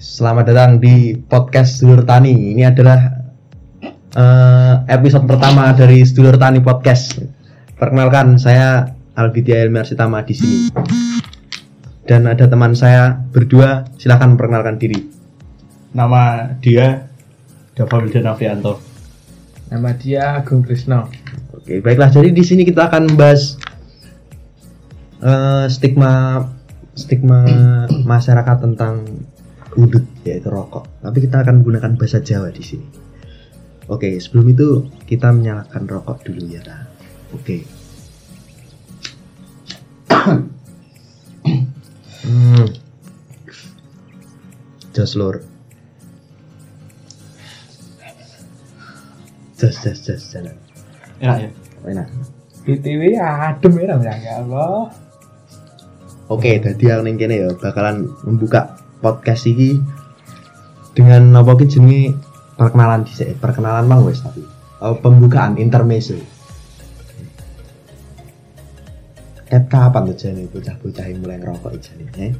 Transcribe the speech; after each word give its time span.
selamat 0.00 0.44
datang 0.48 0.72
di 0.80 1.12
podcast 1.12 1.76
Sedulur 1.76 2.08
Tani. 2.08 2.56
Ini 2.56 2.72
adalah 2.72 3.20
eh, 4.16 4.74
episode 4.88 5.28
pertama 5.28 5.76
dari 5.76 6.00
Sedulur 6.08 6.40
Tani 6.40 6.64
Podcast. 6.64 7.20
Perkenalkan, 7.76 8.40
saya 8.40 8.96
Alvidya 9.12 9.60
Elmer 9.60 9.84
Sitama 9.84 10.24
di 10.24 10.32
sini. 10.32 10.58
Dan 12.08 12.24
ada 12.24 12.48
teman 12.48 12.72
saya 12.72 13.12
berdua, 13.12 13.84
silahkan 14.00 14.40
perkenalkan 14.40 14.80
diri. 14.80 15.04
Nama 15.92 16.56
dia 16.64 17.04
Dava 17.76 18.00
Wildan 18.00 18.24
Aprianto. 18.24 18.80
Nama 19.68 19.92
dia 20.00 20.40
Agung 20.40 20.64
Krisno. 20.64 21.12
Oke, 21.52 21.84
baiklah. 21.84 22.08
Jadi 22.08 22.32
di 22.32 22.40
sini 22.40 22.64
kita 22.64 22.88
akan 22.88 23.04
membahas 23.04 23.60
eh, 25.20 25.68
stigma 25.68 26.40
stigma 26.96 27.44
masyarakat 28.04 28.56
tentang 28.64 29.04
udut 29.78 30.02
yaitu 30.26 30.50
rokok. 30.50 30.86
Tapi 31.02 31.18
kita 31.22 31.42
akan 31.46 31.62
menggunakan 31.62 31.94
bahasa 31.94 32.18
Jawa 32.18 32.50
di 32.50 32.62
sini. 32.64 32.86
Oke, 33.90 34.18
sebelum 34.22 34.46
itu 34.50 34.86
kita 35.06 35.34
menyalakan 35.34 35.86
rokok 35.90 36.22
dulu 36.26 36.46
ya. 36.46 36.62
Ra. 36.62 36.78
Oke. 37.34 37.66
hmm. 42.26 42.66
Jos 44.94 45.14
lur. 45.18 45.42
Jos 49.58 49.76
jos 49.84 49.98
jos 50.06 50.22
jalan. 50.32 50.56
Enak 51.20 51.36
ya? 51.44 51.50
Enak. 51.84 52.08
BTW 52.64 53.16
adem 53.18 53.72
ya 53.76 54.14
ya 54.16 54.32
Allah. 54.40 54.88
Oke, 56.30 56.62
jadi 56.62 57.02
yang 57.02 57.18
kene 57.18 57.42
ya 57.42 57.50
bakalan 57.58 58.06
membuka 58.22 58.79
podcast 59.00 59.48
ini 59.48 59.80
dengan 60.92 61.32
apa 61.40 61.56
ki 61.56 61.66
jenenge 61.66 62.14
perkenalan 62.60 63.08
dhisik. 63.08 63.40
Perkenalan 63.40 63.88
mang 63.88 64.04
wis 64.04 64.20
tapi 64.20 64.44
oh, 64.84 64.96
pembukaan 65.00 65.56
intermezzo. 65.56 66.16
Ket 69.50 69.66
kapan 69.66 70.06
tuh 70.06 70.14
jane 70.14 70.46
bocah-bocah 70.46 71.04
yang 71.10 71.26
mulai 71.26 71.42
ngerokok 71.42 71.74
jane, 71.82 72.06
eh? 72.22 72.32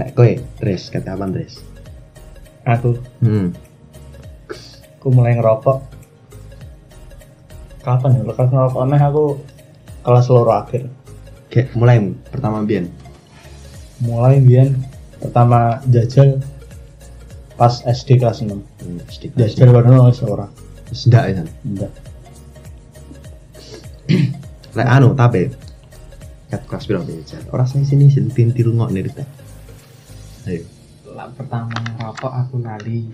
Nek 0.00 0.16
kowe, 0.16 0.32
Tris, 0.56 0.88
ket 0.88 1.04
kapan, 1.04 1.28
Tris? 1.28 1.60
Aku, 2.64 2.96
Hmm. 3.20 3.52
aku 4.96 5.08
mulai 5.12 5.36
ngerokok. 5.36 5.78
Kapan 7.84 8.16
ya? 8.16 8.22
Lekas 8.24 8.48
ngerokok 8.48 8.80
aneh 8.80 9.02
aku 9.04 9.24
kelas 10.08 10.26
loro 10.32 10.56
akhir. 10.56 10.88
Kayak 11.52 11.76
mulai 11.76 12.00
pertama 12.32 12.64
biyen. 12.64 12.88
Mulai 14.04 14.44
biyen 14.44 14.76
pertama 15.16 15.80
jajal 15.88 16.44
pas 17.56 17.80
SD 17.80 18.20
kelas 18.20 18.44
6. 18.44 18.52
Hmm. 18.52 19.00
Jajal 19.40 19.72
wis 19.72 20.20
ora. 20.20 20.46
Wis 20.92 21.08
ndak 21.08 21.24
ya. 21.32 21.44
Enggak. 21.64 21.92
Lek 24.76 24.88
anu 24.92 25.16
tapi 25.16 25.48
ket 26.52 26.62
kelas 26.68 26.84
piro 26.84 27.00
biyen? 27.08 27.24
Ora 27.48 27.64
sing 27.64 27.88
sini 27.88 28.12
sing 28.12 28.28
tintil 28.28 28.76
ngok 28.76 28.92
nih. 28.92 29.08
Ayo. 30.46 30.62
Lah 31.16 31.32
pertama 31.32 31.72
ngerokok 31.72 32.32
aku 32.32 32.60
lali. 32.60 33.08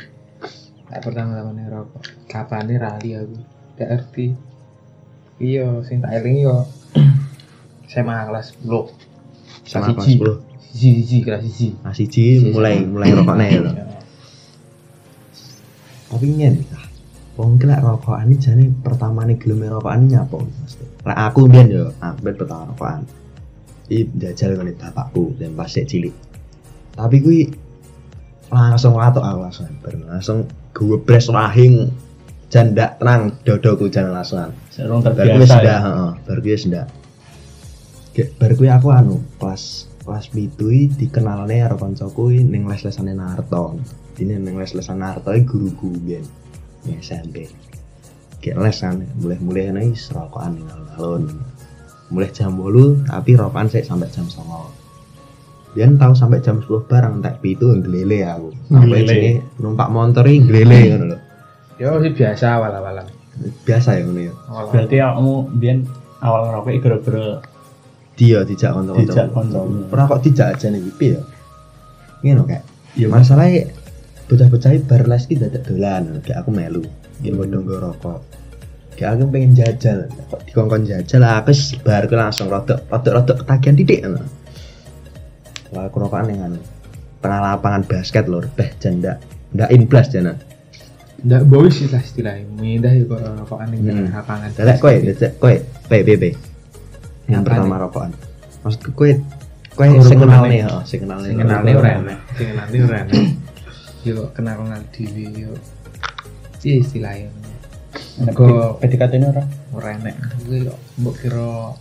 Lah 0.90 0.98
pertama 0.98 1.38
tama 1.38 1.54
ngerokok. 1.54 2.02
Kapan 2.26 2.66
nih 2.66 2.78
lali 2.82 3.10
aku? 3.14 3.36
Gak 3.78 3.88
ngerti. 3.88 4.26
Iya, 5.38 5.80
sing 5.86 6.02
tak 6.02 6.12
eling 6.18 6.42
yo. 6.42 6.66
SMA 7.90 8.26
kelas 8.26 8.58
10. 8.66 8.68
Sama 9.64 9.94
kelas 9.94 10.06
Siji. 10.10 10.18
10. 10.18 10.51
Siji 10.72 11.04
siji 11.04 11.16
kelas 11.20 11.44
siji. 11.44 11.66
Nah, 11.84 11.92
siji 11.92 12.48
mulai 12.48 12.80
mulai 12.80 13.12
rokok 13.12 13.36
nih 13.36 13.60
lho. 13.60 13.70
Ya. 13.76 13.84
Tapi 16.08 16.26
nyen 16.32 16.64
ah, 16.72 16.88
wong 17.36 17.60
ki 17.60 17.68
lek 17.68 17.84
rokokan 17.84 18.32
iki 18.32 18.40
jane 18.40 18.72
pertamane 18.80 19.36
gelem 19.36 19.68
rokokan 19.68 20.08
iki 20.08 20.16
nyapa 20.16 20.36
mesti. 20.40 20.84
Lek 21.04 21.18
aku 21.28 21.40
mbiyen 21.44 21.68
yo, 21.68 21.84
aku 22.00 22.32
pertama 22.32 22.72
rokokan. 22.72 23.04
Iki 23.92 24.16
jajal 24.16 24.56
kali 24.56 24.72
bapakku 24.72 25.36
dan 25.36 25.52
pas 25.52 25.68
cilik. 25.68 26.16
Tapi 26.96 27.16
kuwi 27.20 27.40
langsung 28.48 28.96
latok 28.96 29.24
aku 29.24 29.38
langsung 29.44 29.68
langsung 30.08 30.38
gue 30.72 30.96
bres 31.04 31.28
wahing 31.28 31.92
jan 32.52 32.72
ndak 32.72 32.96
tenang 32.96 33.36
dodoku 33.44 33.92
jan 33.92 34.08
langsung. 34.08 34.56
Serung 34.72 35.04
Bar 35.04 35.12
kuwi 35.12 35.20
terbiasa 35.20 35.52
sendak, 35.52 35.68
ya. 35.68 35.78
heeh, 35.84 36.10
bar 36.24 36.38
kuwi 36.40 36.56
sendak. 36.56 36.86
Kayak 38.16 38.28
bar 38.40 38.52
kuwi 38.56 38.68
aku 38.72 38.88
anu, 38.88 39.16
kelas 39.36 39.91
kelas 40.02 40.26
pitu 40.28 40.68
iki 40.68 41.06
dikenalne 41.06 41.62
karo 41.62 41.78
kancaku 41.78 42.34
ning 42.34 42.66
les-lesane 42.66 43.14
Narto. 43.14 43.78
Dine 44.18 44.36
ning 44.42 44.58
les-lesan 44.58 44.98
Narto 44.98 45.30
iki 45.32 45.46
guruku 45.46 45.94
biyen. 46.02 46.26
Ning 46.84 46.98
SMP. 46.98 47.46
Kayak 48.42 48.58
les 48.58 48.78
kan, 48.82 48.98
mulai-mulai 49.22 49.70
nih 49.70 49.94
serokokan 49.94 50.58
ning 50.58 50.66
alun-alun. 50.66 51.22
Mulai 52.10 52.28
jam 52.34 52.58
8 52.58 53.08
tapi 53.08 53.30
rokokan 53.38 53.70
sik 53.70 53.86
sampai 53.86 54.10
jam 54.10 54.26
9. 54.28 54.44
Biyen 55.72 55.96
tahu 55.96 56.12
sampai 56.12 56.44
jam 56.44 56.60
10 56.60 56.90
bareng 56.90 57.24
tak 57.24 57.40
pitu 57.40 57.72
glele 57.80 58.26
aku. 58.28 58.52
Sampai 58.68 59.08
jenenge 59.08 59.32
numpak 59.62 59.88
motor 59.88 60.26
iki 60.28 60.44
glele 60.44 60.78
ngono 60.92 61.04
lho. 61.14 61.18
Yo 61.80 61.96
sih 62.04 62.12
biasa 62.12 62.60
awal-awalan. 62.60 63.08
Biasa 63.64 63.96
ya 63.96 64.04
ngono 64.04 64.20
ya. 64.20 64.34
Berarti 64.68 64.96
kamu 65.00 65.34
biyen 65.56 65.78
awal 66.20 66.52
ngerokok 66.52 66.72
gara-gara 66.84 67.26
dia 68.22 68.38
dijak 68.46 68.70
kanca-kanca. 68.70 69.02
Dijak 69.02 69.26
kancamu. 69.34 69.90
Ora 69.90 70.02
kok 70.06 70.22
dijak 70.22 70.48
aja 70.54 70.66
nih 70.70 70.80
piye 70.94 71.18
ya. 71.18 71.20
Ngono 72.22 72.42
kayak. 72.46 72.64
ya 72.94 73.06
Masalahnya 73.10 73.66
bocah-bocah 74.30 74.70
bar 74.86 75.02
les 75.10 75.22
iki 75.26 75.34
dadak 75.42 75.66
dolan, 75.66 76.22
kayak 76.22 76.46
aku 76.46 76.50
melu. 76.54 76.86
Iki 77.18 77.34
padha 77.34 77.58
nggo 77.58 77.76
rokok. 77.82 78.20
Kayak 78.94 79.10
aku 79.18 79.22
pengen 79.34 79.50
jajal, 79.58 79.98
kok 80.30 80.40
dikongkon 80.46 80.86
jajal 80.86 81.22
aku 81.26 81.50
wis 81.50 81.74
bar 81.82 82.06
ku 82.06 82.14
langsung 82.14 82.46
rodok 82.46 82.78
rodok 82.88 83.42
ketagihan 83.42 83.74
titik. 83.74 83.98
ngono. 84.06 84.22
Wah, 85.72 85.88
aku 85.90 85.96
rokokan 85.98 86.30
ning 86.30 86.38
anu. 86.46 86.60
Tengah 87.18 87.40
lapangan 87.42 87.82
basket 87.88 88.28
lur, 88.30 88.46
beh 88.54 88.70
janda. 88.78 89.18
Ndak 89.56 89.68
in 89.74 89.82
blast 89.90 90.14
jana. 90.14 90.36
Nggak 91.22 91.42
boys 91.48 91.76
lah 91.90 92.02
istilahnya. 92.02 92.44
Mindah 92.54 92.92
ya 92.94 93.02
kok 93.08 93.18
rokokan 93.18 93.66
ning 93.72 93.80
Hmm. 93.82 94.14
lapangan. 94.14 94.48
Dalek 94.54 94.76
kowe, 94.78 94.94
kowe, 95.42 95.54
PBB. 95.90 96.51
Yang 97.28 97.42
Apaan 97.42 97.46
pertama 97.46 97.74
nih? 97.74 97.82
rokokan. 97.86 98.10
Maksudku 98.62 98.90
kowe 98.94 99.10
kowe 99.72 99.86
Urung 99.88 100.04
sing 100.04 100.18
kenal 100.20 100.42
kenal 100.42 100.42
nih, 100.44 100.50
nih. 100.50 100.60
kenal 101.00 101.18
Sing 101.22 101.36
kenal 101.38 101.60
nih 101.64 101.74
ora 101.74 101.90
enak. 101.96 102.18
Sing 102.36 102.46
kenal 102.52 102.66
nih 102.68 102.80
ora 102.82 102.96
enak. 103.06 103.22
Yo 104.02 104.16
kenal 104.34 104.54
kenal 104.58 104.80
dhewe 104.90 105.24
yo. 105.32 105.52
Iya 106.62 106.74
istilahnya. 106.82 107.30
Kok 108.22 108.78
PDKT 108.78 109.12
ini 109.18 109.26
ora? 109.30 109.44
ora 109.72 109.88
enak. 109.96 110.14
Kuwi 110.42 110.66
yo 110.68 110.74
mbok 111.00 111.14
kira 111.18 111.74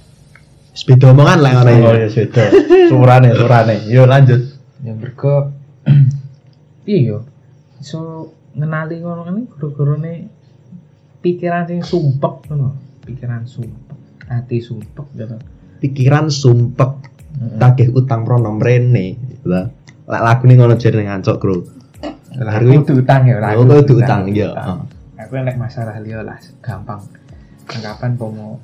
Sepeda 0.72 1.12
omongan 1.12 1.44
lah 1.44 1.52
ngono 1.59 1.72
ya. 1.75 1.84
Oh 1.84 1.96
ya 2.00 2.08
sudah. 2.08 2.47
Surane, 2.88 3.29
surane. 3.35 3.75
Yo 3.91 4.08
lanjut. 4.08 4.40
yang 4.81 4.97
mergo 4.97 5.53
piye 6.81 7.06
yo 7.13 7.22
iso 7.78 8.31
ngenali 8.58 8.97
ngono 8.97 9.22
kan 9.22 9.35
guru-gurune 9.46 10.25
pikiran 11.22 11.68
sing 11.68 11.84
sumpek 11.85 12.50
ngono. 12.50 12.73
Pikiran 13.03 13.44
sumpek, 13.46 13.91
hati 14.31 14.64
sumpek 14.64 15.08
gitu. 15.19 15.36
pikiran 15.84 16.31
sumpek 16.31 16.92
tagih 17.59 17.92
utang 17.92 18.24
prono 18.24 18.56
mrene 18.56 19.19
lah 19.44 19.68
lek 20.08 20.22
lagu 20.22 20.44
ini 20.47 20.53
ngono 20.59 20.75
jare 20.80 21.03
ngancok 21.03 21.38
Lah 22.31 22.47
Hari 22.56 22.72
aku 22.72 22.88
kudu 22.88 23.03
utang 23.03 23.28
ya, 23.28 23.44
lah 23.44 23.59
Oh, 23.59 23.68
aku 23.68 23.84
kudu 23.84 23.94
utang, 24.00 24.24
utang. 24.31 24.88
Aku 25.20 25.36
nek 25.36 25.59
masalah 25.59 26.00
liya 26.00 26.24
lah 26.24 26.40
gampang. 26.64 27.03
Anggapan 27.68 28.16
pomo 28.16 28.64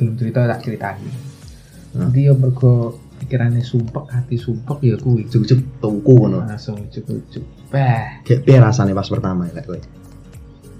belum 0.00 0.16
cerita 0.16 0.48
tak 0.48 0.64
ceritani. 0.64 1.04
Hmm. 1.04 2.08
Nanti 2.08 2.24
yo 2.24 2.32
mergo 2.32 2.96
pikirannya 3.20 3.60
sumpek, 3.60 4.08
hati 4.08 4.40
sumpek 4.40 4.80
ya 4.80 4.96
kuwi. 4.96 5.28
cukup 5.28 5.60
tuku 5.84 6.14
ngono 6.16 6.48
Langsung 6.48 6.80
ujuk-ujuk. 6.80 7.44
Bah, 7.68 8.24
kayak 8.24 8.48
piye 8.48 8.56
rasane 8.56 8.96
pas 8.96 9.04
pertama 9.04 9.44
lek 9.52 9.68
kowe 9.68 9.80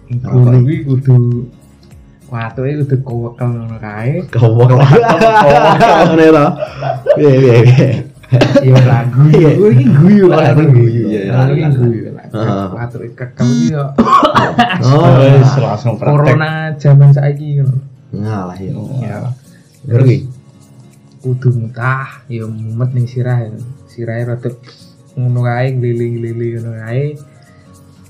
kuwi 0.09 0.77
kudu 0.89 1.45
Watu 2.29 2.61
kudu 2.61 2.97
kowekel 3.01 3.49
ngono 3.57 3.77
kae. 3.81 4.21
kowok 4.29 4.71
lah 4.77 4.89
ngene 6.13 6.27
to 6.29 6.47
piye 7.17 7.31
piye 7.41 7.57
piye 7.65 7.89
Iya 8.61 8.77
lagu. 8.85 9.25
Iya. 9.33 9.57
Kuwi 9.57 9.73
iki 9.73 9.85
guyu 9.89 10.29
ini 10.29 10.65
guyu, 10.69 11.03
iya, 11.09 11.21
iya. 11.25 11.33
Lagu 11.33 11.53
iki 11.57 11.69
guyu. 11.81 12.03
Watu 12.77 12.97
kekel 13.17 13.49
iki 13.49 13.73
yo 13.73 13.85
oh 14.85 15.09
Wis 15.17 15.53
langsung 15.57 15.97
praktek. 15.97 16.37
corona 16.37 16.51
zaman 16.77 17.09
saiki 17.17 17.65
ngono. 17.65 17.81
ngalah 18.13 18.57
ya 18.61 18.73
Ya. 19.01 19.17
ngerti 19.89 20.29
kudu 21.25 21.49
mutah 21.57 22.21
ya 22.29 22.45
mumet 22.45 22.93
ning 22.93 23.09
sirah 23.09 23.37
ya. 23.41 23.53
sirahe 23.89 24.29
rada 24.29 24.53
ngono 25.17 25.41
kae 25.49 25.73
gliling-gliling 25.73 26.61
ngono 26.61 26.73
kae 26.85 27.17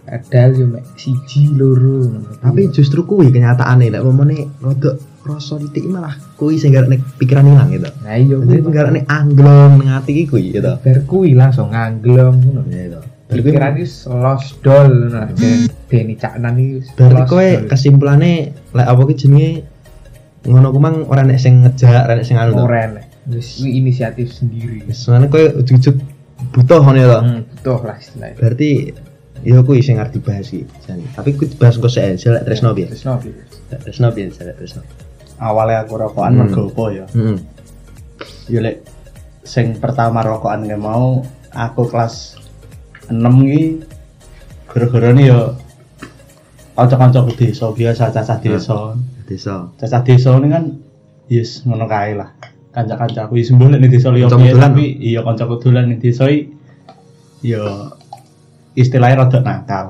padahal 0.08 0.50
yo 0.56 0.66
mek 0.72 0.84
siji 0.96 1.52
loro 1.52 2.08
tapi 2.40 2.72
justru 2.72 3.05
kuwi 3.05 3.28
kenyataane 3.28 3.93
lek 3.93 4.00
momone 4.00 4.49
rodok 4.64 4.96
krasa 5.20 5.60
titik 5.60 5.84
malah 5.84 6.16
kuwi 6.40 6.56
sing 6.56 6.72
garane 6.72 6.96
pikiran 7.20 7.44
ilang 7.44 7.69
gitu. 7.69 7.84
Nah 8.00 8.16
iya 8.16 8.37
kuwi. 8.40 8.64
garane 8.72 9.00
anglong 9.05 9.72
ning 9.76 9.88
ati 9.93 10.10
iki 10.16 10.25
kuwi 10.25 10.56
gitu. 10.56 10.72
Bar 10.81 10.99
kuwi 11.05 11.37
langsung 11.37 11.69
ngangglong 11.69 12.37
ngono. 12.40 12.62
Ya 12.72 12.82
itu. 12.88 13.00
Berarti 13.28 13.40
kowe- 13.44 13.52
Pikiran 13.52 13.72
wis 13.76 13.93
los 14.08 14.44
dol 14.64 14.88
ngono. 15.12 15.28
Den 15.37 15.58
Deni 15.93 16.14
Caknan 16.16 16.54
iki 16.56 16.72
berarti 16.96 17.22
kowe 17.28 17.49
dol. 17.61 17.69
kesimpulannya 17.69 18.32
lek 18.72 18.87
apa 18.88 19.02
ki 19.04 19.14
jenenge 19.20 19.50
ngono 20.49 20.66
ku 20.72 20.78
mang 20.81 20.96
ora 21.12 21.26
nek 21.26 21.37
sing 21.37 21.61
ngejak, 21.61 22.08
ora 22.08 22.14
nek 22.16 22.25
sing 22.25 22.40
anu. 22.40 22.56
to. 22.56 22.64
Oren. 22.64 22.90
Wis 23.28 23.61
kuwi 23.61 23.70
inisiatif 23.84 24.32
sendiri. 24.32 24.88
Soalnya 24.96 25.28
kowe 25.28 25.44
ujug-ujug 25.61 26.00
butuh 26.56 26.81
ngono 26.81 26.96
ya 26.96 27.08
to. 27.12 27.19
Hmm, 27.20 27.40
butuh 27.52 27.78
lah 27.84 27.96
istilahnya. 28.00 28.37
Berarti 28.40 28.70
ya 29.43 29.62
kuwi 29.62 29.81
sing 29.81 29.99
arep 29.99 30.12
dibahas 30.12 30.49
iki. 30.49 30.67
jane. 30.82 31.05
Tapi 31.12 31.35
kuwi 31.35 31.46
dibahas 31.49 31.76
engko 31.76 31.87
sik 31.87 32.19
selek 32.19 32.43
tresno 32.44 32.73
piye? 32.73 32.87
Tresno? 32.88 33.19
Selek 33.19 33.81
Tresno 33.82 34.06
piye 34.11 34.26
selek 34.31 34.56
tresno. 34.56 34.82
awalnya 35.38 35.87
aku 35.87 35.94
rokokan 35.94 36.35
Hmm. 36.35 36.40
mergo 36.44 36.67
apa 36.67 36.85
ya 36.90 37.05
Heeh. 37.14 37.37
ya 38.50 38.58
lek 38.58 38.82
sing 39.46 39.79
pertama 39.79 40.19
rokokan 40.20 40.67
gak 40.67 40.82
mau 40.82 41.23
aku 41.55 41.87
kelas 41.87 42.35
6 43.06 43.23
iki 43.46 43.79
gara-gara 44.67 45.14
nih 45.14 45.31
ya 45.31 45.55
kanca-kanca 46.75 47.23
desa 47.35 47.70
biasa 47.70 48.11
cacah 48.11 48.38
desa 48.38 48.99
Desa. 49.31 49.70
cacah 49.79 50.02
desa 50.02 50.31
ini 50.38 50.49
kan 50.49 50.64
yes 51.31 51.62
ngono 51.62 51.87
kae 51.87 52.19
lah 52.19 52.35
kanca-kanca 52.75 53.26
aku 53.26 53.38
boleh 53.55 53.79
nih 53.79 53.90
desa 53.90 54.11
dolan, 54.11 54.58
tapi 54.58 54.99
iya 54.99 55.23
kancaku 55.23 55.55
dolan 55.61 55.87
ning 55.87 56.02
desa 56.02 56.26
iki 56.26 56.50
ya 57.46 57.62
istilahnya 58.78 59.19
rada 59.20 59.38
nakal 59.40 59.86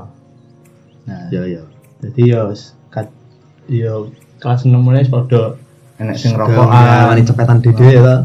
nah 1.04 1.28
Ya 1.28 1.44
ya. 1.44 1.62
jadi 2.00 2.20
ya 2.26 2.40
wis 2.46 2.72
kat 2.88 3.08
ya 3.66 3.92
kelas 4.38 4.64
6 4.64 4.72
mulai 4.74 5.04
padha 5.04 5.56
enek 5.96 6.16
sing 6.16 6.32
Ya, 6.32 6.38
rokokan 6.38 7.08
wani 7.08 7.22
cepetan 7.22 7.58
dede 7.58 7.86
ya 7.90 8.00
to. 8.00 8.16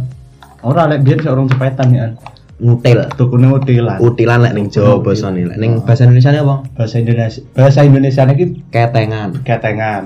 ora 0.62 0.88
lek 0.88 1.02
biyen 1.02 1.20
urung 1.22 1.48
cepetan 1.48 1.90
ya 1.92 2.08
Ngutil. 2.56 2.96
tukune 3.14 3.50
utilan 3.50 3.98
Utilan 4.00 4.40
lek 4.40 4.54
ning 4.54 4.70
Jawa 4.70 5.02
basane. 5.02 5.44
Lek 5.44 5.58
ning 5.58 5.72
Oh. 5.74 5.84
bahasa 5.84 6.06
Indonesia 6.06 6.32
apa? 6.34 6.56
bahasa 6.72 6.96
Indonesia 6.98 7.42
bahasa 7.52 7.80
Indonesia 7.82 8.24
iki 8.26 8.46
Ketengan. 8.70 9.30
ketengan 9.42 10.04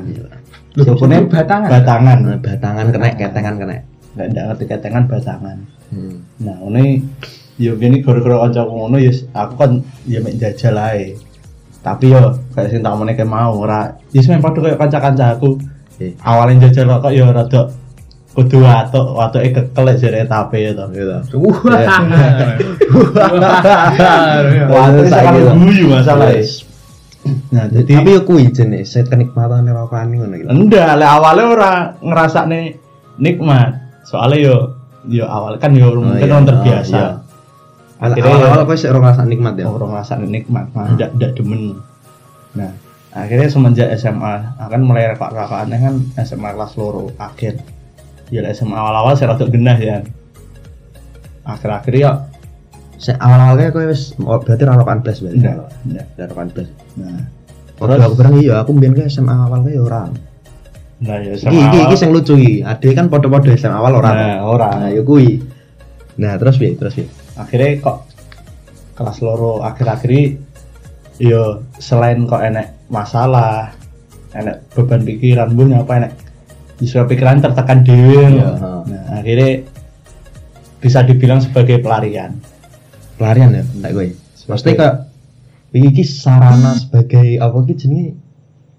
Lho, 0.73 0.81
tukune 0.83 1.25
batangan. 1.27 1.69
batangan 1.69 2.17
batangan 2.39 2.85
kena, 2.89 3.07
ketengan 3.15 3.55
kena. 3.57 3.75
nggak 4.15 4.27
nggak 4.31 4.43
ngerti 4.47 4.65
ketengan 4.65 5.03
batangan 5.05 5.57
Hmm. 5.87 6.19
nah 6.37 6.57
ini 6.67 6.99
yo 7.57 7.73
gini 7.73 7.99
gara-gara 7.99 8.45
kancaku 8.45 8.71
ngono 8.71 8.97
ya 8.97 9.09
aku 9.33 9.53
kan 9.57 9.71
ya 10.05 10.21
mek 10.21 10.37
jajal 10.37 10.77
ae 10.77 11.17
tapi 11.81 12.09
yo 12.09 12.21
kayak 12.53 12.69
sing 12.69 12.81
tak 12.81 12.93
omongke 12.93 13.15
kayak 13.15 13.27
mau 13.27 13.57
ora 13.57 13.97
ya 14.11 14.21
semen 14.21 14.39
padha 14.39 14.61
kayak 14.61 14.77
kanca-kanca 14.77 15.33
aku 15.33 15.57
Eh. 15.97 16.13
awalnya 16.21 16.69
jajal 16.69 17.01
kok 17.01 17.09
yo 17.09 17.25
rada 17.33 17.73
kudu 18.37 18.61
watuk 18.61 19.17
watuke 19.17 19.49
kekelek 19.49 19.97
jare 19.97 20.29
tape 20.29 20.77
to 20.77 20.85
Gitu. 20.93 21.17
Wah. 24.69 24.93
Saiki 25.09 25.41
guyu 25.57 25.85
masalah 25.89 26.29
nah 27.51 27.67
jadi 27.67 27.91
Tapi 27.99 28.09
yo 28.15 28.21
kuwi 28.23 28.47
jenis 28.55 28.87
set 28.87 29.11
kenikmatan 29.11 29.67
rokokan 29.67 30.15
ngono 30.15 30.37
gitu. 30.37 30.47
enggak 30.47 30.95
lek 30.95 31.09
awalnya 31.11 31.43
ora 31.43 31.73
ngerasakne 31.99 32.79
nikmat 33.19 33.75
soalnya 34.07 34.37
yo 34.47 34.55
yo 35.11 35.25
awal 35.27 35.59
kan 35.59 35.75
yo 35.75 35.91
mungkin 35.91 36.23
iya. 36.23 36.31
orang 36.31 36.45
Oh, 36.45 36.49
terbiasa 36.55 36.95
iya. 36.95 37.07
Akhirnya 37.97 38.29
Awal-awal 38.29 38.59
ya- 38.59 38.65
kowe 38.65 38.77
sik 38.77 38.89
ora 38.89 38.99
ngrasa 39.01 39.23
nikmat 39.23 39.53
ya. 39.55 39.65
orang 39.65 39.89
ngerasakne 39.91 40.27
nikmat 40.27 40.65
mah 40.71 40.85
ndak 40.93 41.09
ndak 41.13 41.31
demen 41.33 41.81
nah 42.53 42.71
akhirnya 43.11 43.47
semenjak 43.47 43.89
SMA 43.95 44.33
akan 44.55 44.79
mulai 44.81 45.09
rakak-rakakannya 45.09 45.77
kan 45.77 45.93
SMA 46.19 46.49
kelas 46.51 46.73
loro 46.75 47.09
akhir 47.17 47.57
ya 48.27 48.45
SMA 48.51 48.73
awal-awal 48.73 49.13
saya 49.13 49.33
rada 49.33 49.45
genah 49.45 49.73
ya 49.75 50.05
akhir-akhir 51.43 51.93
ya 51.95 52.11
Sik 52.97 53.13
awal-awal 53.15 53.69
kowe 53.69 53.85
wis 53.85 54.13
oh, 54.19 54.37
berarti 54.37 54.63
rokokan 54.63 54.99
blas 54.99 55.17
berarti. 55.19 55.37
enggak 55.37 55.55
enggak 55.85 56.25
rokokan 56.27 56.47
blas. 56.49 56.69
nah 56.95 57.21
Terus 57.77 58.01
aku 58.01 58.13
bilang 58.15 58.35
iya 58.35 58.55
aku 58.57 58.69
mbiyen 58.73 58.93
ke 58.93 59.05
SMA 59.05 59.33
awal 59.39 59.61
kae 59.61 59.77
ora. 59.77 60.09
nah 60.97 61.15
ya 61.15 61.29
Iki 61.29 61.37
SMA 61.39 61.53
iki 61.63 61.77
iki 61.77 61.81
awal 61.83 61.93
sing 61.95 62.09
lucu 62.09 62.33
iki. 62.35 62.61
Ade 62.61 62.89
kan 62.91 63.05
padha-padha 63.05 63.53
SMA 63.53 63.73
awal 63.75 63.93
ora. 63.95 64.09
nah 64.11 64.37
ora 64.43 64.69
Nah, 64.75 64.89
ya 64.89 65.01
kuwi. 65.01 65.37
Nah, 66.17 66.33
terus 66.35 66.57
piye? 66.57 66.73
Terus 66.73 66.93
piye? 66.95 67.05
Akhirnya 67.37 67.79
kok 67.79 67.97
kelas 68.93 69.17
loro 69.21 69.61
akhir-akhir 69.61 70.09
ini 70.09 70.25
yo 71.19 71.61
selain 71.77 72.25
kok 72.25 72.41
enek 72.41 72.89
masalah 72.89 73.73
enek 74.33 74.65
beban 74.73 75.01
pikiran 75.01 75.53
bu 75.53 75.69
apa 75.71 75.93
enek 75.97 76.11
justru 76.77 77.05
pikiran 77.05 77.39
tertekan 77.39 77.81
dewi 77.81 78.37
Iya. 78.37 78.49
nah 78.85 79.21
akhirnya 79.21 79.65
bisa 80.77 81.01
dibilang 81.01 81.41
sebagai 81.41 81.81
pelarian 81.81 82.37
Pelarian 83.17 83.49
ya, 83.49 83.65
enggak 83.65 83.91
kowe. 83.97 84.07
Mesti 84.53 84.69
kok 84.77 84.93
iki 85.73 86.05
sarana 86.05 86.77
sebagai 86.77 87.41
apa 87.41 87.57
ki 87.65 87.73
jenenge? 87.73 88.13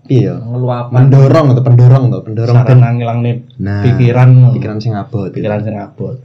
Piye 0.06 0.30
ya? 0.30 0.38
Ngeluapan. 0.38 0.94
Mendorong 0.94 1.46
atau 1.52 1.64
pendorong 1.66 2.02
atau 2.06 2.22
pendorong 2.22 2.54
sarana 2.54 2.94
ngilang 2.94 3.18
nih 3.26 3.36
Nah, 3.58 3.82
pikiran 3.82 4.54
pikiran 4.54 4.78
sing 4.78 4.94
abot. 4.94 5.26
pikiran 5.34 5.60
sing 5.60 5.74
abot 5.74 6.22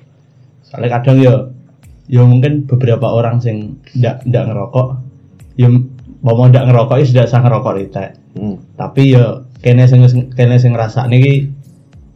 soalnya 0.64 0.90
kadang 0.94 1.18
yo 1.20 1.53
yo 2.08 2.28
mungkin 2.28 2.68
beberapa 2.68 3.08
orang 3.12 3.40
sing 3.40 3.80
ndak 3.96 4.28
ndak 4.28 4.44
ngerokok 4.52 4.88
yo 5.60 5.68
mau 6.24 6.44
ndak 6.48 6.68
ngerokok 6.68 7.00
ya 7.00 7.06
sudah 7.06 7.26
sang 7.28 7.44
ngerokok 7.48 7.76
ritek 7.80 8.12
Hmm. 8.34 8.58
tapi 8.74 9.14
yo 9.14 9.46
kene 9.62 9.86
sing 9.86 10.02
kene 10.34 10.58
sing 10.58 10.74
ngrasakne 10.74 11.22
iki 11.22 11.54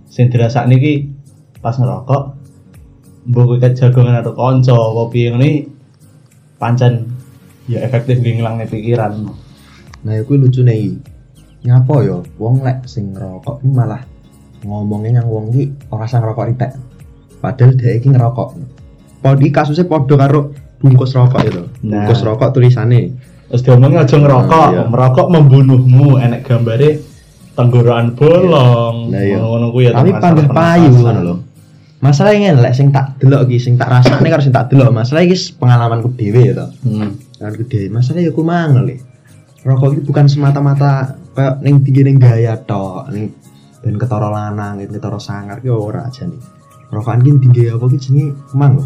sing 0.10 0.34
dirasakne 0.34 0.82
iki 0.82 1.14
pas 1.62 1.78
ngerokok 1.78 2.34
mbok 3.30 3.62
ket 3.62 3.78
jagongan 3.78 4.18
karo 4.26 4.34
kanca 4.34 4.74
apa 4.74 5.04
piye 5.14 5.30
ngene 5.30 5.70
pancen 6.58 7.14
ya 7.70 7.86
efektif 7.86 8.18
ngilangne 8.18 8.66
pikiran 8.66 9.30
Nah, 10.06 10.14
ya 10.14 10.22
kuwi 10.24 10.40
lucune 10.40 10.72
iki. 10.72 10.96
Nyapa 11.68 12.06
ya 12.06 12.22
wong 12.38 12.62
lek 12.62 12.86
sing 12.88 13.12
ngerokok 13.12 13.60
iki 13.66 13.70
malah 13.76 14.02
ngomongnya 14.64 15.20
yang 15.20 15.28
wong 15.28 15.52
iki 15.52 15.74
ora 15.92 16.06
usah 16.06 16.22
ngerokok 16.22 16.48
ritek. 16.54 16.72
Padahal 17.44 17.76
dia 17.76 17.92
iki 17.98 18.08
ngerokok. 18.14 18.50
Podi 19.28 19.52
kasusnya 19.52 19.84
podo 19.84 20.16
karo 20.16 20.56
bungkus 20.80 21.12
rokok 21.12 21.42
itu. 21.44 21.62
Nah. 21.84 22.08
Bungkus 22.08 22.24
rokok 22.24 22.56
tulisannya. 22.56 23.36
terus 23.48 23.64
diomongin 23.64 24.04
aja 24.04 24.16
ngerokok 24.20 24.68
Nah, 24.68 24.76
iya. 24.76 24.84
merokok 24.92 25.28
membunuhmu 25.32 26.20
enek 26.20 26.44
gambare 26.44 27.00
tenggorokan 27.56 28.12
bolong 28.20 29.08
Nah, 29.08 29.24
iya. 29.24 29.40
ngono 29.40 29.72
kuwi 29.72 29.88
ya 29.88 29.96
Tapi 29.96 30.12
salah 30.12 30.48
payu 30.52 30.92
ngono 30.92 31.20
lho. 31.24 31.36
Masalahnya 31.98 32.54
lek 32.60 32.76
sing 32.78 32.92
tak 32.94 33.18
delok 33.18 33.50
iki 33.50 33.58
sing 33.58 33.74
tak 33.80 33.90
rasane 33.90 34.28
karo 34.30 34.44
sing 34.44 34.54
tak 34.54 34.70
delok, 34.70 34.94
masalah 34.94 35.26
iki 35.26 35.34
pengalamanku 35.58 36.14
dhewe 36.14 36.42
ya 36.46 36.54
to. 36.54 36.68
hmm. 36.86 37.40
Pengalamanku 37.40 37.64
dhewe. 37.72 37.88
Masalah 37.90 38.20
ya 38.22 38.32
ku 38.36 38.44
mangel 38.46 38.84
le. 38.86 38.96
Rokok 39.66 39.90
iki 39.98 40.02
bukan 40.06 40.26
semata-mata 40.30 41.18
kayak 41.34 41.64
ning 41.66 41.82
tinggi 41.82 42.02
ning 42.06 42.22
gaya 42.22 42.54
tok, 42.62 43.10
ning 43.10 43.34
ben 43.82 43.98
ketara 43.98 44.30
lanang, 44.30 44.78
ketara 44.86 45.18
sangar 45.18 45.58
ki 45.58 45.74
ora 45.74 46.06
aja 46.06 46.30
nih. 46.30 46.38
Rokokan 46.94 47.26
ki 47.26 47.30
tinggi 47.42 47.64
apa 47.74 47.86
ki 47.90 47.98
jenenge 47.98 48.28
mang. 48.54 48.78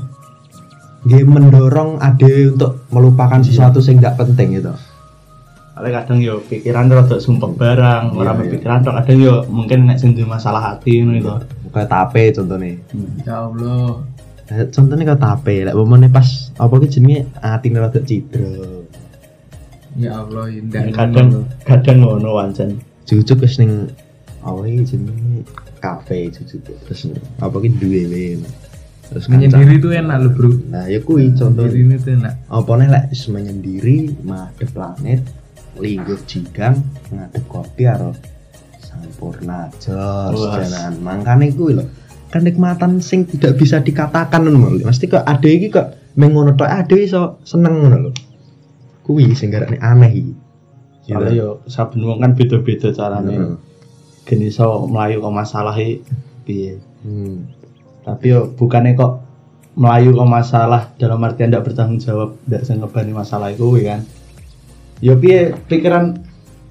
Nggih 1.01 1.25
mendorong 1.25 1.97
ade 1.97 2.53
untuk 2.53 2.85
melupakan 2.93 3.41
sesuatu 3.41 3.81
sing 3.81 3.97
gak 3.97 4.21
penting 4.21 4.61
gitu. 4.61 4.73
Soalnya 5.73 6.03
kadang 6.03 6.21
yo 6.21 6.45
pikiran 6.45 6.93
rada 6.93 7.17
sumpek 7.17 7.57
barang, 7.57 8.13
Iya, 8.13 8.19
ora 8.21 8.31
iya. 8.35 8.37
berpikiran 8.37 8.85
tok 8.85 8.95
kadang 9.01 9.17
yo 9.17 9.35
mungkin 9.49 9.89
nek 9.89 9.97
sing 9.97 10.13
duwe 10.13 10.29
masalah 10.29 10.61
hati 10.61 11.01
ngono 11.01 11.17
itu. 11.17 11.31
Kayak 11.73 11.89
tape 11.89 12.23
contohnya. 12.37 12.77
Ya 13.25 13.35
Allah. 13.49 14.03
Eh, 14.51 14.67
contohnya 14.69 15.03
kayak 15.09 15.23
tape, 15.23 15.55
lek 15.65 15.73
momone 15.73 16.11
pas 16.11 16.27
apa 16.59 16.73
ki 16.85 16.87
jenenge 16.91 17.33
atine 17.41 17.81
rada 17.81 17.97
cidra. 18.03 18.51
Ya 19.97 20.21
Allah, 20.21 20.53
indah. 20.53 20.85
Kadang 20.93 21.49
kadang 21.65 21.97
ngono 22.05 22.29
wancen. 22.37 22.77
Jujuk 23.09 23.41
wis 23.41 23.57
ning 23.57 23.89
iki 24.45 24.85
jenenge 24.85 25.49
kafe 25.81 26.29
jujuk 26.29 26.61
terus 26.85 27.09
apa 27.41 27.57
ki 27.57 27.69
duwe. 27.81 28.37
Terus 29.11 29.27
menyendiri 29.27 29.75
itu 29.75 29.91
enak 29.91 30.17
loh, 30.23 30.31
Bro. 30.31 30.49
Nah, 30.71 30.87
ya 30.87 31.03
kuwi 31.03 31.35
contoh 31.35 31.67
Menyendiri 31.67 31.99
itu 31.99 32.09
enak. 32.15 32.33
apa 32.47 32.71
nih 32.79 32.87
lek 32.87 33.05
menyendiri 33.11 33.97
madhep 34.23 34.69
planet 34.71 35.21
lingguh 35.75 36.19
jigang 36.27 36.79
ngadep 37.11 37.43
kopi 37.47 37.87
karo 37.87 38.11
sampurna 38.83 39.71
jos 39.79 40.35
jalan 40.35 40.99
mangkane 40.99 41.51
kuwi 41.55 41.79
lho 41.79 41.83
kenikmatan 42.31 42.99
sing 42.99 43.23
tidak 43.27 43.55
bisa 43.55 43.79
dikatakan 43.79 44.47
ngono 44.47 44.79
lho 44.79 44.83
mesti 44.83 45.07
kok 45.07 45.23
ade 45.23 45.47
iki 45.47 45.71
kok 45.71 46.15
mengono 46.19 46.55
tok 46.59 46.67
ade 46.67 47.07
iso 47.07 47.39
seneng 47.47 47.83
ngono 47.83 47.97
lho 48.07 48.11
kuwi 49.07 49.31
sing 49.31 49.51
garane 49.51 49.79
aneh 49.79 50.11
iki 50.11 50.33
Soalnya 51.01 51.33
yo 51.33 51.49
saben 51.65 52.05
wong 52.05 52.21
kan 52.21 52.37
beda-beda 52.37 52.93
carane. 52.93 53.33
Heeh. 53.33 53.55
Geni 54.23 54.53
iso 54.53 54.85
melayu 54.85 55.19
ke 55.19 55.29
masalah 55.33 55.73
iki 55.75 56.05
piye. 56.45 56.77
Hmm. 57.01 57.49
Tapi 58.01 58.25
yo 58.33 58.49
bukannya 58.57 58.97
kok 58.97 59.21
melayu 59.77 60.11
ke 60.11 60.25
masalah 60.25 60.91
dalam 60.99 61.21
artian 61.23 61.53
tidak 61.53 61.69
bertanggung 61.69 62.01
jawab, 62.01 62.35
tidak 62.43 62.61
sing 62.67 62.81
ngebani 62.81 63.13
masalah 63.13 63.53
itu 63.53 63.63
kuwi 63.63 63.87
kan. 63.87 64.01
Yo 64.99 65.17
piye 65.17 65.55
pikiran 65.69 66.17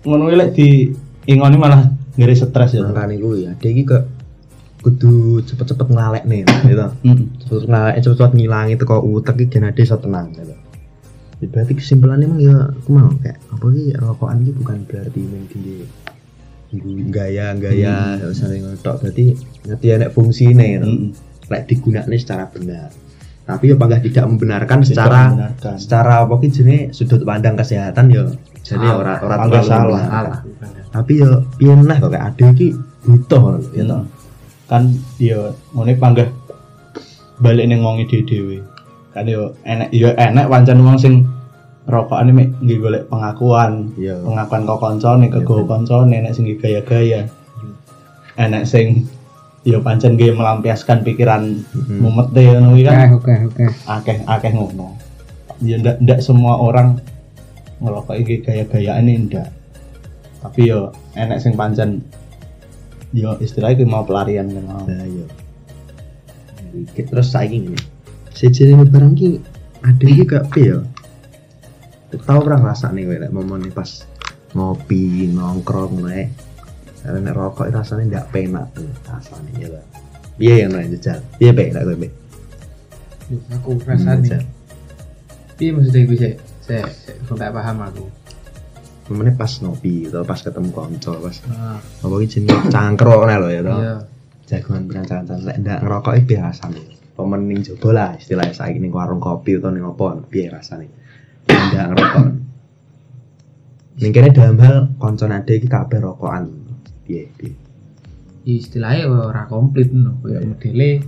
ngono 0.05 0.33
lek 0.33 0.57
di 0.57 0.91
ingoni 1.29 1.57
malah 1.61 1.87
ngeri 2.17 2.35
stres 2.35 2.75
ya. 2.75 2.85
makane 2.85 3.17
kuwi 3.21 3.47
ade 3.49 3.67
iki 3.71 3.83
kok 3.87 4.05
kudu 4.81 5.45
cepet-cepet 5.45 5.93
ngelalek 5.93 6.25
nih 6.25 6.41
gitu 6.65 6.87
Heeh. 7.05 7.19
cepet 7.45 7.65
ngelalek 7.69 7.97
cepet-cepet 8.01 8.33
ngilangi 8.33 8.75
teko 8.81 8.97
utek 9.05 9.37
iki 9.37 9.47
gen 9.53 9.69
ade 9.69 9.81
iso 9.85 9.97
tenang 10.01 10.33
gitu 10.33 10.57
Ya, 11.41 11.49
berarti 11.49 11.73
kesimpulannya 11.73 12.29
emang 12.29 12.41
ya 12.45 12.69
aku 12.69 13.01
mau 13.01 13.09
kayak 13.17 13.41
apa 13.49 13.65
sih 13.73 13.97
rokokan 13.97 14.45
ini 14.45 14.53
bukan 14.53 14.85
berarti 14.85 15.25
main 15.25 15.49
tinggi 15.49 15.89
gaya 17.11 17.51
gaya 17.59 18.15
hmm. 18.19 18.31
sering 18.31 18.63
ngotok 18.63 19.03
berarti 19.03 19.35
ngerti 19.67 19.87
enek 19.91 20.11
fungsi 20.15 20.55
nih 20.55 20.79
gitu. 20.79 20.87
Heeh. 20.87 21.11
lek 21.51 21.63
digunakan 21.67 22.11
secara 22.15 22.45
benar 22.47 22.89
tapi 23.43 23.75
ya 23.75 23.75
bangga 23.75 23.99
tidak 23.99 24.25
membenarkan 24.31 24.79
Tidak 24.79 24.89
secara 24.95 25.21
membenarkan. 25.35 25.75
secara 25.83 26.13
apa 26.23 26.35
ki 26.39 26.49
jenenge 26.55 26.83
sudut 26.95 27.27
pandang 27.27 27.59
kesehatan 27.59 28.07
ya 28.15 28.23
jadi 28.63 28.87
Salah. 28.87 29.01
ora 29.03 29.15
ora 29.19 29.35
Bangga 29.43 29.59
terlalu 29.67 29.95
salah. 29.99 30.39
tapi 30.95 31.13
ya 31.19 31.31
piye 31.59 31.73
nah 31.75 31.97
kok 31.99 32.11
kayak 32.15 32.27
ade 32.31 32.45
iki 32.55 32.69
butuh 33.03 33.43
lho, 33.43 33.61
ya 33.75 33.83
toh. 33.91 34.03
kan 34.71 34.83
ya 35.19 35.41
ngene 35.75 35.93
panggah 35.99 36.29
balik 37.43 37.67
ning 37.67 37.83
wong 37.83 37.99
ide 37.99 38.23
dhewe 38.23 38.63
kan 39.11 39.27
yo 39.27 39.51
enek 39.67 39.91
yo 39.91 40.15
enek 40.15 40.47
pancen 40.47 40.79
wong 40.87 40.95
sing 40.95 41.27
rokokane 41.91 42.31
mek 42.31 42.49
nggih 42.59 42.79
golek 42.79 43.05
pengakuan 43.07 43.91
Iya. 43.95 44.23
pengakuan 44.23 44.63
kok 44.65 44.79
kancane 44.79 45.27
kegowo 45.29 45.67
kancane 45.67 46.15
enek 46.17 46.33
sing 46.33 46.45
nggih 46.45 46.59
gaya-gaya 46.59 47.27
enek 48.37 48.65
sing 48.65 49.05
yo 49.63 49.79
pancen 49.81 50.15
nggih 50.15 50.33
melampiaskan 50.33 51.03
pikiran 51.03 51.61
Mhm. 51.69 51.99
mumete 52.01 52.41
ngono 52.49 52.73
kuwi 52.73 52.83
Oke, 52.83 52.89
kan 52.89 53.11
oke, 53.13 53.35
oke. 53.45 53.65
akeh 53.87 54.17
akeh 54.25 54.53
ngono 54.53 54.97
ya 55.61 55.77
ndak 55.77 56.01
ndak 56.01 56.21
semua 56.21 56.57
orang 56.57 56.97
ngerokok 57.79 58.17
iki 58.17 58.41
gaya-gayaan 58.41 59.05
ini 59.05 59.27
ndak 59.27 59.53
tapi 60.41 60.67
yo 60.67 60.89
enek 61.13 61.37
sing 61.39 61.53
pancen 61.53 62.01
yo 63.11 63.37
istilahnya 63.37 63.77
kuwi 63.77 63.89
mau 63.89 64.01
pelarian 64.03 64.49
kan 64.49 64.65
mau 64.65 64.81
Nah, 64.83 65.05
iya. 65.05 65.27
Iki 66.71 67.03
terus 67.05 67.29
saiki 67.29 67.59
ngene. 67.61 67.83
Sejene 68.31 68.87
barang 68.87 69.13
ki 69.13 69.43
ade 69.83 70.05
iki 70.07 70.23
gak 70.23 70.49
piye 70.49 70.79
ya? 72.11 72.19
Tahu 72.19 72.41
ora 72.43 72.59
rasane 72.59 73.07
kowe 73.07 73.17
lek 73.17 73.31
momone 73.31 73.71
pas 73.71 73.91
ngopi 74.51 75.31
nongkrong 75.31 76.03
nek 76.03 76.27
karena 77.01 77.31
rokok 77.33 77.71
rasanya 77.71 78.05
ndak 78.21 78.27
penak 78.29 78.67
tuh 78.75 78.91
rasanya 79.07 79.51
ya 79.57 79.69
lah. 79.71 79.85
Iya 80.37 80.55
yang 80.67 80.73
lain 80.75 80.91
jajal. 80.97 81.21
Iya 81.39 81.51
baik 81.53 81.71
lah. 81.73 81.83
Bek. 81.97 82.13
Duh, 83.29 83.41
Aku 83.57 83.71
rasane. 83.83 84.27
Jajal. 84.27 84.43
Iya 85.61 85.71
maksudnya 85.77 86.01
gue 86.09 86.17
sih, 86.17 86.35
saya 86.65 86.85
saya 86.89 87.17
nggak 87.21 87.53
paham 87.53 87.77
aku. 87.85 88.05
Momone 89.11 89.33
pas 89.35 89.53
ngopi 89.61 90.07
atau 90.07 90.23
pas 90.23 90.39
ketemu 90.39 90.71
konco 90.71 91.13
pas 91.19 91.37
Ah, 91.51 91.77
apa 91.83 92.15
jenenge 92.25 92.71
cangkruk 92.71 93.27
nek 93.27 93.39
lho 93.43 93.49
ya 93.51 93.61
toh. 93.65 93.79
iya. 93.79 93.97
jagoan 94.47 94.83
perancangan 94.87 95.47
lek 95.47 95.57
ndak 95.63 95.79
ngerokok 95.83 96.13
iki 96.19 96.25
piye 96.27 96.41
rasane 96.43 96.83
pemen 97.15 97.47
ning 97.47 97.63
jaba 97.63 97.91
lah 97.95 98.11
istilahnya 98.19 98.51
saiki 98.51 98.79
ning 98.79 98.91
warung 98.91 99.19
kopi 99.19 99.55
utawa 99.55 99.71
ning 99.71 99.87
apa 99.87 100.27
piye 100.27 100.51
rasane 100.51 100.91
Ndak 101.49 101.85
ngerokok. 101.95 102.27
Ning 104.01 104.11
kene 104.17 104.29
dalam 104.33 104.57
hal 104.61 104.77
konco 104.97 105.25
nade 105.29 105.53
iki 105.57 105.69
kabeh 105.69 106.01
rokokan. 106.01 106.45
Piye 107.05 107.29
piye 107.37 107.71
Ya, 108.41 108.57
istilahnya 108.57 109.05
ora 109.13 109.45
komplit 109.45 109.93
no, 109.93 110.17
kayak 110.25 110.49
modele 110.49 111.05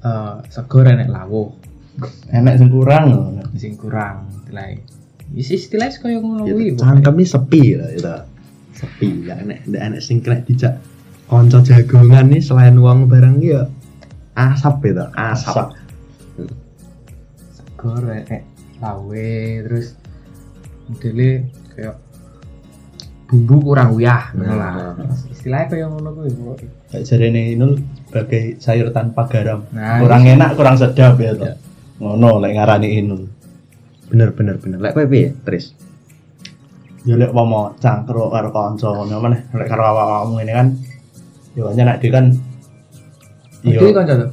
eh 0.00 0.36
segor 0.48 0.88
enek 0.88 1.12
lawuh, 1.12 1.52
enek 2.32 2.56
sing 2.56 2.68
kurang 2.72 3.04
lho. 3.12 3.20
sing 3.60 3.76
kurang 3.76 4.32
istilahnya. 4.32 4.80
Ya 5.36 5.42
sih 5.44 5.60
istilahnya 5.60 6.00
kaya 6.00 6.18
ngono 6.24 6.48
ya 6.48 6.56
kuwi. 6.56 6.72
ini 6.72 7.24
sepi 7.28 7.62
lah 7.76 7.90
itu 7.92 8.16
sepi 8.80 9.08
ndak 9.28 9.38
enek 9.44 9.58
ndak 9.68 9.82
enek 9.92 10.00
sing 10.00 10.24
kena 10.24 10.40
dijak 10.40 10.80
konco 11.28 11.60
jagongan 11.60 12.32
nih 12.32 12.40
selain 12.40 12.80
uang 12.80 13.12
barang 13.12 13.44
iki 13.44 13.52
ya 13.52 13.68
asap 14.32 14.88
itu 14.88 15.04
asap. 15.12 15.68
Segor 17.52 18.08
enek 18.08 18.40
lawe 18.84 19.32
terus 19.64 19.96
modele 20.84 21.48
kayak 21.72 21.96
bumbu 23.24 23.72
kurang 23.72 23.96
uyah 23.96 24.36
ngono 24.36 24.54
lah. 24.54 24.72
Nah. 25.00 25.16
Istilahnya 25.32 25.66
kaya 25.72 25.86
ngono 25.88 26.12
kuwi. 26.12 26.30
pokoknya. 26.36 26.68
kayak 26.92 27.04
jarene 27.08 27.42
Inul 27.56 27.72
sebagai 28.06 28.42
sayur 28.60 28.88
tanpa 28.92 29.24
garam 29.26 29.64
Nah, 29.72 29.98
kurang 30.04 30.22
enak 30.28 30.50
kurang 30.54 30.76
sedap 30.76 31.16
ya 31.16 31.32
toh 31.32 31.56
ngono 31.98 32.44
lek 32.44 32.52
ngarani 32.54 32.88
Inul 33.00 33.22
bener 34.12 34.36
bener 34.36 34.60
bener 34.60 34.78
lek 34.78 34.92
kowe 34.92 35.08
piye 35.08 35.32
Tris 35.42 35.72
ya 37.08 37.16
lek 37.16 37.32
mau 37.32 37.72
cangkruk 37.80 38.28
karo 38.28 38.52
kanca 38.52 38.88
ngono 38.92 39.16
meneh 39.24 39.40
lek 39.56 39.66
karo 39.66 39.82
awakmu 39.88 40.44
ini 40.44 40.52
kan 40.52 40.68
yo 41.56 41.72
hanya 41.72 41.96
nek 41.96 42.04
kan 42.12 42.26
Iki 43.64 43.80
yo 43.80 43.96
kan 43.96 44.04
jatuh. 44.04 44.30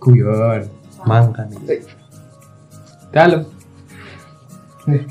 Guyon. 0.00 0.64
mangkan 1.04 1.46
Dalam. 3.18 3.42
Nih, 4.86 5.02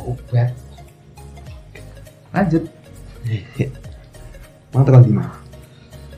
obat. 0.00 0.50
Lanjut. 2.32 2.64
Mang 4.72 4.82
tekan 4.88 5.04
di 5.04 5.12
mana? 5.12 5.30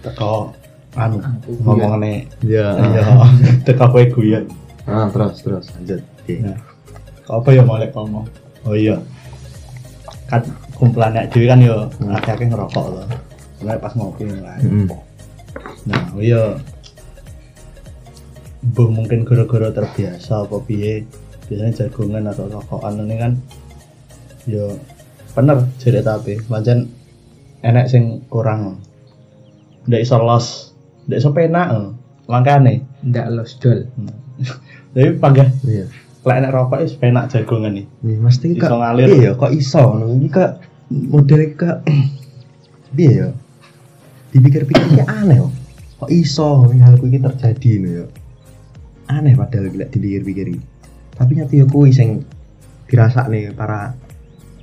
teko 0.05 0.53
anu 1.01 1.17
Aku 1.17 1.57
ngomongane 1.65 2.29
Ya. 2.45 2.77
ya 2.77 3.25
teko 3.65 3.89
kowe 3.89 4.05
guyon 4.05 4.45
Ah, 4.85 5.09
terus 5.09 5.41
terus 5.41 5.65
lanjut. 5.73 6.05
Oke. 6.21 6.45
Nah, 6.45 6.61
apa 7.29 7.49
ya 7.53 7.63
mau 7.65 7.81
lek 7.81 7.93
ngomong? 7.97 8.27
Oh 8.69 8.77
iya. 8.77 8.97
Kan 10.29 10.45
kumpulan 10.77 11.13
nek 11.17 11.33
dhewe 11.33 11.47
kan 11.49 11.61
yo 11.61 11.89
Hmm. 12.01 12.17
akeh-akeh 12.17 12.49
ngerokok 12.49 12.87
loh. 12.93 13.07
Mulai 13.63 13.79
pas 13.81 13.93
ngopi 13.97 14.29
lah. 14.29 14.57
Mm. 14.61 14.89
Nah, 15.89 16.03
oh 16.17 16.21
iya. 16.21 16.61
Mbah 18.65 18.89
mungkin 18.89 19.29
gara-gara 19.29 19.69
terbiasa 19.73 20.49
apa 20.49 20.57
piye 20.65 21.05
biasanya 21.45 21.85
jagongan 21.85 22.33
atau 22.33 22.49
rokokan 22.49 23.05
ini 23.05 23.17
kan 23.21 23.33
yo 24.49 24.81
bener 25.37 25.69
jadi 25.77 26.01
tapi 26.01 26.41
pancen 26.49 26.89
enek 27.61 27.93
sing 27.93 28.25
kurang 28.33 28.81
ndak 29.85 30.01
iso 30.01 30.17
los 30.17 30.73
ndak 31.05 31.21
iso 31.21 31.37
penak 31.37 31.69
eh. 31.77 31.89
makane 32.25 32.89
ndak 33.05 33.29
los 33.37 33.61
dol. 33.61 33.85
Hmm. 34.01 34.17
tapi 34.97 35.13
panggah 35.21 35.49
Iya. 35.69 35.85
Lek 36.25 36.37
enek 36.41 36.53
rokok 36.57 36.81
wis 36.81 36.97
penak 36.97 37.29
jagongan 37.29 37.77
nih 37.77 37.87
Nih, 38.01 38.17
mesti 38.17 38.57
Iso 38.57 38.65
kok 38.65 38.81
ngalir. 38.81 39.09
Iya, 39.13 39.31
kok 39.37 39.53
iso 39.53 39.81
ngono. 39.85 40.05
Iki 40.17 40.29
kok 40.33 40.51
model 41.13 41.41
kok 41.61 41.79
piye 42.97 43.13
ya? 43.13 43.29
Dipikir-pikir 44.33 44.85
kayak 44.97 45.09
aneh 45.13 45.37
kok. 45.45 45.53
Kok 46.01 46.11
iso 46.11 46.49
hal 46.73 46.95
kuwi 46.97 47.21
terjadi 47.21 47.71
ngono 47.77 47.89
ya. 47.93 48.05
Aneh 49.13 49.37
padahal 49.37 49.69
gila 49.69 49.87
dipikir-pikir. 49.93 50.47
Tapi 51.15 51.33
nyati 51.37 51.61
ya 51.61 51.67
kuwi 51.69 51.93
sing 51.93 52.25
dirasakne 52.89 53.53
para 53.53 53.93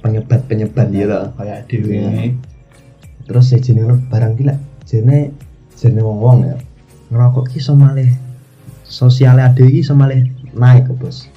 penyebat-penyebat 0.02 0.90
ya 0.90 1.06
toh. 1.06 1.26
kayak 1.38 1.70
dhewe 1.70 1.94
Iya. 1.94 2.34
Terus 3.30 3.54
ya 3.54 3.60
jenenge 3.62 4.02
barang 4.10 4.34
gila. 4.34 4.58
Jene 4.90 5.30
jene 5.78 6.02
wong-wong 6.02 6.38
ya. 6.42 6.58
Ngerokok 7.14 7.54
ki 7.54 7.62
iso 7.62 7.78
malih 7.78 8.10
sosialnya 8.82 9.54
ade 9.54 9.62
iki 9.70 9.86
iso 9.86 9.94
malih 9.94 10.26
naik 10.58 10.90
kok, 10.90 10.98
Bos. 10.98 11.30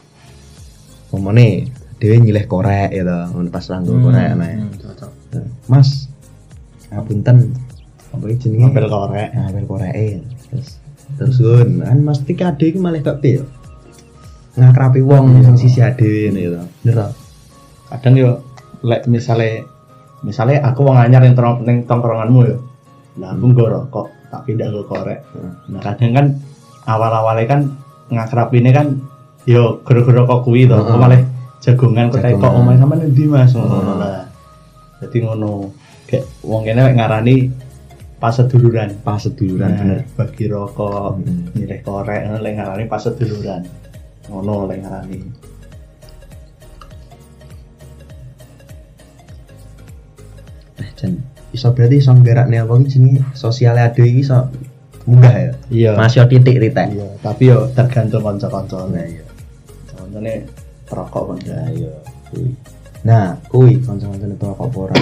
Momone 1.15 1.71
dhewe 2.03 2.19
nyilih 2.19 2.45
korek 2.45 2.91
ya 2.91 3.07
toh, 3.07 3.23
ngono 3.31 3.49
pas 3.49 3.65
ranggo 3.71 3.95
korek 3.97 4.35
naik. 4.35 4.57
Hmm, 4.59 4.75
cocok. 4.83 5.11
Mas, 5.71 6.11
ngapunten 6.91 7.55
apa 8.11 8.25
iki 8.27 8.51
jenenge? 8.51 8.61
ngapel 8.67 8.87
korek 8.87 9.29
Ngapel 9.31 9.65
koreke. 9.65 10.07
Terus 10.51 10.69
terus 11.15 11.37
gun, 11.39 11.71
kan 11.81 11.99
mesti 12.03 12.33
ki 12.35 12.43
ade 12.43 12.65
iki 12.67 12.79
malih 12.79 12.99
gak 13.01 13.23
piye. 13.23 13.47
Ngakrapi 14.55 15.01
wong 15.03 15.25
Iya. 15.39 15.43
sing 15.47 15.57
sisi 15.59 15.81
ade 15.81 16.11
ngene 16.31 16.41
ya. 16.43 16.63
Bener 16.83 17.15
kadang 17.91 18.15
yo 18.15 18.31
lek 18.83 19.07
misale 19.07 19.63
misale 20.21 20.59
aku 20.59 20.83
wong 20.83 20.99
anyar 20.99 21.23
ning 21.23 21.35
tong- 21.35 21.63
ning 21.63 21.87
tongkronganmu 21.87 22.41
yo 22.43 22.57
lah 23.15 23.31
aku 23.31 23.45
nggo 23.47 23.65
rokok 23.71 24.07
tak 24.29 24.43
pindah 24.45 24.67
ke 24.67 24.83
korek 24.85 25.21
Hmm. 25.31 25.53
nah 25.71 25.79
kadang 25.79 26.11
kan 26.11 26.27
awal-awalnya 26.85 27.47
kan 27.47 27.61
ngakrapine 28.11 28.75
kan 28.75 28.99
yo 29.45 29.81
gara-gara 29.85 30.25
kok 30.25 30.41
kuwi 30.43 30.65
to? 30.65 30.77
Kok 30.77 30.97
malah 30.97 31.21
jagongan 31.61 32.09
kok 32.09 32.21
teko 32.21 32.39
Jagongan. 32.41 32.59
omahe 32.61 32.77
sampean 32.77 33.01
ndi 33.09 33.25
Mas? 33.27 33.53
Ngono 33.53 33.93
lah. 33.97 34.25
Dadi 35.01 35.19
ngono 35.21 35.51
kayak 36.09 36.25
wong 36.43 36.61
kene 36.63 36.81
lek 36.83 36.97
ngarani 36.97 37.37
pas 38.17 38.33
seduluran 38.33 38.89
Pas 39.01 39.21
seduluran 39.21 39.69
Nah, 39.69 39.79
bener. 39.81 40.01
bagi 40.17 40.45
rokok 40.49 41.21
Hmm. 41.21 41.53
nyilih 41.53 41.81
korek 41.83 42.21
ngono 42.25 42.39
lek 42.41 42.55
ngarani 42.57 42.85
pas 42.87 43.01
seduluran 43.01 43.63
ngono 44.29 44.65
lek 44.65 44.79
ngarani. 44.81 45.19
Eh, 50.75 50.89
Jan, 50.99 51.13
iso 51.55 51.71
berarti 51.71 52.03
iso 52.03 52.11
nggerakne 52.11 52.57
apa 52.59 52.73
iki 52.81 52.89
jenenge? 52.91 53.23
Sosial 53.37 53.79
ade 53.79 54.03
iki 54.03 54.27
iso 54.27 54.51
munggah 55.07 55.35
ya? 55.37 55.51
Iya. 55.71 55.91
Masih 55.95 56.27
titik 56.27 56.57
titik. 56.59 56.87
Iya 56.91 57.07
tapi 57.23 57.43
yo 57.47 57.69
tergantung 57.73 58.25
kanca-kancane. 58.25 58.91
Nah 58.91 59.05
iya 59.07 59.24
kancane 60.15 60.47
perokok 60.87 61.25
kan. 61.35 61.39
Nah 61.51 61.67
iya. 61.75 61.93
Kuwi 62.31 62.55
nah 63.05 63.37
kuwi 63.51 63.83
kanca-kanca 63.83 64.31
itu 64.31 64.47
rokok 64.47 64.65
apa 64.71 64.79
ora 64.79 64.97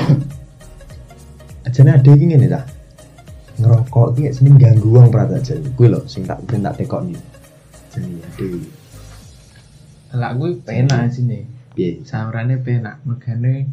ajane 1.69 1.91
ada 1.95 2.11
iki 2.11 2.25
ngene 2.33 2.47
ta 2.51 2.67
ngerokok 3.61 4.07
iki 4.17 4.33
seneng 4.33 4.57
ganggu 4.57 4.89
wong 4.89 5.13
berarti 5.13 5.37
aja. 5.37 5.55
Kuwi 5.77 5.93
lho 5.93 6.01
sing 6.09 6.25
tak 6.25 6.41
sing 6.49 6.65
tak 6.65 6.81
tekok 6.81 7.05
nih. 7.05 7.21
Jadi 7.93 8.13
ada 8.25 8.49
lah 10.13 10.37
gue 10.37 10.61
penak 10.61 11.09
sini. 11.09 11.41
Piye? 11.73 12.05
Saurane 12.05 12.61
penak. 12.61 13.01
Megane 13.05 13.69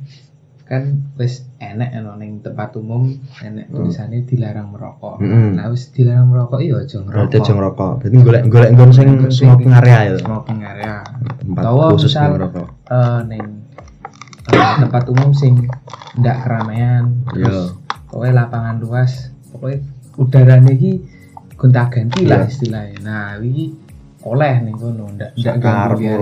kan 0.70 0.84
wis 1.18 1.50
enek 1.58 1.98
ono 1.98 2.14
ning 2.16 2.40
tempat 2.40 2.78
umum 2.78 3.10
enek 3.42 3.68
Hmm. 3.68 3.76
tulisannya 3.76 4.22
dilarang 4.22 4.70
merokok. 4.70 5.18
Mm-mm. 5.18 5.58
Nah 5.58 5.66
wis 5.68 5.90
dilarang 5.90 6.30
merokok 6.30 6.62
iya 6.62 6.78
aja 6.78 7.02
ngerokok. 7.02 7.34
aja 7.34 7.52
ngerokok 7.52 7.92
berarti 8.00 8.18
golek 8.20 8.44
golek 8.46 8.70
nggon 8.72 8.92
sing 8.92 9.08
smoking 9.28 9.72
area 9.72 9.98
ya 10.06 10.16
Smoking 10.16 10.62
area. 10.62 11.02
tempat 11.40 11.62
Utawa 11.66 11.86
khusus 11.92 12.14
misal 12.14 12.30
ngerokok 12.32 12.68
eh 12.88 13.20
ning 13.26 13.44
eh, 14.48 14.74
tempat 14.78 15.04
umum 15.08 15.30
sing 15.32 15.54
ndak 16.16 16.38
keramaian 16.40 17.04
Iya. 17.34 17.74
pokoknya 18.06 18.34
lapangan 18.40 18.78
luas 18.78 19.12
pokoknya 19.50 19.82
udaranya 20.16 20.70
iki 20.70 20.92
gonta 21.56 21.86
ganti 21.88 22.24
lah 22.24 22.40
Iya. 22.40 22.48
istilahnya 22.48 22.98
nah 23.02 23.26
iki 23.36 23.74
oleh 24.22 24.54
nih 24.62 24.74
kono 24.76 25.06
ndak 25.10 25.34
ndak 25.34 25.56
ganggu 25.58 26.14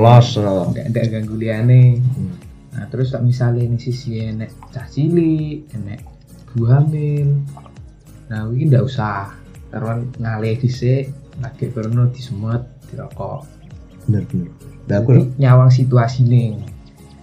ndak 0.72 0.86
ndak 0.88 1.06
ganggu 1.10 1.36
liyane 1.36 1.82
Hmm. 2.00 2.32
Nah 2.78 2.86
terus 2.94 3.10
tak 3.10 3.26
misalnya 3.26 3.66
ini 3.66 3.82
sisi 3.82 4.22
enek 4.22 4.54
cah 4.70 4.86
cilik, 4.86 5.66
enek 5.74 6.00
ibu 6.54 6.64
hamil. 6.70 7.30
Nah 8.30 8.46
ini 8.54 8.70
ndak 8.70 8.86
usah 8.86 9.34
karena 9.74 10.00
ngalih 10.22 10.62
dhisik, 10.62 11.10
lagi 11.42 11.66
perno 11.74 12.08
disemut, 12.14 12.62
dirokok. 12.88 13.58
bener 14.08 14.24
bener 14.32 14.48
lah 14.88 15.04
aku 15.04 15.12
Jadi 15.20 15.24
nyawang 15.36 15.68
situasi 15.68 16.24
nih. 16.24 16.56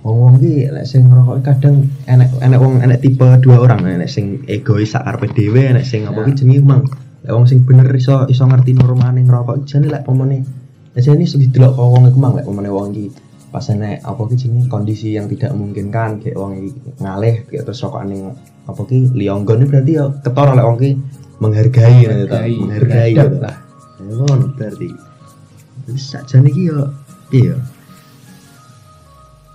wong 0.04 0.16
wong 0.20 0.34
ki 0.36 0.68
lek 0.68 0.84
sing 0.84 1.08
ngerokok 1.08 1.40
kadang 1.40 1.88
enek 2.04 2.28
enek 2.44 2.60
wong 2.60 2.76
enek 2.84 3.00
tipe 3.00 3.24
dua 3.40 3.64
orang 3.64 3.88
enek 3.88 4.04
sing 4.04 4.44
egois 4.44 4.92
sak 4.92 5.00
karepe 5.00 5.32
dhewe 5.32 5.72
enek 5.72 5.80
sing 5.80 6.04
apa 6.04 6.28
ki 6.28 6.36
Ya. 6.36 6.44
jenenge 6.44 6.60
mang 6.60 6.84
lek 7.24 7.32
wong 7.32 7.48
sing 7.48 7.64
bener 7.64 7.88
iso 7.96 8.28
iso 8.28 8.44
ngerti 8.44 8.76
normane 8.76 9.24
ngerokok 9.24 9.64
jane 9.64 9.88
lek 9.88 10.04
pomone 10.04 10.44
jane 10.92 11.24
iso 11.24 11.40
didelok 11.40 11.72
kok 11.72 11.88
wong 11.88 12.04
iku 12.12 12.18
mang 12.20 12.36
lek 12.36 12.44
pomone 12.44 12.68
wong 12.68 12.92
iki 12.92 13.08
pas 13.54 13.62
enek 13.70 14.02
apa 14.02 14.22
ki 14.26 14.34
jenenge? 14.34 14.66
Kondisi 14.66 15.14
yang 15.14 15.30
tidak 15.30 15.54
memungkinkan 15.54 16.18
kayak 16.18 16.34
wong 16.34 16.58
iki 16.58 16.90
ngalih 16.98 17.46
kayak 17.46 17.62
terus 17.62 17.86
rokokan 17.86 18.10
ning 18.10 18.22
apa 18.66 18.82
ki? 18.82 19.14
Liyonggon. 19.14 19.62
Ini 19.62 19.66
berarti 19.70 19.92
ya 19.94 20.04
ketara 20.10 20.58
lek 20.58 20.66
wong 20.66 20.78
ki 20.82 20.90
menghargai 21.38 21.94
gitu. 22.02 22.34
Menghargai, 22.66 23.10
gitu 23.14 23.38
lah. 23.38 23.56
ya 24.02 24.10
ngono 24.10 24.46
berarti. 24.58 24.88
Jadi 25.86 26.00
sakjane 26.02 26.50
iki 26.50 26.62
yo 26.66 26.82
iya 27.30 27.56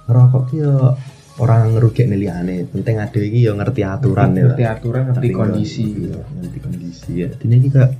ngerokok 0.07 0.43
ki 0.47 0.55
yo 0.63 0.95
orang 1.43 1.75
ngerugek 1.75 2.07
liyane. 2.07 2.71
Penting 2.71 2.95
ada 3.03 3.19
iki 3.19 3.39
yo 3.43 3.51
ngerti 3.59 3.83
aturan 3.83 4.31
ya 4.31 4.47
Ngerti 4.47 4.63
aturan, 4.63 5.01
ngerti 5.11 5.27
kondisi. 5.35 5.83
iya, 5.91 6.23
ngerti 6.39 6.57
kondisi. 6.63 7.11
Ya 7.19 7.27
dene 7.35 7.55
iki 7.59 7.69
kak 7.75 7.91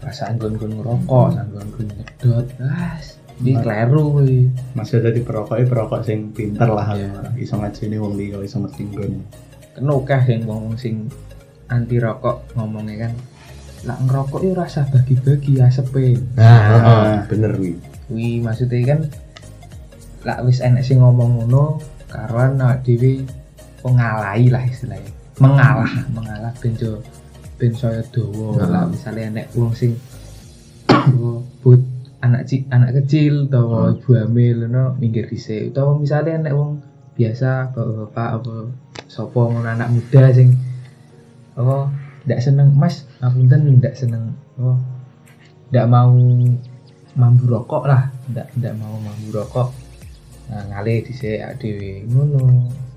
Perasaan 0.00 0.40
gon-gon 0.40 0.80
ngerokok, 0.80 1.28
gon-gon 1.52 1.86
nyedot. 1.92 2.46
Ah, 2.64 2.96
ini 3.40 3.56
kleru 3.56 4.02
kuwi. 4.14 4.52
masih 4.72 5.00
ada 5.00 5.10
di 5.10 5.24
perokok 5.24 5.56
perokok 5.64 6.00
sing 6.04 6.30
pinter 6.30 6.68
lah 6.68 6.92
Iya. 6.92 7.32
iso 7.36 7.56
ngajeni 7.56 7.96
wong 7.96 8.14
liya 8.14 8.38
iso 8.40 8.60
ngerti 8.60 8.82
nggon 8.86 9.12
Kan 9.70 9.86
akeh 9.86 10.22
yang 10.28 10.42
ngomong 10.44 10.74
sing 10.76 11.08
anti 11.66 11.96
rokok 11.96 12.52
ngomongnya 12.52 13.08
kan 13.08 13.12
lah 13.80 13.96
ngerokok 13.96 14.44
itu 14.44 14.52
rasa 14.52 14.84
bagi-bagi 14.84 15.56
asepe. 15.56 16.20
nah 16.36 16.44
Ah. 16.44 16.60
heeh, 16.68 17.16
bener 17.26 17.52
wi 17.56 17.72
Wih, 18.10 18.42
maksudnya 18.42 18.82
kan 18.84 19.00
lah 20.20 20.42
wis 20.44 20.60
enek 20.60 20.84
sing 20.84 21.00
ngomong 21.00 21.40
ngono 21.40 21.78
karuan 22.10 22.60
awak 22.60 22.82
dhewe 22.84 23.24
pengalahi 23.80 24.50
lah 24.50 24.60
istilahnya. 24.66 25.08
Mengalah, 25.40 25.88
mengalah 26.12 26.52
ben 26.60 26.76
jo 26.76 27.00
ben 27.56 27.72
saya 27.72 28.04
dawa 28.12 28.58
Nah. 28.58 28.68
lah 28.68 28.84
misalnya 28.84 29.32
enek 29.32 29.46
wong 29.54 29.72
sing 29.72 29.96
but 31.62 31.80
anak 32.20 32.42
ci, 32.44 32.68
anak 32.68 32.90
kecil 33.00 33.48
utawa 33.48 33.88
Hmm. 33.88 33.96
ibu 33.96 34.10
hamil 34.16 34.56
ngono 34.68 34.84
minggir 35.00 35.26
dhisik. 35.26 35.72
Utawa 35.72 35.96
misalnya 35.96 36.36
enek 36.40 36.54
wong 36.54 36.70
biasa 37.16 37.72
bapak-bapak 37.72 38.28
apa 38.40 38.54
sapa 39.08 39.40
ngono 39.40 39.68
anak 39.68 39.88
muda 39.90 40.30
sing 40.32 40.56
oh 41.56 41.88
ndak 42.24 42.40
seneng 42.40 42.76
mas 42.76 43.04
ngapunten 43.20 43.80
ndak 43.80 43.96
seneng 43.96 44.36
oh 44.60 44.76
ndak 45.72 45.86
mau 45.88 46.12
mambu 47.16 47.44
rokok 47.48 47.84
lah 47.88 48.08
ndak 48.30 48.46
ndak 48.56 48.74
mau 48.76 48.96
mambu 49.00 49.28
rokok. 49.34 49.68
Nah 50.50 50.62
ngalih 50.68 51.04
dhisik 51.06 51.40
awake 51.40 51.58
dhewe. 51.58 51.92
Ngono. 52.08 52.42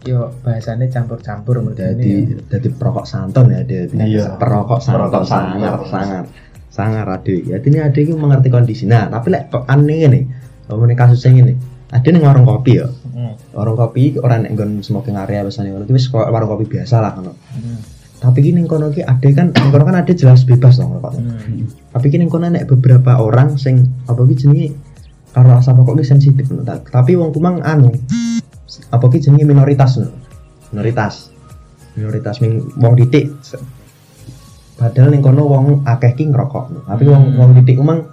Yo 0.04 0.28
bahasane 0.44 0.92
campur-campur 0.92 1.64
jadi 1.72 2.28
jadi 2.52 2.68
perokok 2.76 3.08
santon 3.08 3.56
ya 3.56 3.64
dia 3.64 3.88
Iya. 3.88 4.36
perokok 4.36 4.84
santon 4.84 5.08
Perokok 5.08 5.24
sangar 5.24 5.80
sangar. 5.88 6.24
Sangar 6.74 7.06
sangar 7.06 7.22
ade 7.22 7.46
ya 7.46 7.62
ini 7.62 7.78
ade 7.78 8.02
iki 8.02 8.18
mengerti 8.18 8.50
kondisi. 8.50 8.90
Nah 8.90 9.06
tapi 9.06 9.30
lek 9.30 9.54
kok 9.54 9.70
aneh 9.70 10.26
ngomongin 10.66 10.98
kasus 10.98 11.22
yang 11.30 11.46
ini. 11.46 11.54
Ada 11.94 12.10
nih 12.10 12.26
warung 12.26 12.50
kopi 12.50 12.82
ya. 12.82 12.90
Hmm, 12.90 13.38
warung 13.54 13.78
kopi 13.78 14.18
orang 14.18 14.50
nek 14.50 14.58
nggon 14.58 14.82
smoking 14.82 15.14
area 15.14 15.46
biasanya 15.46 15.78
wis 15.86 16.10
koyo 16.10 16.34
warung 16.34 16.50
kopi 16.58 16.66
biasa 16.66 16.98
lah 16.98 17.14
ngono. 17.14 17.38
Hmm, 17.54 17.78
tapi 18.18 18.42
gini 18.42 18.66
kono 18.66 18.90
ki 18.90 19.06
ada 19.06 19.30
kan 19.38 19.54
kono 19.54 19.84
kan 19.86 20.02
ada 20.02 20.14
jelas 20.18 20.42
bebas 20.42 20.82
dong 20.82 20.98
rokok 20.98 21.20
hmm. 21.20 21.94
tapi 21.94 22.08
gini 22.08 22.26
kono 22.26 22.50
nek 22.50 22.66
beberapa 22.66 23.22
orang 23.22 23.62
sing 23.62 23.84
apa 24.10 24.24
ki 24.26 24.34
jenenge 24.34 24.74
karo 25.36 25.54
asap 25.54 25.84
rokok 25.84 26.02
ki 26.02 26.06
sensitif 26.08 26.50
ta. 26.66 26.82
tapi 26.82 27.14
wong 27.14 27.30
kumang 27.30 27.62
anu 27.62 27.94
apa 28.90 29.06
ki 29.14 29.22
jenenge 29.22 29.46
minoritas 29.46 30.02
ngono. 30.02 30.18
Minoritas. 30.74 31.30
Minoritas 31.94 32.42
ming 32.42 32.74
wong 32.82 32.98
titik 32.98 33.30
padahal 34.84 35.10
ning 35.10 35.22
kono 35.22 35.44
wong 35.44 35.66
akeh 35.84 36.12
ki 36.14 36.28
ngerokok 36.28 36.66
no. 36.70 36.80
tapi 36.84 37.04
wong 37.06 37.24
Hmm. 37.26 37.38
wong 37.38 37.50
titik 37.56 37.80
kumang 37.80 38.04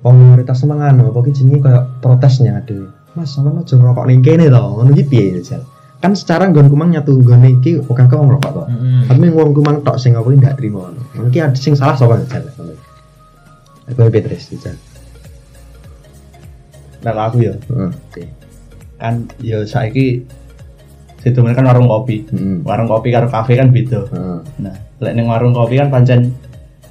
wong 0.00 0.14
minoritas 0.16 0.64
emang 0.64 0.80
anu 0.80 1.08
apa 1.08 1.20
ki 1.20 1.32
jenenge 1.34 1.60
kayak 1.60 1.84
protesnya 2.00 2.56
ada 2.56 2.88
mas 3.12 3.28
sampean 3.28 3.58
aja 3.58 3.74
ngerokok 3.74 4.04
ning 4.06 4.20
kene 4.20 4.46
to 4.46 4.56
ngono 4.56 4.90
ki 4.90 5.04
piye 5.04 5.24
ya 5.36 5.40
Jal? 5.44 5.62
kan 6.00 6.16
secara 6.16 6.48
nggon 6.48 6.66
kumang 6.66 6.88
nyatu 6.88 7.12
nggone 7.14 7.60
iki 7.60 7.76
oke 7.78 7.92
kok 7.92 8.16
ngerokok 8.16 8.50
to 8.50 8.62
Hmm. 8.64 9.04
tapi 9.04 9.28
wong 9.28 9.52
kumang 9.52 9.76
tok 9.80 9.96
sing 9.96 10.16
aku 10.16 10.32
ndak 10.32 10.56
trimo 10.56 10.80
ngono. 10.82 11.00
Mungkin 11.20 11.40
ada 11.44 11.54
sing 11.54 11.74
salah 11.74 11.92
sapa 11.92 12.16
jal. 12.24 12.48
Aku 13.86 14.08
Petrus 14.08 14.48
jal. 14.56 14.78
nah 17.00 17.16
aku 17.18 17.40
ya 17.40 17.52
Heeh. 17.56 17.90
Oke. 17.90 18.22
kan 18.96 19.24
ya 19.40 19.64
saiki 19.64 20.20
situ 21.20 21.36
kan 21.40 21.64
warung 21.64 21.84
kopi 21.84 22.24
Heeh. 22.26 22.64
warung 22.64 22.88
kopi 22.88 23.08
karo 23.10 23.28
kafe 23.28 23.54
kan 23.54 23.68
beda 23.68 24.00
Heeh. 24.08 24.38
nah 24.58 24.74
lek 24.98 25.12
ning 25.12 25.28
warung 25.28 25.52
kopi 25.52 25.76
kan 25.76 25.88
pancen 25.88 26.32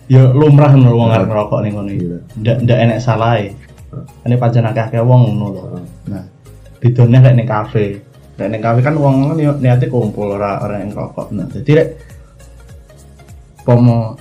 ya 0.06 0.26
lumrah 0.30 0.74
ngono 0.74 0.94
wong 0.94 1.10
Hmm. 1.10 1.18
arep 1.18 1.28
ngerokok 1.30 1.60
ning 1.62 1.74
ngono 1.74 1.89
iki 1.89 2.06
Iya. 2.06 2.18
ndak 2.38 2.58
ndak 2.65 2.78
enek 2.80 3.00
salahe 3.00 3.46
Hmm. 3.89 4.06
ini 4.26 4.36
pancen 4.38 4.65
akeh-akeh 4.65 5.02
wong 5.02 5.22
ngono 5.34 5.46
lho 5.50 5.62
Heeh. 5.65 5.84
nah 6.10 6.24
bedone 6.78 7.18
lek 7.20 7.36
ning 7.36 7.48
kafe 7.48 7.86
lek 8.38 8.48
ning 8.48 8.62
kafe 8.62 8.80
kan 8.80 8.96
wong 8.96 9.34
niate 9.36 9.86
kumpul 9.88 10.32
ora 10.32 10.62
ora 10.62 10.78
yang 10.78 10.94
ngerokok 10.94 11.28
nah 11.34 11.46
jadi 11.50 11.72
lek 11.76 11.88
pomo 13.65 14.18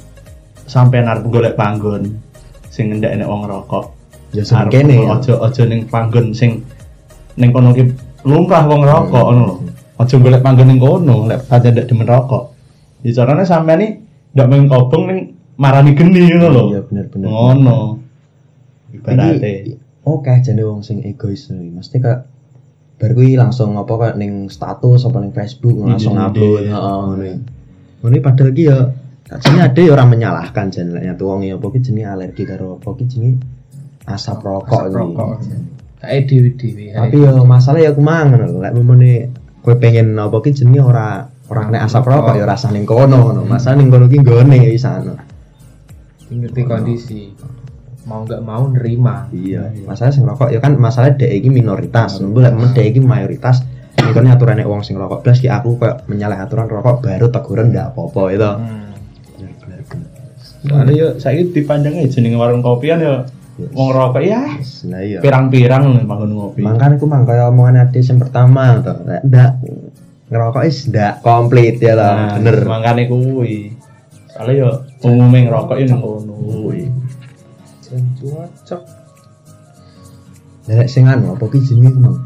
sampean 0.64 1.08
arep 1.08 1.24
golek 1.26 1.54
panggon 1.54 2.16
sing 2.68 2.92
ndak 2.96 3.12
enek 3.16 3.28
wong 3.28 3.44
ngerokok 3.44 3.84
Ya 4.28 4.44
sing 4.44 4.68
kene 4.68 5.08
ya. 5.08 5.16
aja 5.16 5.40
aja 5.40 5.62
ning 5.64 5.88
panggon 5.88 6.36
sing 6.36 6.60
ning 7.40 7.48
kono 7.48 7.72
ki 7.72 7.88
lumrah 8.24 8.64
wong 8.64 8.84
ngerokok 8.84 9.24
Hmm. 9.24 9.32
ngono 9.32 9.44
lho 9.46 9.56
aja 9.98 10.14
golek 10.16 10.40
panggon 10.40 10.66
ning 10.66 10.78
kono 10.78 11.26
lek 11.26 11.44
pancen 11.44 11.74
ndak 11.74 11.86
demen 11.86 12.06
rokok 12.06 12.54
ya 13.02 13.10
carane 13.12 13.42
sampean 13.42 13.78
nih 13.78 13.90
ndak 14.32 14.46
main 14.46 14.64
kobong 14.66 15.04
ning 15.06 15.18
marani 15.54 15.92
geni 15.92 16.22
ngono 16.28 16.48
lho 16.48 16.62
Iya 16.68 16.80
bener-bener. 16.82 17.26
ngono 17.26 17.78
ibarate 18.88 19.52
Iki 19.58 19.72
oke 20.04 20.32
jane 20.40 20.62
wong 20.62 20.80
sing 20.80 21.02
egois 21.02 21.50
nih. 21.50 21.68
Mesti 21.70 21.96
kayak 21.98 22.20
bar 22.96 23.12
kuwi 23.12 23.34
langsung 23.34 23.76
apa 23.76 23.92
kayak 23.92 24.16
ning 24.16 24.32
status 24.48 25.04
apa 25.04 25.18
ning 25.18 25.30
Facebook 25.30 25.76
langsung 25.78 26.14
Ide-ide. 26.14 26.32
upload 26.32 26.64
heeh 26.64 26.96
ngono. 26.96 27.24
Ngono 27.98 28.14
iki 28.14 28.22
padahal 28.22 28.50
ki 28.52 28.64
ya 28.64 28.78
Jadi 29.28 29.60
ada 29.60 29.76
ya 29.78 29.92
orang 29.92 30.08
menyalahkan 30.08 30.72
jenenge 30.72 31.04
nyatu 31.04 31.24
wong 31.26 31.44
ya 31.44 31.54
apa 31.54 31.66
ki 31.68 31.80
jenenge 31.82 32.08
alergi 32.08 32.42
karo 32.42 32.80
apa 32.80 32.88
ki 32.94 33.04
jenenge 33.06 33.36
asap 34.06 34.40
rokok 34.40 34.72
Asap 34.78 34.88
iki. 34.88 34.96
rokok. 34.96 35.28
Kayak 35.98 36.22
dewi-dewi. 36.24 36.84
tapi 36.94 37.16
yo 37.18 37.32
masalah 37.44 37.80
ya 37.82 37.92
kumang 37.92 38.24
ngono 38.30 38.44
lho. 38.46 38.58
lek 38.58 38.72
memene 38.72 39.12
kowe 39.68 39.76
pengen 39.76 40.16
apa 40.16 40.40
ki 40.40 40.56
jenenge 40.56 40.80
ora 40.80 41.28
ora 41.52 41.60
kena 41.68 41.84
asap 41.84 42.08
rokok 42.08 42.40
ya 42.40 42.48
rasa 42.48 42.72
ning 42.72 42.88
kono 42.88 43.20
ngono 43.20 43.44
masalah 43.44 43.76
ning 43.76 43.92
kono 43.92 44.08
ki 44.08 44.24
nggone 44.24 44.56
ya 44.56 44.72
sana 44.80 45.12
ngerti 46.32 46.60
kondisi. 46.64 47.20
Mau 48.08 48.24
nggak 48.24 48.40
mau 48.40 48.64
nerima. 48.72 49.28
iya 49.36 49.68
masalah 49.84 50.08
sing 50.08 50.24
rokok 50.24 50.48
ya 50.48 50.64
kan 50.64 50.80
masalah 50.80 51.12
dek 51.12 51.28
iki 51.28 51.52
minoritas 51.52 52.16
nunggu 52.24 52.40
lek 52.40 52.56
men 52.56 52.72
dek 52.72 52.96
iki 52.96 53.00
mayoritas 53.04 53.60
ini 54.00 54.16
kan 54.16 54.24
aturannya 54.24 54.64
wong 54.64 54.80
sing 54.80 54.96
rokok 54.96 55.20
plus 55.20 55.44
ki 55.44 55.52
aku 55.52 55.76
kayak 55.76 56.08
menyalahi 56.08 56.40
aturan 56.40 56.68
rokok 56.72 57.04
baru 57.04 57.28
teguran 57.28 57.68
ndak 57.76 57.92
apa-apa 57.92 58.22
itu 58.32 58.50
Hmm. 58.56 58.88
Soalnya 60.58 60.92
yo 60.92 61.08
saiki 61.22 61.54
dipandangnya 61.54 62.10
jenenge 62.10 62.34
warung 62.34 62.64
kopian 62.64 62.98
Yes. 62.98 63.30
Wong 63.58 63.88
rokok 63.90 64.22
ya 64.22 64.54
Nah 64.86 65.02
iya. 65.02 65.18
pirang-pirang 65.18 65.98
nih 65.98 66.04
bangun 66.06 66.30
ngopi. 66.30 66.62
Mangkan 66.62 66.94
aku 66.94 67.10
mang 67.10 67.26
kaya 67.26 67.50
omongan 67.50 67.90
ade 67.90 67.98
yang 67.98 68.22
pertama 68.22 68.78
to. 68.78 68.94
Ndak 69.26 69.50
ngerokok 70.30 70.62
is 70.62 70.78
ndak 70.86 71.20
komplit 71.26 71.82
ya 71.82 71.98
lah. 71.98 72.14
Nah, 72.14 72.32
Bener. 72.38 72.56
Makane 72.62 73.10
kuwi. 73.10 73.74
Soalnya 74.30 74.52
yo 74.54 74.70
umumnya 75.02 75.50
ngerokok 75.50 75.76
yo 75.82 75.86
nang 75.90 76.00
kono 76.00 76.34
kuwi. 76.38 76.86
Jan 77.82 78.02
cocok. 78.14 78.82
Nek 80.70 80.86
sing 80.86 81.10
anu 81.10 81.34
apa 81.34 81.44
ki 81.50 81.58
jenenge 81.58 81.98
mang? 81.98 82.16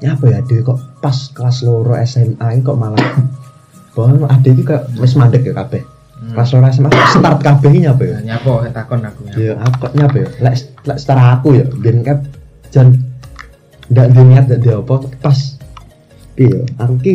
Ya 0.00 0.16
apa 0.16 0.24
ya 0.32 0.40
ade 0.40 0.64
kok 0.64 0.80
pas 1.04 1.14
kelas 1.36 1.62
loro 1.68 1.94
SMA 2.02 2.64
kok 2.64 2.78
malah 2.80 3.20
Bahwa 3.94 4.24
ade 4.32 4.56
iki 4.56 4.64
kok 4.64 4.88
wis 4.96 5.12
mandek 5.20 5.44
ya 5.44 5.52
kabeh. 5.52 5.91
Kelas 6.30 6.48
loro 6.54 6.66
SMA 6.70 6.90
start 7.10 7.38
kabeh 7.42 7.70
iki 7.74 7.80
nyapa 7.82 8.02
ya? 8.06 8.14
Nah, 8.14 8.22
nyapo 8.22 8.52
takon 8.70 9.02
aku 9.02 9.20
nyapo. 9.26 9.42
Ya 9.42 9.52
aku 9.58 9.86
nyapa 9.98 10.16
ya? 10.22 10.28
Lek 10.38 10.54
lek 10.86 10.98
setara 11.02 11.24
aku 11.38 11.58
ya 11.58 11.66
ben 11.82 12.06
kan 12.06 12.18
jan 12.70 12.94
ndak 13.92 14.14
ada 14.14 14.22
niat 14.24 14.44
ndak 14.48 14.64
apa 14.86 14.94
pas 15.20 15.38
iya 16.40 16.64
aku 16.80 16.94
ki 17.04 17.14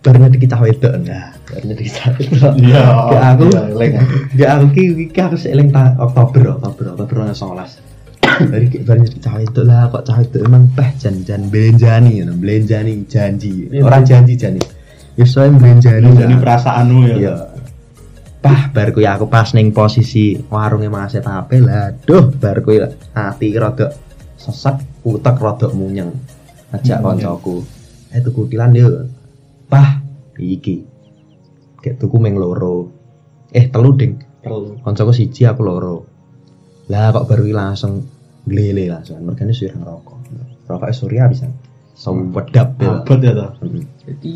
baru 0.00 0.16
nyedeki 0.24 0.46
cah 0.48 0.60
wedok 0.62 0.94
nah 1.04 1.34
baru 1.50 1.64
nyedeki 1.68 1.90
cah 1.92 2.08
wedok 2.16 2.52
Iya. 2.56 2.84
Ya 3.12 3.20
aku 3.34 3.42
iya, 3.50 3.60
lek. 3.76 3.90
ya 4.38 4.46
aku 4.56 4.66
ki 4.72 4.82
ki 5.12 5.20
aku 5.20 5.36
seling 5.36 5.68
ta 5.68 5.92
Oktober 6.00 6.56
Oktober 6.56 6.96
Oktober 6.96 7.28
2019 7.28 8.48
dari 8.48 8.66
ki 8.72 8.78
baru 8.88 8.98
nyedeki 9.04 9.20
cah 9.20 9.34
wedok 9.36 9.64
lah 9.68 9.92
kok 9.92 10.02
cah 10.08 10.16
wedok 10.22 10.40
emang 10.48 10.64
teh 10.72 10.90
jan 10.96 11.14
jan 11.28 11.42
belenjani 11.52 12.24
ya 12.24 12.24
belenjani 12.32 12.92
janji 13.04 13.68
orang 13.84 14.02
janji 14.08 14.32
jani 14.38 14.62
ya 15.18 15.26
soalnya 15.26 15.58
belenjani 15.60 16.08
lah. 16.14 16.38
perasaanmu 16.40 17.00
ya. 17.18 17.47
Pah, 18.38 18.70
bar 18.70 18.94
kuwi 18.94 19.02
aku 19.02 19.26
pas 19.26 19.50
ning 19.50 19.74
posisi 19.74 20.38
warungnya 20.46 20.86
Mas 20.86 21.18
Tape 21.18 21.58
lah. 21.58 21.90
Duh, 22.06 22.30
bar 22.30 22.62
kuwi 22.62 22.78
ati 23.14 23.48
rada 23.58 23.90
sesek, 24.38 25.02
utek 25.02 25.36
rada 25.42 25.66
munyeng. 25.74 26.14
Ajak 26.70 27.02
koncoku. 27.02 27.66
Eh 28.14 28.22
tuku 28.22 28.46
kilan 28.46 28.76
yo. 28.78 29.10
Pah, 29.66 29.98
iki. 30.38 30.86
Kayak 31.82 31.98
tuku 31.98 32.16
meng 32.22 32.38
loro. 32.38 32.94
Eh, 33.50 33.66
telu 33.66 33.96
ding. 33.98 34.22
Perlu. 34.44 34.78
Koncoku 34.86 35.10
siji 35.10 35.42
aku 35.42 35.66
loro. 35.66 36.06
Lah 36.88 37.10
kok 37.10 37.26
baru 37.26 37.50
langsung 37.50 38.06
glele 38.46 38.86
langsung. 38.86 39.18
Mergane 39.24 39.52
ngerokok. 39.52 40.18
Rokoknya 40.68 40.94
surya 40.94 41.24
bisa. 41.26 41.48
Sewedap 41.98 42.78
ya. 42.78 43.02
Ya 43.02 43.32
toh. 43.34 43.50
Hmm. 43.58 43.82
Jadi 44.06 44.32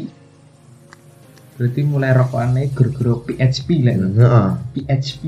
berarti 1.62 1.86
mulai 1.86 2.10
rokokannya 2.10 2.74
guru-guru 2.74 3.22
PHP 3.30 3.68
lah. 3.86 3.94
Heeh. 3.94 4.48
PHP. 4.74 5.22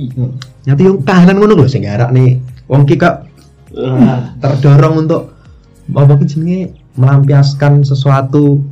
Nyati 0.67 0.83
yang 0.83 0.99
kahanan 1.07 1.39
ngono 1.39 1.55
lho 1.63 1.71
sing 1.71 1.87
garak 1.87 2.11
nih. 2.11 2.43
Wong 2.67 2.83
ki 2.83 2.99
kok 2.99 3.31
Ah, 3.75 4.39
terdorong 4.39 5.03
untuk 5.03 5.35
apa 5.91 6.15
ki 6.23 6.25
jenenge 6.31 6.61
melampiaskan 6.95 7.83
sesuatu 7.83 8.63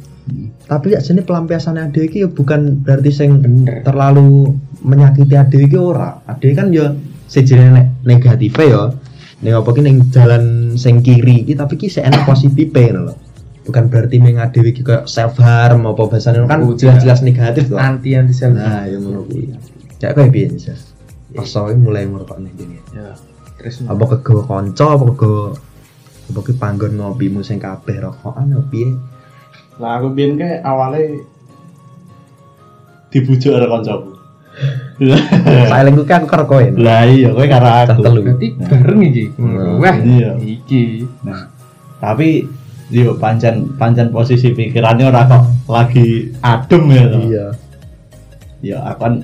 tapi 0.71 0.95
ya 0.95 1.03
jenis 1.03 1.27
pelampiasan 1.27 1.75
ade 1.75 2.07
iki 2.07 2.23
ya 2.23 2.31
bukan 2.31 2.87
berarti 2.87 3.11
sing 3.11 3.43
Bener. 3.43 3.83
terlalu 3.83 4.55
menyakiti 4.87 5.35
ade 5.35 5.59
iki 5.59 5.75
ora 5.75 6.23
ade 6.31 6.55
kan 6.55 6.71
ya 6.71 6.95
sejenis 7.27 7.75
nek 7.75 7.87
negatif 8.07 8.55
ya 8.63 8.95
ning 9.43 9.53
apa 9.59 9.69
ki 9.75 9.83
ning 9.83 10.07
jalan 10.15 10.79
sing 10.79 11.03
kiri 11.03 11.43
iki 11.43 11.59
tapi 11.59 11.75
ki 11.75 11.91
sing 11.91 12.07
enak 12.07 12.23
positif 12.23 12.71
ngono 12.71 13.11
lho 13.11 13.15
bukan 13.63 13.85
berarti 13.87 14.17
meng 14.17 14.37
ade 14.37 14.59
iki 14.61 14.83
kayak 14.83 15.07
self 15.07 15.39
harm 15.39 15.85
apa 15.85 16.03
bahasane 16.03 16.43
kan 16.45 16.61
Oh, 16.61 16.73
jelas-jelas 16.73 17.21
negatif 17.21 17.67
kok 17.67 17.79
Anti 17.79 18.13
anti 18.13 18.33
self. 18.33 18.53
nah 18.53 18.83
ya 18.83 18.97
ngono 18.97 19.23
kuwi 19.25 19.55
cek 19.97 20.13
kowe 20.13 20.27
piye 20.27 20.47
nih 20.49 20.59
Sas? 20.61 20.91
pas 21.31 21.45
soalnya 21.45 21.79
mulai 21.79 22.05
ngerokok 22.05 22.39
nih 22.39 22.53
gini 22.53 22.77
Ya. 22.91 23.15
Terus 23.55 23.81
apa 23.85 24.05
kegawa 24.11 24.43
kanca 24.45 24.87
apa 24.91 25.05
kegawa 25.09 25.55
apa 26.25 26.41
ki 26.41 26.53
panggon 26.55 26.93
ngopimu 26.95 27.41
sing 27.41 27.57
kabeh 27.57 28.01
rokokan 28.01 28.51
piye 28.67 28.99
Lah 29.75 29.97
aku 29.97 30.11
biyen 30.11 30.35
ke 30.35 30.61
awalnya 30.61 31.23
dibujuk 33.09 33.53
ada 33.53 33.69
koncoku. 33.69 34.11
sailengku 35.71 36.05
kan 36.05 36.25
karo 36.25 36.45
kowe 36.45 36.61
Lah 36.77 37.05
iya 37.05 37.31
kowe 37.31 37.47
karo 37.47 37.65
Cah 37.65 37.85
aku. 37.91 38.03
berarti 38.21 38.49
bareng 38.59 39.01
iki. 39.03 39.25
Hmm. 39.35 39.79
Wah, 39.79 39.97
Iya. 39.97 40.31
iki. 40.39 41.09
Nah, 41.23 41.49
tapi 41.99 42.45
yo 42.93 43.17
pancen 43.17 43.73
pancen 43.75 44.09
posisi 44.09 44.53
pikirannya 44.53 45.09
ora 45.09 45.25
kok 45.25 45.43
lagi 45.67 46.29
adem 46.41 46.85
ya 46.89 47.05
toh. 47.09 47.23
iya 47.23 47.47
Ya 48.63 48.79
aku 48.85 49.01
kan 49.01 49.15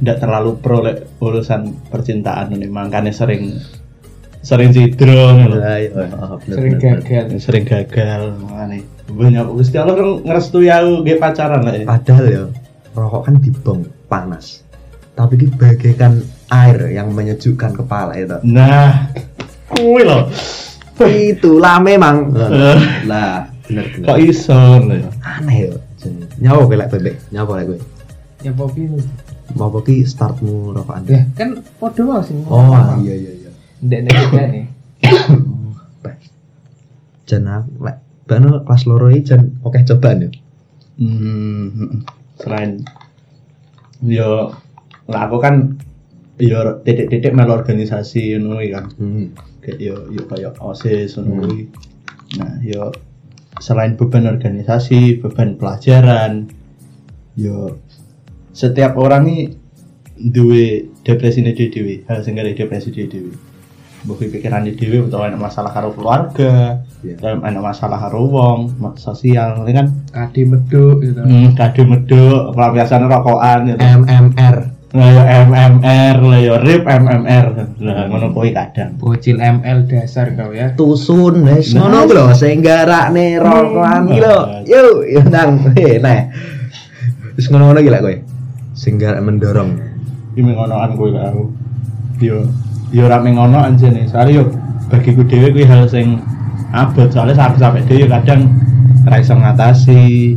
ndak 0.00 0.16
terlalu 0.18 0.56
pro 0.56 0.80
lek 0.80 1.04
urusan 1.18 1.60
percintaan 1.86 2.48
ini 2.48 2.64
makanya 2.64 3.12
sering 3.12 3.60
sering 4.40 4.72
cidro 4.72 5.36
iya. 5.36 5.92
Oh, 6.16 6.40
Sering 6.40 6.80
bener, 6.80 7.04
gagal. 7.04 7.36
sering 7.36 7.68
gagal 7.68 8.32
makanya 8.40 8.80
banyak 9.06 9.44
Gusti 9.52 9.76
Allah 9.76 9.94
kan 9.94 10.08
ngerestui 10.24 10.72
aku 10.72 11.04
ge 11.04 11.20
pacaran 11.20 11.60
lah 11.60 11.74
ya. 11.74 11.84
padahal 11.84 12.24
ya 12.24 12.42
rokok 12.90 13.22
kan 13.22 13.34
dibong 13.36 13.80
panas 14.06 14.64
tapi 15.12 15.36
ki 15.36 15.52
bagaikan 15.52 16.24
air 16.48 16.88
yang 16.88 17.12
menyejukkan 17.12 17.76
kepala 17.76 18.16
itu 18.16 18.40
Nah, 18.40 19.12
kuwi 19.68 20.00
loh. 20.00 20.32
Itulah 21.06 21.76
memang 21.78 22.34
lah 23.06 23.48
bener 23.64 23.84
bener 23.94 24.06
Kok 24.06 24.18
iso 24.20 24.56
ya? 24.82 25.08
aneh 25.22 25.56
ya 25.64 25.72
jenenge. 25.96 26.26
nyawa 26.38 26.60
kowe 26.64 26.76
lek 26.76 26.88
bebek 26.90 27.16
nyawa 27.30 27.52
lek 27.56 27.66
kowe 27.68 27.78
Ya 28.40 28.50
popi 28.50 28.88
mau 29.52 29.68
ki 29.76 30.00
startmu 30.02 30.72
rokokan 30.72 31.04
Ya, 31.04 31.20
kan 31.34 31.60
podo 31.76 32.08
wae 32.08 32.24
sing. 32.24 32.40
oh 32.46 32.72
iya 32.98 33.14
iya 33.14 33.32
iya 33.36 33.50
Ndek 33.80 34.00
nek 34.04 34.16
nih. 34.48 34.64
jan 37.28 37.46
aku 37.46 37.70
lek 37.80 37.96
bano 38.26 38.62
kelas 38.62 38.82
loro 38.84 39.06
iki 39.06 39.22
jan 39.24 39.54
oke 39.60 39.78
cobaan 39.84 40.26
ya 40.26 40.30
Hmm, 41.00 42.04
selain 42.36 42.84
yo 44.04 44.52
lah 45.08 45.22
aku 45.24 45.40
kan 45.40 45.80
yo 46.36 46.60
titik-titik 46.82 47.32
melu 47.32 47.56
organisasi 47.56 48.36
ngono 48.36 48.60
kan. 48.68 48.84
hmm. 49.00 49.26
Kayak 49.60 49.78
yo 49.78 49.96
yo 50.08 50.22
kayak 50.26 50.56
OSIS 50.58 51.20
ngono 51.20 51.46
kuwi. 51.46 51.68
Nah, 52.40 52.58
yo 52.64 52.94
selain 53.60 53.98
beban 53.98 54.24
organisasi, 54.24 55.20
beban 55.20 55.60
pelajaran, 55.60 56.48
yo 57.36 57.76
setiap 58.56 58.96
orang 58.96 59.28
ini 59.28 59.38
duwe 60.20 60.90
depresi 61.00 61.40
ini 61.40 61.56
dewi 61.56 62.04
hal 62.04 62.20
sing 62.20 62.36
gara 62.36 62.52
depresi 62.52 62.92
dewi 62.92 63.32
Bukan 64.00 64.32
pikiran 64.32 64.64
di 64.64 64.72
dewi 64.72 64.96
utawa 64.96 65.28
ada 65.28 65.36
masalah 65.36 65.76
karo 65.76 65.92
keluarga, 65.92 66.80
dalam 67.20 67.44
ada 67.44 67.60
masalah 67.60 68.00
karo 68.00 68.32
wong, 68.32 68.72
sosial, 68.96 69.60
ini 69.68 69.76
kan 69.76 69.86
Kadi 70.08 70.48
meduk 70.48 71.04
gitu. 71.04 71.20
Hmm, 71.20 71.52
kado 71.52 71.84
meduk, 71.84 72.56
pelampiasan 72.56 73.04
rokokan 73.04 73.68
gitu. 73.68 73.84
MMR 73.84 74.69
Nah, 74.90 75.06
ya 75.06 75.46
MMR, 75.46 76.16
lah 76.18 76.40
ya 76.42 76.54
RIP 76.58 76.82
MMR. 76.82 77.46
Nah, 77.78 78.10
ngono 78.10 78.34
kuwi 78.34 78.50
kadang. 78.50 78.98
Bocil 78.98 79.38
ML 79.38 79.86
dasar 79.86 80.34
kau 80.34 80.50
ya. 80.50 80.74
tusun 80.74 81.46
wis 81.46 81.78
ngono 81.78 82.10
ku 82.10 82.12
lho 82.18 82.34
sing 82.34 82.58
garakne 82.58 83.38
rokokan 83.38 84.10
iki 84.10 84.18
lho 84.18 84.38
yuk 84.66 85.06
yo 85.06 85.20
nang 85.30 85.62
eh 85.78 86.02
nah 86.02 86.26
wis 87.38 87.46
ngono-ngono 87.46 87.78
iki 87.78 87.90
lek 87.92 88.02
kowe 88.02 88.16
sing 88.74 88.98
garak 88.98 89.22
mendorong 89.22 89.78
Iki 90.34 90.42
ngonoan 90.42 90.98
kuwi 90.98 91.14
karo 91.14 91.26
aku. 91.30 91.44
Yo 92.18 92.50
yo 92.90 93.06
ora 93.06 93.22
mengono 93.22 93.62
anjene. 93.62 94.10
Soale 94.10 94.34
yo 94.34 94.50
bagiku 94.90 95.22
dhewe 95.22 95.54
kuwi 95.54 95.70
hal 95.70 95.86
sing 95.86 96.18
abot 96.74 97.10
soalnya 97.14 97.38
sampai 97.38 97.58
sampai 97.62 97.86
dhewe 97.86 98.10
kadang 98.10 98.50
ora 99.06 99.16
iso 99.22 99.38
ngatasi, 99.38 100.34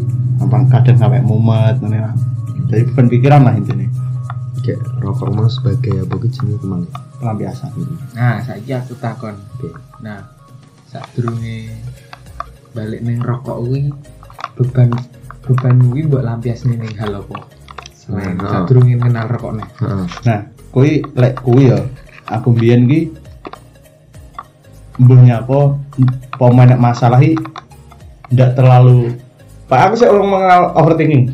kadang 0.70 0.98
sampai 0.98 1.26
mumet 1.26 1.78
ngene 1.82 1.98
lah. 2.06 2.14
Jadi 2.70 2.90
beban 2.90 3.06
pikiran 3.10 3.42
lah 3.46 3.54
intinya. 3.58 3.93
Kayak 4.64 4.80
rokok 5.04 5.30
mau 5.36 5.52
sebagai 5.52 6.08
apa 6.08 6.16
jenenge 6.32 6.58
kemang 6.64 6.84
Pelampiasan. 7.20 7.72
Nah, 8.16 8.40
saiki 8.44 8.72
aku 8.76 8.96
takon. 9.00 9.36
Oke. 9.56 9.72
Nah, 10.04 10.24
saat 10.88 11.08
durunge 11.16 11.72
balik 12.76 13.00
ning 13.04 13.20
rokok 13.24 13.64
kuwi 13.64 13.92
beban 14.60 14.92
beban 15.44 15.76
kuwi 15.88 16.04
mbok 16.08 16.24
lampiasne 16.24 16.76
ning 16.76 16.92
hal 17.00 17.20
apa? 17.20 17.48
Selain 17.96 18.36
Nah, 18.40 18.50
saat 18.50 18.64
durunge 18.72 18.96
kenal 19.00 19.28
rokoknya. 19.28 19.66
heeh 19.80 20.06
Nah, 20.28 20.40
kuwi 20.72 21.04
lek 21.16 21.40
kuwi 21.44 21.72
ya 21.72 21.80
aku 22.28 22.56
mbiyen 22.56 22.88
ki 22.88 23.12
mbuhnya 25.00 25.44
apa 25.44 25.76
pemain 26.40 26.72
nek 26.72 26.82
masalah 26.82 27.20
ki 27.20 27.36
ndak 28.32 28.56
terlalu 28.56 29.16
Pak 29.68 29.80
aku 29.90 29.94
sih 29.96 30.08
orang 30.12 30.28
mengenal 30.28 30.62
overthinking. 30.76 31.34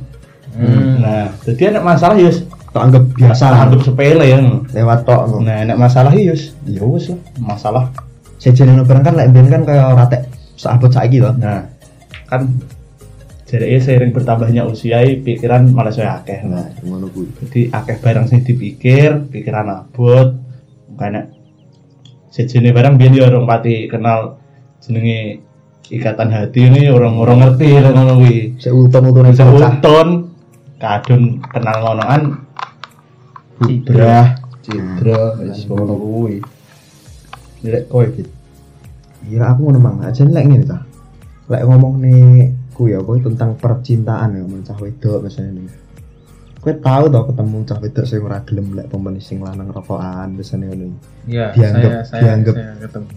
Hmm. 0.54 1.02
Nah, 1.02 1.34
jadi 1.44 1.76
nek 1.78 1.86
masalah 1.86 2.16
ya 2.16 2.30
wis 2.30 2.46
tak 2.70 2.82
anggap 2.86 3.04
biasa 3.18 3.46
lah 3.50 3.60
anggap 3.66 3.82
sepele 3.82 4.26
ya. 4.30 4.40
lewat 4.78 5.00
tok. 5.06 5.42
Nah, 5.42 5.66
nek 5.66 5.78
masalah 5.78 6.14
ya 6.14 6.34
wis 6.34 6.54
ya 6.70 6.86
wis 6.86 7.10
lah, 7.10 7.20
masalah. 7.42 7.86
sejenis 8.40 8.88
barang 8.88 9.04
kan 9.04 9.14
lek 9.20 9.36
kan 9.36 9.68
kaya 9.68 9.92
ora 9.92 10.08
tek 10.08 10.24
sahabat 10.56 10.96
saiki 10.96 11.20
to 11.20 11.28
Nah, 11.36 11.68
kan 12.30 12.48
Jadi 13.50 13.82
seiring 13.82 14.14
bertambahnya 14.14 14.62
usia 14.70 15.02
pikiran 15.26 15.74
malah 15.74 15.90
saya 15.90 16.22
akeh. 16.22 16.46
nah 16.46 16.70
ngono 16.86 17.10
kuwi 17.10 17.34
Jadi 17.42 17.74
akeh 17.74 17.98
barang 17.98 18.30
sing 18.30 18.46
dipikir, 18.46 19.26
pikiran 19.26 19.66
abot. 19.74 20.38
Makanya 20.94 21.34
sejenis 22.30 22.70
barang 22.70 23.02
biyen 23.02 23.18
ya 23.18 23.26
orang 23.26 23.50
pati 23.50 23.90
kenal 23.90 24.38
jenenge 24.86 25.42
ikatan 25.90 26.30
hati 26.30 26.70
ini 26.70 26.94
orang-orang 26.94 27.42
ngerti 27.42 27.68
ngono 27.82 28.14
kuwi. 28.22 28.62
sik 28.62 28.70
uton-utone 28.70 29.34
Bisa 29.34 29.50
bocah 29.50 29.74
uton 29.82 30.29
kadun 30.80 31.24
kenal 31.46 31.78
ngonoan 31.78 32.24
Citra. 33.60 34.40
Citra 34.64 35.36
wis 35.38 35.68
ngono 35.68 35.94
kuwi. 35.94 36.40
Lek 37.60 37.92
kowe 37.92 38.08
gitu. 38.08 38.32
iya 39.28 39.52
aku 39.52 39.68
ngono 39.68 39.78
mang 39.78 40.00
aja 40.00 40.24
lek 40.24 40.48
ngene 40.48 40.64
ta 40.64 40.80
lek 41.52 41.68
ngomong 41.68 42.00
nih 42.00 42.50
ku 42.72 42.88
ya 42.88 43.04
kowe 43.04 43.20
tentang 43.20 43.60
percintaan 43.60 44.32
ya 44.32 44.48
men 44.48 44.64
cah 44.64 44.80
wedok 44.80 45.28
misalnya 45.28 45.60
nih 45.60 45.68
kowe 46.58 46.72
tahu 46.72 47.12
tau 47.12 47.28
ketemu 47.28 47.58
cah 47.68 47.78
wedok 47.78 48.06
sing 48.08 48.24
ora 48.24 48.40
gelem 48.48 48.72
lek 48.74 48.88
pemene 48.88 49.20
sing 49.20 49.44
lanang 49.44 49.68
rokokan 49.70 50.40
biasanya 50.40 50.72
ngono 50.72 50.96
Iya, 51.28 51.52
Dianggap- 51.52 51.92
saya, 51.92 52.02
saya, 52.08 52.22
dianggap. 52.24 52.56
saya 52.56 52.74
ketemu 52.80 53.08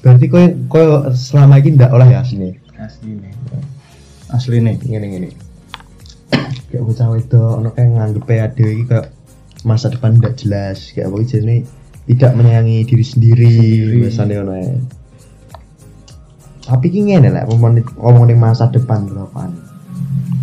berarti 0.00 0.26
kowe 0.32 0.44
kowe 0.66 0.84
selama 1.12 1.54
ini 1.60 1.68
ndak 1.76 1.90
oleh 1.92 2.08
ya 2.08 2.20
sini 2.24 2.48
asli 2.80 3.10
nih. 3.12 3.32
Asli 4.32 4.56
nih. 4.58 4.74
ngene 4.80 5.06
ngene 5.12 5.28
kayak 6.68 6.82
bocah 6.82 7.08
wedok 7.14 7.52
ono 7.62 7.68
kayak 7.72 7.88
nganggep 7.94 8.28
ade 8.30 8.66
iki 8.66 8.84
kayak 8.90 9.10
masa 9.62 9.90
depan 9.90 10.18
tidak 10.18 10.34
jelas. 10.38 10.90
Kayak 10.94 11.10
apa 11.10 11.16
jadi 11.26 11.56
tidak 12.06 12.32
menyayangi 12.38 12.86
diri 12.86 13.04
sendiri 13.04 13.54
biasanya 13.98 14.46
ono 14.46 14.54
ya. 14.54 14.74
tapi 16.66 16.90
ki 16.90 17.00
ngene 17.06 17.30
lah 17.30 17.46
ngomong 17.46 17.78
ngomongin 17.94 18.38
masa 18.42 18.66
depan 18.66 19.06
rokokan 19.06 19.54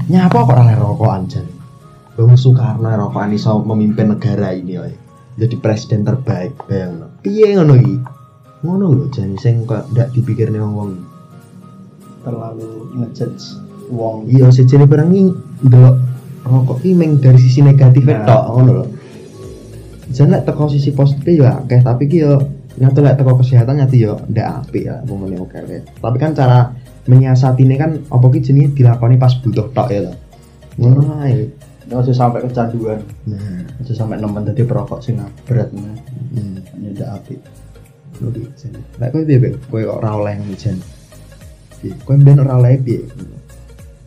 nyapa 0.08 0.38
kok 0.48 0.56
oleh 0.56 0.76
rokokan 0.80 1.28
jan? 1.28 1.48
Bung 2.16 2.40
Soekarno 2.40 2.88
rokokan 2.88 3.36
iso 3.36 3.60
memimpin 3.60 4.16
negara 4.16 4.56
ini 4.56 4.80
ya 4.80 4.88
jadi 5.36 5.56
presiden 5.60 6.08
terbaik 6.08 6.56
bayang 6.68 7.12
piye 7.24 7.60
ngono 7.60 7.76
iki? 7.76 7.96
Ngono 8.64 8.86
lho 8.96 9.06
jan 9.12 9.36
sing 9.36 9.68
kok 9.68 9.92
ndak 9.92 10.16
dipikirne 10.16 10.60
wong-wong 10.60 10.96
Terlalu 12.24 12.96
ngejudge 12.96 13.60
wong. 13.92 14.32
iya 14.32 14.48
sejenis 14.48 14.88
barang 14.88 15.12
ndelok 15.68 15.96
rokok 16.44 16.84
ini 16.84 16.94
meng 16.94 17.12
dari 17.24 17.40
sisi 17.40 17.64
negatif 17.64 18.04
Nah. 18.04 18.28
tok 18.28 18.44
ngono 18.52 18.72
lho. 18.72 18.86
Jangan 20.14 20.44
teko 20.44 20.68
sisi 20.70 20.92
positif 20.92 21.40
ya 21.40 21.64
akeh 21.64 21.80
tapi 21.82 22.06
ki 22.12 22.18
yo 22.20 22.34
nyatu 22.78 23.00
lek 23.00 23.16
teko 23.18 23.40
kesehatan 23.40 23.80
nyatu 23.80 23.96
yo 23.96 24.14
ndak 24.28 24.68
apik 24.68 24.84
ya 24.86 25.00
pemene 25.08 25.40
oke 25.40 25.58
oke. 25.58 25.78
Tapi 26.04 26.18
kan 26.20 26.36
cara 26.36 26.70
menyiasati 27.08 27.64
ini 27.64 27.76
kan 27.80 27.92
apa 28.12 28.26
ki 28.28 28.40
jenenge 28.44 28.76
dilakoni 28.76 29.16
pas 29.16 29.34
butuh 29.40 29.72
tok 29.72 29.88
ya 29.90 30.00
lho. 30.06 30.14
Ngono 30.78 31.24
ae. 31.24 31.48
Ojo 31.94 32.16
sampai 32.16 32.42
kecanduan, 32.48 33.04
nah. 33.28 33.60
Ojo 33.84 33.92
sampai 33.94 34.18
nemen 34.18 34.48
dadi 34.48 34.64
perokok 34.64 35.04
sing 35.04 35.20
berat 35.46 35.70
nah. 35.76 35.94
hmm. 36.32 36.80
Ini 36.80 36.88
udah 36.96 37.20
apik. 37.20 37.38
ngono 38.18 38.30
ki 38.34 38.42
jen. 38.56 38.74
Lek 39.00 39.12
piye 39.14 39.38
Bek? 39.40 39.54
kowe 39.68 39.82
kok 39.84 39.98
ora 40.00 40.16
oleh 40.18 40.34
ngono 40.40 40.56
jen? 40.56 40.78
Ben 42.08 42.40
ora 42.40 42.56
oleh 42.60 42.80
piye 42.80 43.04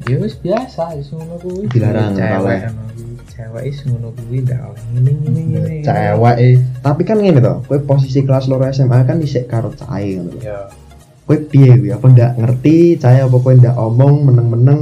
Ya 0.06 0.22
wis 0.22 0.38
biasa, 0.38 0.94
wis 0.94 1.10
ngono 1.10 1.34
kuwi. 1.42 1.66
Dilarang, 1.66 2.14
cewek. 2.14 2.70
Cewek 3.26 3.62
wis 3.66 3.78
ngono 3.90 4.14
kuwi 4.14 4.38
ndak 4.46 4.62
oleh 4.62 4.82
ngene 4.94 5.10
ngene 5.18 5.40
ngene. 5.50 5.74
cewek 5.82 6.36
eh. 6.38 6.56
tapi 6.78 7.02
kan 7.02 7.18
ngene 7.18 7.42
to 7.42 7.54
kowe 7.66 7.78
posisi 7.82 8.22
kelas 8.22 8.46
loro 8.46 8.70
SMA 8.70 9.02
kan 9.02 9.18
dhisik 9.18 9.50
karo 9.50 9.74
cahe 9.74 10.22
ngono. 10.22 10.38
Ya, 10.38 10.70
kowe 11.26 11.36
piye 11.50 11.74
kuwi 11.74 11.90
apa 11.90 12.06
ndak 12.06 12.30
ngerti 12.38 13.02
saya 13.02 13.26
apa 13.26 13.36
kowe 13.42 13.50
ndak 13.50 13.74
omong 13.74 14.30
meneng-meneng 14.30 14.80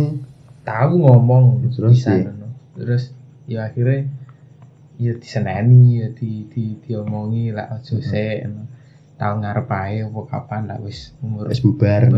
tahu 0.60 0.92
ngomong 1.08 1.72
Terus 1.72 2.04
ngono. 2.04 2.46
Terus 2.76 3.02
ya 3.48 3.64
akhirnya 3.64 4.04
ya 5.00 5.12
diseneni 5.16 6.04
ya 6.04 6.08
di 6.12 6.46
di 6.52 6.78
diomongi 6.84 7.50
lah 7.50 7.80
aja 7.80 7.96
sik 7.98 8.46
ngono. 9.14 9.16
Tahu 9.16 9.34
ngarep 9.40 9.68
ae 9.70 10.02
apa 10.02 10.20
kapan 10.26 10.62
lah 10.66 10.78
wis 10.80 11.14
umur 11.18 11.46
wis 11.46 11.58
bubar 11.58 12.02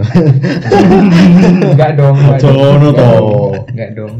enggak 1.66 1.92
dong 1.94 2.16
enggak 2.16 2.40
to. 2.40 2.48
dong, 2.48 3.52
enggak 3.68 3.90
dong 3.92 4.12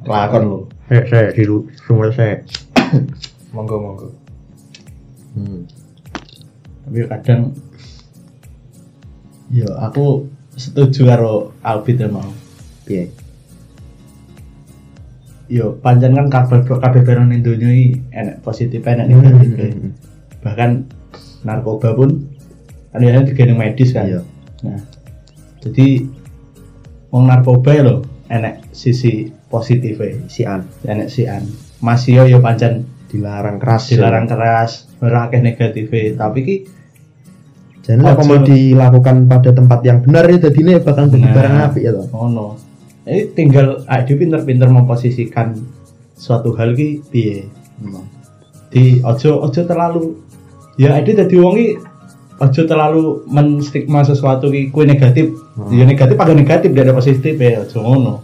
Lakon 0.00 0.42
lu. 0.42 0.58
Sek, 0.86 1.04
sek, 1.06 1.26
di 1.32 1.44
lu- 1.44 1.68
rumah 1.86 2.10
sek. 2.10 2.44
monggo 3.50 3.76
monggo 3.78 4.08
Hmm. 5.30 5.62
Tapi 6.84 7.06
kadang 7.06 7.54
Yo 9.48 9.66
aku 9.74 10.26
setuju 10.52 11.06
karo 11.06 11.32
Albit 11.60 12.02
emang. 12.02 12.26
Piye? 12.82 13.08
Yo 15.46 15.74
pancen 15.76 16.12
kan 16.12 16.26
kabeh 16.26 16.62
kabeh 16.62 17.02
barang 17.02 17.26
ning 17.26 17.40
donya 17.40 17.66
iki 17.66 17.98
enek 18.10 18.38
positif 18.40 18.82
enek 18.82 19.06
Hmm, 19.06 19.22
negatif. 19.22 19.50
hmm, 19.56 19.80
hmm. 19.80 19.92
Bahkan 20.40 20.70
narkoba 21.42 21.92
pun 21.92 22.26
kan 22.90 22.98
biasanya 22.98 23.26
digendong 23.26 23.58
medis 23.58 23.90
kan. 23.90 24.06
Iya. 24.06 24.20
Nah, 24.66 24.80
jadi 25.60 26.04
wong 27.08 27.24
narkoba 27.26 27.70
ya 27.70 27.82
lho 27.82 27.96
enek 28.26 28.70
sisi 28.70 29.26
positifnya, 29.46 30.26
Si 30.26 30.42
An 30.42 30.66
enek 30.82 31.08
si 31.08 31.26
an. 31.26 31.42
Masih 31.80 32.20
yo 32.20 32.24
yo 32.28 32.38
pancen 32.38 32.84
dilarang 33.08 33.58
keras. 33.58 33.90
dilarang 33.90 34.26
keras, 34.26 34.86
ora 34.98 35.26
akeh 35.26 35.40
negatifnya, 35.40 36.14
tapi 36.16 36.40
ki 36.40 36.56
Jadi 37.80 38.04
apa 38.04 38.22
mau 38.22 38.36
Ojo. 38.36 38.46
dilakukan 38.46 39.16
pada 39.26 39.50
tempat 39.50 39.80
yang 39.82 39.98
benar 39.98 40.28
ya 40.28 40.36
jadi 40.38 40.58
ini 40.60 40.72
bakal 40.78 41.08
jadi 41.08 41.24
Nah. 41.24 41.32
barang 41.32 41.54
apik 41.66 41.82
ya 41.82 41.90
toh. 41.90 42.06
ngono. 42.06 42.46
Ini 43.02 43.32
tinggal 43.32 43.66
ade 43.88 44.12
pinter-pinter 44.12 44.68
memposisikan 44.68 45.56
suatu 46.12 46.52
hal 46.54 46.76
ki 46.76 47.02
piye. 47.08 47.48
Di 48.68 49.00
ojo 49.02 49.42
ojo 49.42 49.60
terlalu 49.64 50.12
ya 50.76 50.94
ade 50.94 51.12
dadi 51.12 51.34
wong 51.34 51.54
ki 51.54 51.66
ojo 52.38 52.60
terlalu 52.64 53.02
menstigma 53.26 54.00
sesuatu 54.00 54.48
ki 54.48 54.68
kue 54.68 54.84
negatif. 54.84 55.32
Hmm. 55.54 55.70
Ya 55.70 55.84
negatif 55.84 56.14
pada 56.14 56.32
negatif 56.32 56.70
dari 56.70 56.90
positif 56.90 57.34
ya 57.34 57.62
ojo 57.62 57.78
ngono. 57.80 58.14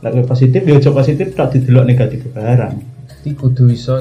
Lek 0.00 0.10
kowe 0.12 0.24
positif 0.26 0.60
ya 0.60 0.76
ojo 0.76 0.90
positif 0.90 1.26
tak 1.32 1.52
didelok 1.52 1.84
negatif 1.84 2.24
barang. 2.28 2.74
Jadi 3.06 3.30
kudu 3.34 3.68
iso 3.68 4.00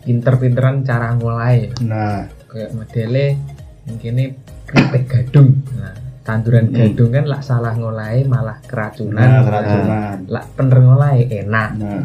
pinter-pinteran 0.00 0.80
cara 0.80 1.12
ngolai 1.12 1.72
Nah, 1.80 2.28
kayak 2.46 2.70
modele 2.72 3.40
mungkin 3.84 4.36
keripik 4.64 5.04
gadung 5.06 5.64
nah 5.72 5.92
tanduran 6.20 6.68
Hmm. 6.68 6.76
gadung 6.92 7.08
kan 7.10 7.24
lah 7.24 7.40
salah 7.40 7.72
ngolai 7.72 8.20
malah 8.22 8.60
keracunan 8.60 9.16
nah 9.16 9.40
keracunan. 9.44 10.16
lah 10.26 10.44
bener 10.50 10.78
ngolai 10.78 11.18
enak 11.26 11.70
Nah, 11.76 12.04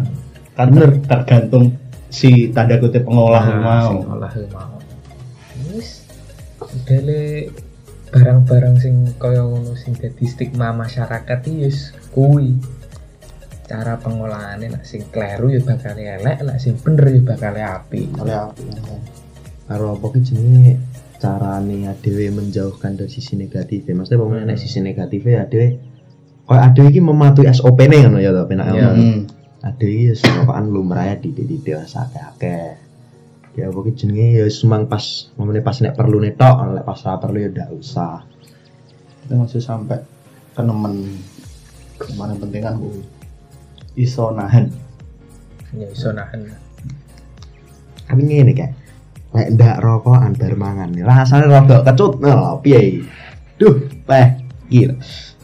kan 0.53 0.67
ter- 0.69 0.99
tergantung 1.01 1.75
si 2.07 2.51
tanda 2.51 2.75
kutip 2.77 3.03
pengolah 3.03 3.43
Nah, 3.45 3.59
mau. 3.59 3.91
ngolah 3.99 4.31
ku 4.31 4.43
mau 4.49 4.78
modele 6.69 7.49
barang-barang 8.09 8.75
sing 8.81 8.95
kaya 9.21 9.45
ngono 9.45 9.77
sing 9.77 9.93
dadi 9.93 10.25
stigma 10.25 10.73
masyarakat 10.73 11.39
iki 11.45 11.65
wis 11.65 11.93
kuwi 12.09 12.57
cara 13.69 14.01
pengolahannya 14.01 14.73
nak 14.73 14.81
sing 14.81 15.05
kleru 15.13 15.53
ya 15.53 15.61
bakal 15.61 15.93
elek 15.93 16.41
nak 16.41 16.57
sing 16.57 16.73
bener 16.81 17.05
ya 17.05 17.21
bakal 17.21 17.53
apik 17.53 18.09
Oleh 18.17 18.33
apa? 18.33 18.53
Karo 19.69 19.93
apa 19.93 20.05
ki 20.09 20.19
jenenge 20.25 20.81
carane 21.21 21.85
adewe 21.85 22.33
menjauhkan 22.33 22.97
dari 22.97 23.11
sisi 23.11 23.37
negatif. 23.37 23.85
Maksudnya 23.85 24.17
pemain 24.17 24.41
Hmm. 24.41 24.49
nek 24.49 24.57
sisi 24.57 24.81
negatif 24.81 25.21
ya 25.21 25.45
adewe 25.45 25.77
Kayak 26.49 26.63
adewe 26.73 26.87
iki 26.89 27.01
mematuhi 27.05 27.45
SOP 27.53 27.77
ne 27.85 27.97
ngono 28.01 28.17
ya 28.17 28.33
to 28.33 28.41
penak 28.49 28.73
Iya. 28.73 28.89
ada 29.61 29.85
iki 29.85 30.09
ya 30.09 30.13
serokokan 30.17 30.65
lumrah 30.65 31.05
ya 31.05 31.15
di 31.21 31.29
di 31.29 31.61
dewasa 31.61 32.09
akeh 32.09 32.88
ya 33.53 33.67
apa 33.67 33.79
ki 33.81 33.91
jenenge? 33.95 34.27
Ya 34.35 34.45
semang 34.47 34.85
pas 34.85 35.01
momennya 35.35 35.61
pas 35.61 35.77
nek 35.79 35.93
perlu 35.93 36.17
nek 36.17 36.35
tok 36.35 36.55
nek 36.71 36.83
pas 36.83 36.99
ora 37.03 37.17
perlu 37.17 37.37
ya 37.39 37.49
ndak 37.49 37.69
usah. 37.71 38.23
Kita 39.21 39.33
masih 39.35 39.59
sampai 39.59 39.99
ke 40.51 40.61
nemen. 40.61 41.17
Ke 41.95 42.09
mana 42.15 42.33
penting 42.33 42.61
kan 42.61 42.77
gue 42.77 43.03
iso 43.95 44.31
nahan. 44.31 44.69
Ya 45.73 45.87
iso 45.87 46.09
nahan. 46.09 46.49
Tapi 48.05 48.21
ngene 48.21 48.53
kayak 48.53 48.73
nek 49.29 49.47
ndak 49.53 49.75
rokokan 49.79 50.33
bar 50.33 50.53
mangan. 50.55 50.89
Rasane 50.97 51.45
rada 51.45 51.83
kecut 51.83 52.17
no 52.17 52.57
piye? 52.59 53.03
Duh 53.59 53.75
teh 54.07 54.27
gila. 54.67 54.95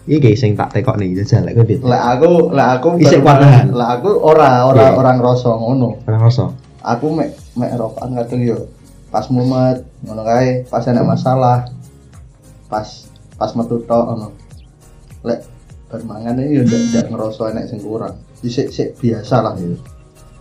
Iki 0.06 0.22
kayak 0.22 0.38
sing 0.38 0.52
tak 0.54 0.70
tekok 0.70 0.96
nih 0.96 1.18
jajal 1.18 1.44
lek 1.44 1.58
kowe 1.58 1.66
lek 1.66 2.04
aku 2.14 2.30
lek 2.54 2.68
aku 2.78 2.88
Isik 3.02 3.26
kuat 3.26 3.42
nahan. 3.42 3.74
lek 3.74 3.90
aku 4.00 4.10
ora 4.22 4.70
ora 4.70 4.94
Iya. 4.94 4.96
orang 4.96 5.18
rasa 5.18 5.50
ngono. 5.52 5.98
Ora 6.06 6.18
rasa 6.22 6.46
aku 6.86 7.10
mek 7.10 7.34
mek 7.58 7.74
rokokan 7.74 8.14
kadang 8.22 8.42
yo. 8.46 8.70
Pas 9.10 9.26
mumet 9.34 9.82
ngono 10.06 10.22
kae 10.22 10.70
pas 10.70 10.86
enak 10.86 11.02
masalah 11.02 11.66
pas 12.70 12.86
pas 13.42 13.52
metu 13.58 13.82
tok 13.90 14.06
ngono. 14.14 14.30
Lek 15.26 15.42
bermangan 15.90 16.38
ini 16.38 16.58
yo 16.58 16.64
ndak 16.64 16.82
ndak 16.94 17.06
ngerasa 17.10 17.44
enek 17.52 17.66
sing 17.74 17.82
kurang. 17.82 18.14
Sik 18.46 18.70
sik 18.70 19.02
biasa 19.02 19.42
lah 19.42 19.58
ya 19.58 19.74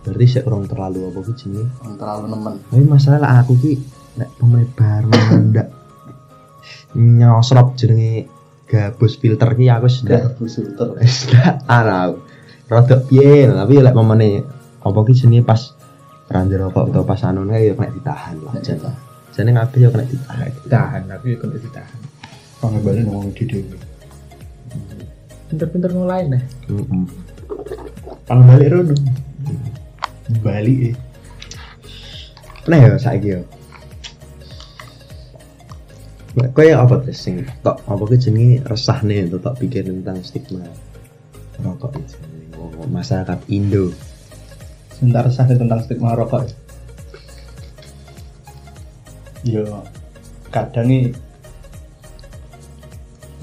berarti 0.05 0.25
sik 0.29 0.45
kurang 0.45 0.69
terlalu 0.69 1.09
apa 1.09 1.19
ki 1.25 1.33
jenenge 1.33 1.65
terlalu 1.97 2.25
nemen. 2.29 2.55
Tapi 2.69 2.85
masalah 2.85 3.19
lah 3.25 3.41
aku 3.41 3.57
ki 3.57 3.73
nek 4.21 4.29
pemain 4.37 4.69
bar 4.77 5.03
ndak 5.49 5.67
nyosrop 6.93 7.73
jenenge 7.73 8.29
gabus 8.69 9.17
filter 9.17 9.49
ki 9.57 9.65
aku 9.67 9.89
sudah 9.89 10.29
Gak 10.29 10.37
filter. 10.45 10.87
sudah 11.05 11.65
arah 11.65 12.13
rada 12.69 12.97
piye 13.01 13.49
tapi 13.49 13.81
lek 13.81 13.93
momene 13.97 14.45
apa 14.85 14.99
ki 15.09 15.13
jenenge 15.13 15.41
pas 15.41 15.73
ranjir 16.25 16.57
rokok 16.57 16.89
atau 16.89 17.03
pas 17.05 17.21
anu 17.25 17.45
kae 17.45 17.69
ya 17.69 17.73
kena 17.77 17.89
ditahan 17.93 18.35
lah 18.41 18.53
jan 18.61 18.77
jane 19.35 19.49
ngabeh 19.53 19.79
ya 19.85 19.89
kena 19.93 20.05
ditahan 20.09 20.49
Tahan, 20.65 21.01
aku 21.11 21.25
ya 21.31 21.37
kena 21.37 21.55
ditahan. 21.61 21.99
Pangabane 22.57 22.99
ngomong 23.05 23.29
di 23.35 23.43
dhewe. 23.45 23.77
Pinter-pinter 25.45 25.91
ngulain 25.93 26.33
ya. 26.33 26.39
heeh 26.71 27.03
Pang 28.25 28.41
balik 28.49 28.73
rono. 28.73 28.95
Balik 30.41 30.77
eh. 30.89 30.95
nah 32.65 32.81
ya 32.81 32.97
saiki 32.97 33.37
ya 33.37 33.39
Nek 36.33 36.49
kowe 36.51 36.65
apa 36.65 36.97
terus 37.05 37.21
sing 37.21 37.45
tok 37.61 37.77
apa 37.85 38.03
ki 38.09 38.17
jenenge 38.17 38.65
resahne 38.65 39.29
untuk 39.29 39.45
tak 39.45 39.61
pikir 39.61 39.85
tentang 39.85 40.17
stigma 40.25 40.65
rokok 41.61 41.93
itu 42.01 42.17
Wong- 42.57 42.89
masyarakat 42.89 43.39
Indo 43.53 43.93
Sebentar 44.95 45.27
resah 45.27 45.43
tentang 45.43 45.83
stigma 45.83 46.15
rokok. 46.15 46.47
Yo 49.43 49.83
kadang 50.55 50.87
nih 50.87 51.11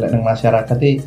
lek 0.01 0.09
nang 0.09 0.25
masyarakat 0.25 0.77
iki 0.81 1.05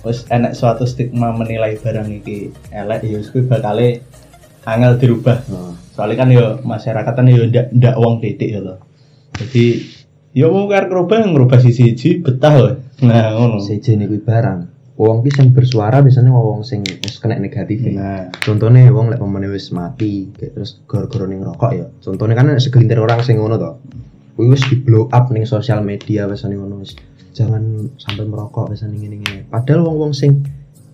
wis 0.00 0.24
enek 0.32 0.56
suatu 0.56 0.88
stigma 0.88 1.36
menilai 1.36 1.76
barang 1.76 2.08
iki 2.08 2.48
elek 2.72 3.04
ya 3.04 3.20
wis 3.20 3.28
kuwi 3.28 3.44
bakale 3.44 4.00
angel 4.64 4.96
dirubah. 4.96 5.44
oh. 5.52 5.76
Soalnya 5.92 6.24
kan 6.24 6.28
yo 6.32 6.46
masyarakat 6.64 7.12
kan 7.12 7.28
yo 7.28 7.44
ndak 7.52 7.68
ndak 7.76 7.94
wong 8.00 8.24
titik 8.24 8.48
ya 8.48 8.64
loh. 8.64 8.80
Jadi 9.36 9.84
yo 10.32 10.48
mau 10.48 10.72
kar 10.72 10.88
ngerubah 10.88 11.28
ngerubah 11.28 11.60
sisi-sisi 11.60 12.24
betah 12.24 12.54
loh. 12.56 12.74
Nah, 13.04 13.36
ngono. 13.36 13.60
sejene 13.60 14.08
kuwi 14.08 14.24
barang 14.24 14.71
wong 14.96 15.24
ki 15.24 15.30
sing 15.32 15.46
bersuara 15.56 16.04
biasanya 16.04 16.28
wong 16.28 16.60
sing 16.62 16.84
wis 16.84 17.16
kena 17.16 17.40
negatif. 17.40 17.80
Nah, 17.88 18.28
contohnya 18.44 18.92
wong 18.92 19.12
lek 19.12 19.20
pemene 19.20 19.48
wis 19.48 19.72
mati 19.72 20.28
kayak 20.36 20.52
terus 20.58 20.84
gara-gara 20.84 21.24
ning 21.24 21.40
rokok 21.40 21.72
ya. 21.72 21.86
Contohnya 22.04 22.36
kan 22.36 22.52
segelintir 22.60 23.00
orang 23.00 23.24
sing 23.24 23.40
ngono 23.40 23.56
to. 23.56 23.70
Kuwi 24.36 24.52
wis 24.52 24.64
di 24.68 24.76
blow 24.80 25.08
up 25.12 25.32
ning 25.32 25.48
sosial 25.48 25.80
media 25.80 26.28
ning 26.28 26.58
ngono 26.60 26.84
wis. 26.84 26.92
Jangan 27.32 27.88
sampai 27.96 28.28
merokok 28.28 28.68
wis 28.72 28.84
ning 28.84 29.00
ngene 29.00 29.16
ngene 29.24 29.40
padahal 29.48 29.88
wong-wong 29.88 30.12
sing 30.12 30.44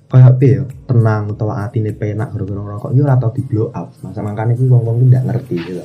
kayak 0.09 0.41
piye 0.41 0.63
ya 0.63 0.65
tenang 0.89 1.29
utawa 1.29 1.69
atine 1.69 1.93
penak 1.93 2.33
gara-gara 2.33 2.65
ngerokok 2.65 2.91
yo 2.97 3.05
ora 3.05 3.19
tau 3.19 3.35
di 3.35 3.43
blow 3.43 3.75
up. 3.75 3.91
Masa 4.07 4.23
makane 4.23 4.55
kuwi 4.55 4.71
wong-wong 4.71 5.03
ki 5.03 5.05
ndak 5.11 5.25
ngerti 5.27 5.57
gitu 5.59 5.85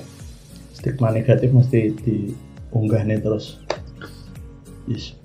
stigma 0.83 1.15
negatif 1.15 1.55
mesti 1.55 1.95
diunggah 2.03 3.07
nih 3.07 3.23
terus. 3.23 3.55
Yes? 4.83 5.15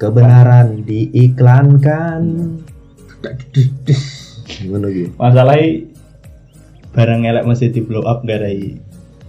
Kebenaran 0.00 0.80
diiklankan 0.82 2.22
ngono 4.64 4.86
gitu 4.88 5.12
Masalahnya 5.20 5.84
barang 6.90 7.20
elek 7.22 7.44
mesti 7.46 7.70
di 7.70 7.80
blow 7.84 8.02
up 8.02 8.24
gara 8.24 8.50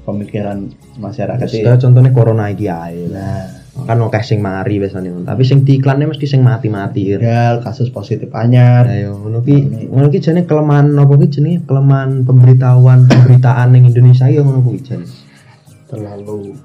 pemikiran 0.01 0.71
masyarakat 0.97 1.45
iki. 1.45 1.61
contohnya 1.77 2.09
corona 2.09 2.49
iki 2.49 2.65
ae 2.65 3.05
lah. 3.11 3.45
Nah, 3.71 3.85
Kan 3.87 4.03
oke 4.03 4.19
sing 4.19 4.43
mari 4.43 4.83
biasanya, 4.83 5.23
tapi 5.23 5.47
sing 5.47 5.63
diiklannya 5.63 6.11
mesti 6.11 6.27
sing 6.27 6.43
mati-mati. 6.43 7.15
ya. 7.15 7.55
kasus 7.63 7.87
positif 7.87 8.27
anyar. 8.35 8.83
Ayo, 8.83 9.15
ngono 9.15 9.39
ki, 9.39 9.87
ngono 9.87 10.11
ki 10.11 10.19
jane 10.19 10.43
kelemahan 10.43 10.91
apa 10.91 11.13
ki 11.15 11.27
jenenge 11.31 11.63
kelemahan 11.63 12.27
pemberitahuan 12.27 13.07
pemberitaan 13.07 13.71
ning 13.71 13.87
Indonesia 13.87 14.27
ya 14.27 14.43
ngono 14.43 14.59
kuwi 14.59 14.81
jane. 14.83 15.07
terlalu 15.87 16.55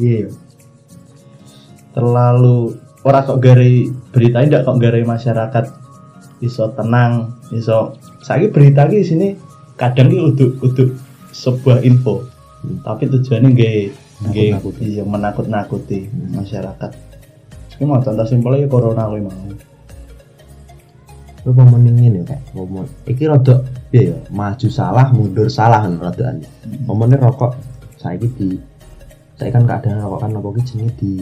iya 0.00 0.28
terlalu 1.92 2.76
ora 3.06 3.22
kok 3.22 3.38
gare 3.38 3.86
berita 4.10 4.42
ndak 4.42 4.66
kok 4.66 4.82
gare 4.82 5.06
masyarakat 5.06 5.64
iso 6.42 6.74
tenang 6.74 7.38
iso 7.54 7.94
saiki 8.20 8.50
berita 8.50 8.84
ki 8.84 9.00
sini 9.00 9.28
kadang 9.78 10.10
ki 10.10 10.18
uduk 10.20 10.50
uduk 10.60 10.90
sebuah 11.30 11.86
info 11.86 12.26
Hmm. 12.56 12.80
tapi 12.82 13.04
tujuannya 13.06 13.52
nggih 13.52 13.78
Nakut-nakuti. 14.24 14.82
iya 14.82 15.04
menakut-nakuti 15.04 15.98
Hmm. 16.08 16.40
masyarakat 16.40 16.90
Ini 17.76 17.84
mau 17.84 18.00
contoh 18.00 18.24
simpelnya 18.24 18.64
ya 18.64 18.68
corona 18.72 19.04
kuwi 19.04 19.20
mau 19.20 19.36
Kowe 21.44 21.52
ngomong 21.52 21.78
ngene 21.84 22.24
kayak 22.24 22.42
ngomong 22.56 22.88
iki 23.06 23.22
rada 23.22 23.62
ya, 23.92 24.16
maju 24.34 24.66
salah, 24.66 25.12
mundur 25.14 25.46
salah 25.46 25.84
kan 25.86 25.94
radaan. 26.00 26.42
Ngomongnya 26.88 27.22
rokok 27.22 27.54
saiki 28.02 28.26
di 28.34 28.48
saya 29.36 29.52
kan 29.52 29.68
keadaan 29.68 30.00
rokok 30.00 30.20
kan 30.24 30.32
ki 30.32 30.62
jenenge 30.64 30.92
di 30.96 31.12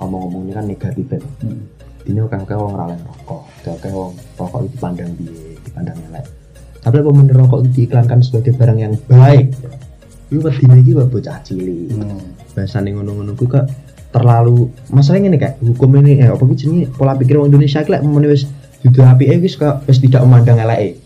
omong-omong 0.00 0.48
ini 0.48 0.52
kan 0.56 0.64
negatif 0.64 1.06
ya. 1.12 1.20
Hmm. 1.44 1.68
Dini 2.00 2.24
kan 2.24 2.48
kayak 2.48 2.56
ralen 2.72 3.00
rokok, 3.04 3.44
kayak 3.60 3.92
wong 3.92 4.16
rokok 4.40 4.64
itu 4.64 4.68
dipandang 4.80 5.12
piye, 5.20 5.60
dipandang 5.68 5.96
elek. 6.08 6.24
Tapi 6.80 6.96
apa 7.04 7.10
rokok 7.36 7.58
itu 7.60 7.68
diiklankan 7.76 8.18
sebagai 8.24 8.56
barang 8.56 8.78
yang 8.80 8.96
baik? 9.04 9.52
Itu 10.32 10.40
wedine 10.40 10.80
iki 10.80 10.96
kok 10.96 11.12
bocah 11.12 11.36
cilik. 11.44 11.92
Hmm. 11.92 12.32
Bahasane 12.56 12.96
ngono-ngono 12.96 13.36
kuwi 13.36 13.52
kok 13.52 13.68
terlalu 14.10 14.72
masalahnya 14.88 15.28
ini 15.30 15.38
kayak 15.38 15.54
hukum 15.60 16.00
ini 16.00 16.18
eh 16.24 16.32
apa 16.32 16.42
jenenge 16.56 16.90
pola 16.96 17.14
pikir 17.14 17.38
wong 17.38 17.52
Indonesia 17.52 17.84
ki 17.84 17.92
lek 17.94 18.02
memene 18.02 18.32
wis 18.32 18.48
dudu 18.80 19.06
apike 19.06 19.36
wis 19.38 19.54
kok 19.60 19.84
wis 19.84 20.00
tidak 20.00 20.24
memandang 20.24 20.56
eleke. 20.64 20.96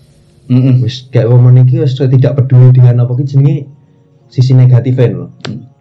Mm-mm. 0.46 0.86
Wis 0.86 1.10
kayak 1.10 1.26
wong 1.26 1.50
iki 1.66 1.82
wis 1.82 1.98
tidak 1.98 2.38
peduli 2.38 2.70
dengan 2.70 3.02
apa 3.02 3.12
ki 3.18 3.26
jenenge 3.26 3.66
sisi 4.30 4.54
negatifnya 4.54 5.18
loh. 5.18 5.34
Hmm. 5.50 5.73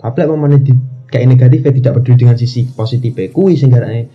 Tapi 0.00 0.16
lek 0.16 0.30
memene 0.32 0.56
di 0.64 0.72
kayak 1.10 1.26
negatif 1.28 1.60
tidak 1.76 2.00
peduli 2.00 2.16
dengan 2.16 2.36
sisi 2.38 2.64
positifnya 2.70 3.28
kuwi 3.34 3.58
sing 3.58 3.68
garane 3.68 4.06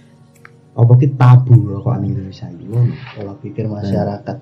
apa 0.76 0.92
ki 1.00 1.08
tabu 1.16 1.56
rokok 1.72 1.96
ning 2.02 2.16
Indonesia 2.16 2.48
iki 2.52 2.66
ngono. 2.68 2.96
pola 3.16 3.34
pikir 3.40 3.66
masyarakat 3.68 4.38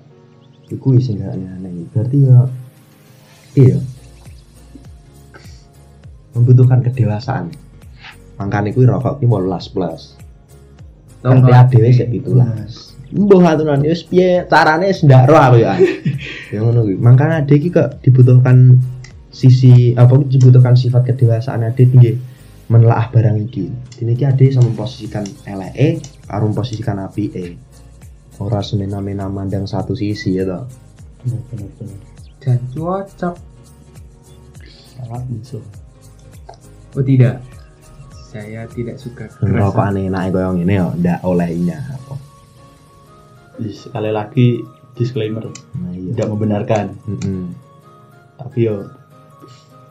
Iku 0.72 0.96
sing 0.96 1.20
garane 1.20 1.44
aneh. 1.44 1.84
Berarti 1.92 2.16
ya 2.24 2.38
iya 3.54 3.78
membutuhkan 6.32 6.80
kedewasaan. 6.82 7.52
Makanya 8.40 8.72
kuwi 8.72 8.88
rokok 8.88 9.20
ki 9.20 9.26
18 9.28 9.74
plus. 9.74 10.02
Tapi 11.20 11.50
adewe 11.52 11.88
sik 11.92 12.08
17. 12.10 13.14
Mbah 13.14 13.54
aturan 13.54 13.84
wis 13.84 14.02
piye 14.08 14.42
carane 14.48 14.90
wis 14.90 15.04
ndak 15.04 15.28
ro 15.28 15.36
aku 15.38 15.60
ya. 15.60 15.76
ya 16.54 16.58
ngono 16.64 16.88
kuwi. 16.88 16.96
Makanya 16.96 17.44
ade 17.44 17.54
iki 17.60 17.68
kok 17.70 18.00
dibutuhkan 18.00 18.80
sisi 19.34 19.92
apa 19.98 20.14
dibutuhkan 20.22 20.78
sifat 20.78 21.10
kedewasaan 21.10 21.66
ade 21.66 21.90
tinggi 21.90 22.14
menelaah 22.70 23.10
barang 23.10 23.36
iki. 23.44 23.66
Dene 23.98 24.14
iki 24.14 24.24
ade 24.24 24.54
sama 24.54 24.70
memposisikan 24.70 25.26
eleke 25.44 25.98
karo 26.24 26.46
memposisikan 26.46 27.02
apike. 27.02 27.58
Ora 28.38 28.62
semena-mena 28.62 29.26
mandang 29.26 29.66
satu 29.66 29.98
sisi 29.98 30.38
ya 30.38 30.46
toh. 30.46 30.64
benar 31.24 31.40
benar 31.78 31.98
Dan 32.42 32.60
cocok. 32.76 33.34
sangat 34.94 35.22
musuh 35.26 35.64
Oh 36.94 37.02
tidak. 37.02 37.42
Saya 38.30 38.66
tidak 38.70 38.98
suka 38.98 39.26
Rokok 39.42 39.82
aneh 39.82 40.06
enak 40.10 40.30
koyo 40.30 40.54
ngene 40.54 40.74
ya 40.78 40.86
ndak 40.94 41.18
olehnya 41.26 41.78
apa. 41.90 42.14
Sekali 43.58 44.10
lagi 44.14 44.46
disclaimer 44.94 45.50
Nah 45.74 45.90
iya. 45.94 46.14
tidak 46.14 46.28
membenarkan 46.30 46.84
Heeh. 47.06 47.44
tapi 48.38 48.66
yo 48.66 48.86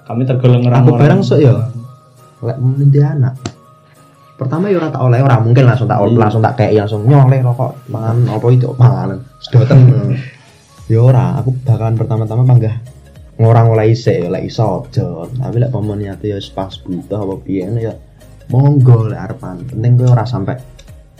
kami 0.04 0.28
tergolong 0.28 0.64
orang 0.68 0.84
Aku 0.84 1.00
bareng 1.00 1.22
sok 1.24 1.40
ya. 1.40 1.56
Lek 2.44 2.58
menindi 2.60 3.00
anak. 3.00 3.34
Pertama 4.36 4.68
ya 4.68 4.82
ora 4.82 4.90
tak 4.92 5.04
oleh 5.06 5.20
ora 5.24 5.40
mungkin 5.40 5.64
langsung 5.64 5.88
tak 5.88 6.04
Iya. 6.04 6.20
langsung 6.20 6.42
tak 6.44 6.54
kayak 6.60 6.84
langsung 6.84 7.02
nyoleh 7.08 7.40
rokok 7.40 7.72
mangan 7.88 8.18
apa 8.28 8.48
itu 8.52 8.68
panganan. 8.76 9.20
Sedoten. 9.40 9.80
ya 10.92 11.00
ora, 11.00 11.40
aku 11.40 11.56
bakalan 11.64 11.96
pertama-tama 11.96 12.44
panggah 12.44 12.76
ngorang 13.40 13.74
oleh 13.74 13.96
isik 13.96 14.26
ya 14.26 14.28
lek 14.28 14.44
iso 14.52 14.84
aja. 14.84 15.26
Tapi 15.30 15.56
lek 15.64 15.72
paman 15.72 15.98
niate 16.02 16.28
ya 16.28 16.38
pas 16.52 16.74
butuh 16.84 17.20
apa 17.24 17.36
piye 17.40 17.66
ya 17.80 17.94
monggo 18.52 19.08
lek 19.08 19.22
arepan. 19.22 19.64
Penting 19.70 19.92
kowe 20.04 20.08
ora 20.12 20.26
sampai 20.28 20.60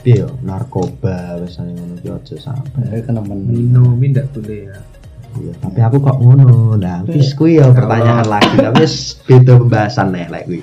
piye 0.04 0.28
narkoba 0.44 1.40
wis 1.40 1.56
ngono 1.56 1.96
ki 2.04 2.08
aja 2.12 2.36
sampai. 2.36 3.00
Kenemen 3.00 3.40
Minum 3.48 3.96
tidak 3.96 4.28
boleh 4.36 4.68
ya. 4.68 4.76
Iya, 5.34 5.52
tapi 5.58 5.80
aku 5.82 5.96
kok 5.98 6.18
ngono. 6.22 6.78
Nah, 6.78 7.02
wis 7.10 7.34
kuwi 7.34 7.58
ya 7.58 7.74
pertanyaan 7.74 8.26
lagi. 8.26 8.54
Tapi 8.54 8.78
wis 8.86 9.18
beda 9.26 9.58
pembahasan 9.58 10.14
nih 10.14 10.30
lek 10.30 10.44
kuwi. 10.46 10.60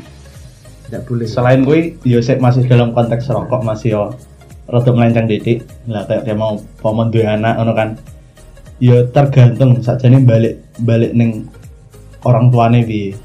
Tidak 0.91 1.07
boleh. 1.07 1.23
selain 1.23 1.63
gue 1.63 1.95
yo 2.03 2.19
sik 2.19 2.43
masih 2.43 2.67
dalam 2.67 2.91
konteks 2.91 3.31
rokok 3.31 3.63
masih 3.63 3.95
yo 3.95 4.03
rada 4.67 4.91
melenceng 4.91 5.23
didik 5.23 5.63
lah 5.87 6.03
kayak 6.03 6.27
kayak 6.27 6.35
mau 6.35 6.59
paman 6.83 7.07
duwe 7.07 7.23
anak 7.23 7.55
ngono 7.55 7.71
kan 7.71 7.89
yo 8.83 9.07
tergantung 9.15 9.79
sakjane 9.79 10.19
balik 10.27 10.59
balik 10.83 11.15
ning 11.15 11.47
orang 12.27 12.51
tuane 12.51 12.83
piye 12.83 13.15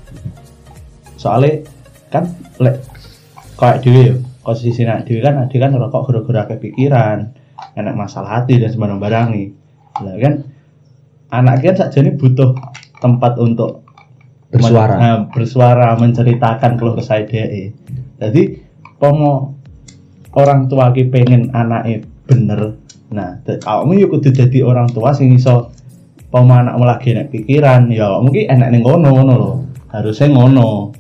soalnya 1.19 1.67
kan 2.15 2.31
lek 2.63 2.87
kayak 3.59 3.83
dhewe 3.83 4.15
yo 4.15 4.17
posisi 4.47 4.87
nak 4.87 5.03
dhewe 5.03 5.19
kan 5.27 5.43
adik 5.43 5.59
kan 5.59 5.75
rokok 5.75 6.07
gara-gara 6.07 6.55
kepikiran 6.55 7.35
enak 7.75 7.99
masalah 7.99 8.39
hati 8.43 8.63
dan 8.63 8.71
sembarang 8.71 9.03
barang 9.03 9.27
nih 9.35 9.51
lah 10.07 10.15
kan 10.23 10.46
anak 11.31 11.63
kan 11.63 11.75
sakjane 11.87 12.15
butuh 12.15 12.55
tempat 13.03 13.39
untuk 13.43 13.87
Bersuara. 14.47 14.95
Men- 14.95 15.03
nah, 15.03 15.19
bersuara 15.35 15.89
menceritakan 15.99 16.79
keluh 16.79 16.95
kesah 16.95 17.27
dia 17.27 17.75
jadi 18.17 18.63
pomo 18.97 19.59
orang 20.33 20.71
tua 20.71 20.95
ki 20.95 21.11
pengen 21.11 21.51
anaknya 21.51 22.07
bener 22.25 22.79
nah 23.11 23.39
awakmu 23.43 23.99
yo 23.99 24.07
kudu 24.11 24.31
dadi 24.35 24.63
orang 24.63 24.91
tua 24.91 25.15
sing 25.15 25.35
iso 25.35 25.71
pama 26.31 26.63
anakmu 26.63 26.85
lagi 26.87 27.15
nek 27.15 27.31
pikiran 27.31 27.91
ya 27.91 28.19
mungkin 28.19 28.51
enak 28.51 28.69
ning 28.71 28.83
ngono 28.83 29.09
ngono 29.15 29.33
lho 29.35 29.53
harusnya 29.95 30.27
ngono 30.31 30.91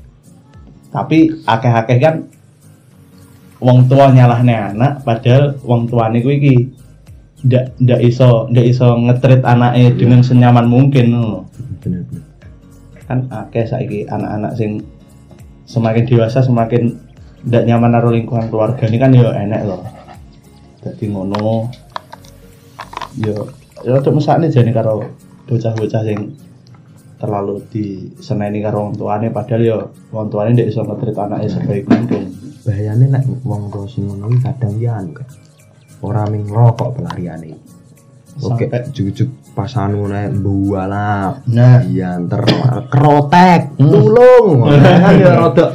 tapi 0.94 1.28
akeh-akeh 1.44 1.98
kan 1.98 2.14
wong 3.58 3.90
tua 3.90 4.14
nyalahne 4.14 4.54
anak 4.54 5.02
padahal 5.02 5.58
wong 5.66 5.90
tuane 5.90 6.22
kuwi 6.22 6.36
iki 6.38 6.54
ndak 7.44 7.76
ndak 7.76 8.00
iso 8.00 8.48
ndak 8.48 8.64
iso 8.64 8.96
ngetrit 8.96 9.44
anaknya 9.44 9.92
dengan 9.92 10.24
senyaman 10.24 10.64
mungkin 10.64 11.12
bener-bener 11.84 12.24
kan 13.04 13.28
akeh 13.28 13.68
saiki 13.68 14.08
anak-anak 14.08 14.56
sing 14.56 14.80
semakin 15.68 16.08
dewasa 16.08 16.40
semakin 16.40 16.96
ndak 17.44 17.68
nyaman 17.68 17.92
karo 17.92 18.08
lingkungan 18.10 18.48
keluarga 18.48 18.88
ini 18.88 18.96
kan 18.96 19.12
yo 19.12 19.30
enek 19.30 19.62
loh 19.68 19.84
jadi 20.80 21.04
ngono 21.12 21.68
yo 23.20 23.36
yo 23.84 23.92
untuk 24.00 24.16
mesakne 24.16 24.48
jane 24.48 24.72
karo 24.72 25.04
bocah-bocah 25.46 26.02
sing 26.02 26.34
terlalu 27.16 27.64
diseneni 27.72 28.60
karo 28.60 28.88
wong 28.88 28.94
tuane 28.96 29.28
padahal 29.32 29.62
yo 29.62 29.78
wong 30.12 30.28
tuane 30.32 30.56
ndak 30.56 30.68
iso 30.68 30.84
ngetrit 30.84 31.16
anaknya 31.16 31.48
sebaik 31.48 31.88
mungkin. 31.88 32.28
Bahayane 32.66 33.06
nek 33.08 33.24
wong 33.46 33.72
tua 33.72 33.86
sing 33.88 34.10
ngono 34.10 34.36
kadang 34.42 34.74
ya 34.76 34.98
anu 34.98 35.14
kan 35.14 35.28
ora 36.06 36.22
ming 36.24 36.46
rokok 36.46 36.94
pelariane 36.94 37.58
oke. 38.38 38.62
Sampai- 38.62 38.86
jujuk 38.90 39.26
pasangan 39.52 39.90
ngono 39.90 40.14
ae 40.14 40.28
mbuala 40.30 41.40
nah. 41.48 41.80
Iya 41.82 42.20
ntar 42.22 42.44
kerotek 42.86 43.74
Hmm. 43.74 43.90
tulung. 43.90 44.48
Kan 45.02 45.14
ya 45.16 45.32
rada 45.34 45.66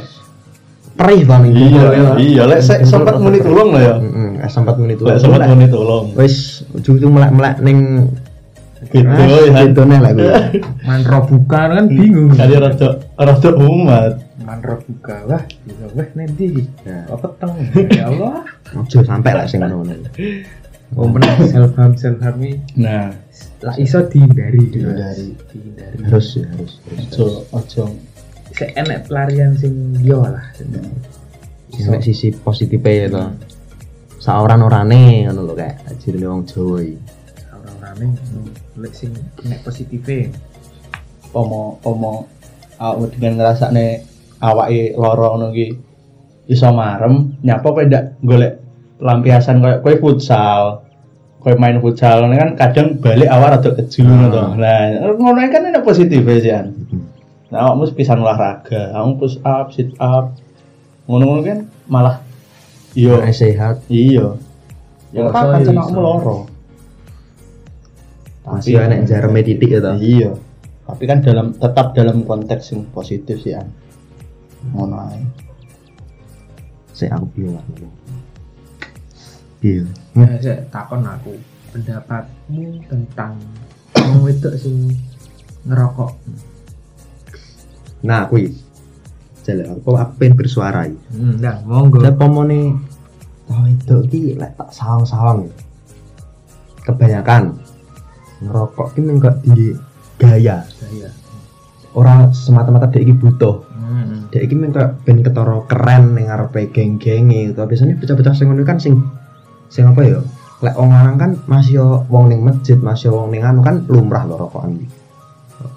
perih 0.92 1.24
paling 1.24 1.52
iya 1.52 2.14
iya 2.16 2.42
lek 2.46 2.60
sek 2.60 2.84
sempat 2.84 3.18
muni 3.18 3.38
tulung 3.38 3.72
lho 3.72 3.80
ya. 3.80 3.94
Heeh, 3.98 4.46
sempat 4.46 4.76
muni 4.76 4.94
tulung. 4.94 5.10
lek 5.10 5.18
sempat 5.18 5.40
muni 5.46 5.66
tulung. 5.66 6.04
Wis 6.14 6.62
ujung 6.72 7.10
melek-melek 7.10 7.56
ning 7.60 7.78
gitu 8.82 9.06
ya 9.08 9.62
gitu 9.62 9.82
nih 9.82 9.98
lah 9.98 10.10
gue. 10.12 10.32
manro 10.86 11.18
buka 11.24 11.60
kan 11.70 11.84
bingung. 11.86 12.32
Kali 12.32 12.54
rada 12.56 12.88
rada 13.16 13.50
umat 13.58 14.12
manro 14.42 14.78
buka 14.82 15.16
wah 15.26 15.42
bisa 15.62 15.86
wah 15.92 16.08
nanti 16.12 16.66
Ya. 16.82 17.06
oh 17.08 17.18
peteng 17.18 17.52
ya 17.90 18.04
Allah 18.10 18.42
Ojo 18.78 18.98
sampai 19.02 19.32
lah 19.32 19.46
sing 19.46 19.60
ngono. 19.60 19.94
oh 20.92 21.08
benar 21.08 21.36
self 21.46 21.72
harm 21.74 21.92
self 21.94 22.18
harm 22.20 22.40
nah 22.74 23.08
lah 23.60 23.74
iso 23.76 24.04
dihindari 24.06 24.60
Dihindari. 24.68 25.32
dihindari 25.48 25.96
Harus 26.04 26.36
ya, 26.36 26.44
harus. 26.52 26.72
ojo 27.08 27.24
ojo 27.50 27.84
Sik 28.52 28.76
enek 28.76 29.08
pelarian 29.08 29.56
sing 29.56 29.72
yo 30.04 30.20
lah 30.20 30.44
Nek 31.72 32.04
sisi 32.04 32.28
positifnya 32.36 32.92
ya 32.92 33.06
to. 33.08 33.24
Saoran 34.20 34.60
orane 34.60 35.24
ngono 35.24 35.40
lho 35.42 35.54
kayak 35.56 35.80
ajine 35.88 36.28
wong 36.28 36.44
Jawa 36.44 36.84
iki. 36.84 37.00
orang-orangnya 37.48 38.12
lek 38.76 38.92
sing 38.92 39.10
nek 39.42 39.64
positifnya 39.64 40.28
pomo 41.32 41.80
pomo 41.80 42.28
awak 42.76 43.16
dengan 43.16 43.40
ngrasakne 43.40 44.04
awake 44.42 44.98
lara 44.98 45.26
ngono 45.38 45.54
ki 45.54 45.66
iso 46.50 46.68
marem 46.74 47.38
nyapa 47.46 47.66
kowe 47.70 47.84
ndak 47.86 48.18
golek 48.26 48.58
lampiasan 48.98 49.62
koyo 49.62 49.78
kowe 49.78 49.94
futsal 50.02 50.82
kowe 51.38 51.54
main 51.54 51.78
futsal 51.78 52.26
ini 52.26 52.38
kan 52.38 52.50
kadang 52.58 52.98
balik 52.98 53.30
awak 53.30 53.58
rada 53.58 53.70
keju 53.78 54.02
ngono 54.02 54.26
to. 54.34 54.42
Nah 54.58 55.14
ngono 55.14 55.38
kan 55.46 55.62
enak 55.70 55.86
positif 55.86 56.26
ya 56.42 56.66
nah 57.52 57.68
awakmu 57.68 57.84
pisan 57.92 58.24
olahraga 58.24 58.96
kamu 58.96 59.20
push 59.20 59.36
up 59.44 59.68
sit 59.76 59.92
up 60.00 60.32
ngono-ngono 61.04 61.40
kan 61.44 61.58
malah 61.84 62.16
iya. 62.96 63.20
Sehat. 63.28 63.84
Iya. 63.92 64.40
Ya 65.12 65.28
Iso, 65.28 65.30
apa 65.30 65.60
kan 65.60 65.76
awakmu 65.76 66.00
loro 66.00 66.38
masih 68.42 68.74
enek 68.82 69.06
jareme 69.06 69.46
titik 69.46 69.70
ya 69.70 69.78
to. 69.78 69.92
iya. 70.02 70.30
Tapi 70.82 71.04
kan 71.06 71.22
dalam 71.22 71.54
tetap 71.54 71.94
dalam 71.94 72.26
konteks 72.26 72.74
yang 72.74 72.90
positif 72.90 73.38
sih 73.38 73.54
an 73.54 73.70
ngono 74.70 74.96
ae 75.10 75.22
Sik 76.92 77.08
aku 77.08 77.50
lah. 77.50 77.64
Piye? 79.58 79.82
ya 80.12 80.28
saya 80.38 80.60
takon 80.68 81.02
aku 81.02 81.34
pendapatmu 81.72 82.84
tentang 82.84 83.40
wong 83.96 84.28
wedok 84.28 84.54
sing 84.60 84.92
ngerokok 85.64 86.12
Nah, 88.02 88.26
kuwi. 88.26 88.50
Jale 89.42 89.62
aku 89.66 89.94
aku 89.94 90.12
pengen 90.18 90.34
bersuara 90.38 90.86
iki. 90.90 90.98
hmm, 91.14 91.38
nah 91.38 91.62
monggo 91.62 92.02
Lah 92.02 92.14
pomone 92.14 92.74
tau 93.46 93.62
itu 93.66 93.96
iki 94.10 94.34
lek 94.38 94.54
tak 94.58 94.70
sawang-sawang. 94.74 95.46
Kebanyakan 96.82 97.58
ngerokok 98.42 98.86
ki 98.94 99.00
mung 99.02 99.18
gak 99.22 99.38
di 99.46 99.70
gaya. 100.18 100.66
saya 100.66 101.10
Ora 101.92 102.32
semata-mata 102.32 102.88
dek 102.88 103.04
iki 103.04 103.14
butuh. 103.16 103.68
hmm. 103.68 104.32
Iki 104.32 104.54
mung 104.56 104.72
kayak 104.72 105.04
ben 105.04 105.20
ketara 105.20 105.60
keren 105.68 106.16
ning 106.16 106.32
ngarepe 106.32 106.72
geng-genge 106.72 107.52
utawa 107.52 107.68
biasanya 107.68 108.00
bocah-bocah 108.00 108.34
sing 108.34 108.48
kan 108.64 108.78
sing 108.80 108.94
sing 109.68 109.84
apa 109.84 110.00
ya? 110.00 110.18
Lek 110.62 110.78
wong 110.78 110.90
lanang 110.94 111.16
kan 111.18 111.30
masih 111.50 111.82
yo 111.82 111.86
wong 112.08 112.30
ning 112.30 112.40
masjid, 112.40 112.78
masih 112.78 113.10
yo 113.10 113.20
wong 113.20 113.34
ning 113.34 113.42
anu 113.44 113.60
kan 113.60 113.84
lumrah 113.90 114.24
lho 114.24 114.40
rokokan 114.40 114.78
iki. 114.78 114.88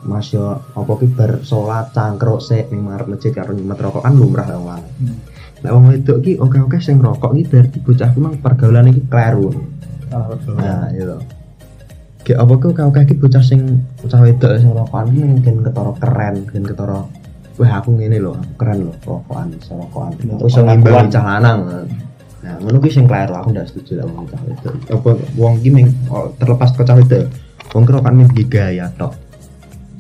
Mas 0.05 0.32
yo 0.32 0.61
apa 0.74 0.91
ki 0.97 1.07
bar 1.13 1.32
salat 1.41 1.91
cangkruk 1.91 2.39
sik 2.39 2.72
ning 2.72 2.88
ngarep 2.88 3.11
masjid 3.11 3.32
karo 3.36 3.51
nyemet 3.51 3.82
rokok 3.82 4.05
kan 4.05 4.13
lumrah 4.16 4.47
lah 4.47 4.61
wong. 4.61 4.84
Hmm. 5.03 5.18
Lek 5.66 5.72
wong 5.74 5.84
wedok 5.91 6.18
ki 6.24 6.32
oke-oke 6.39 6.78
sing 6.80 7.01
rokok 7.01 7.34
ki 7.36 7.43
berarti 7.49 7.78
bocah 7.82 8.09
ki 8.13 8.20
mang 8.22 8.36
pergaulan 8.39 8.88
iki 8.93 9.03
kleru. 9.09 9.51
Nah, 10.55 10.88
iya. 10.93 11.18
Kayak 12.26 12.41
apa 12.41 12.53
ku 12.57 12.73
kau 12.73 12.89
kaki 12.89 13.21
bocah 13.21 13.43
sing 13.45 13.86
bocah 14.01 14.17
wedok 14.26 14.57
sing 14.57 14.73
rokokan 14.73 15.13
ki 15.13 15.21
mungkin 15.21 15.55
ketara 15.61 15.93
keren, 16.01 16.36
mungkin 16.41 16.63
ketara 16.65 16.99
wah 17.55 17.71
aku 17.78 17.89
ngene 17.93 18.17
lho, 18.17 18.34
aku 18.34 18.53
keren 18.57 18.89
lho 18.89 18.93
rokokan, 19.05 19.53
iso 19.53 19.78
rokokan. 19.78 20.09
Aku 20.17 20.49
iso 20.49 20.65
Pengakuan. 20.65 20.73
ngimbangi 20.82 21.13
cah 21.13 21.23
lanang. 21.23 21.59
Nah, 22.41 22.55
ngono 22.65 22.78
ki 22.82 22.89
sing 22.89 23.05
kleru, 23.05 23.38
aku 23.38 23.53
ndak 23.53 23.69
setuju 23.69 24.01
lah 24.01 24.09
wong 24.09 24.26
cah 24.26 24.41
wedok. 24.41 24.73
Apa 24.89 25.09
wong 25.38 25.53
ki 25.61 25.69
oh, 26.09 26.34
terlepas 26.41 26.73
ke 26.73 26.82
cah 26.82 26.97
wedok, 26.97 27.23
wong 27.78 27.84
ki 27.86 27.91
rokokan 27.93 28.15
ming 28.17 28.30
gaya 28.49 28.89
tok. 28.97 29.13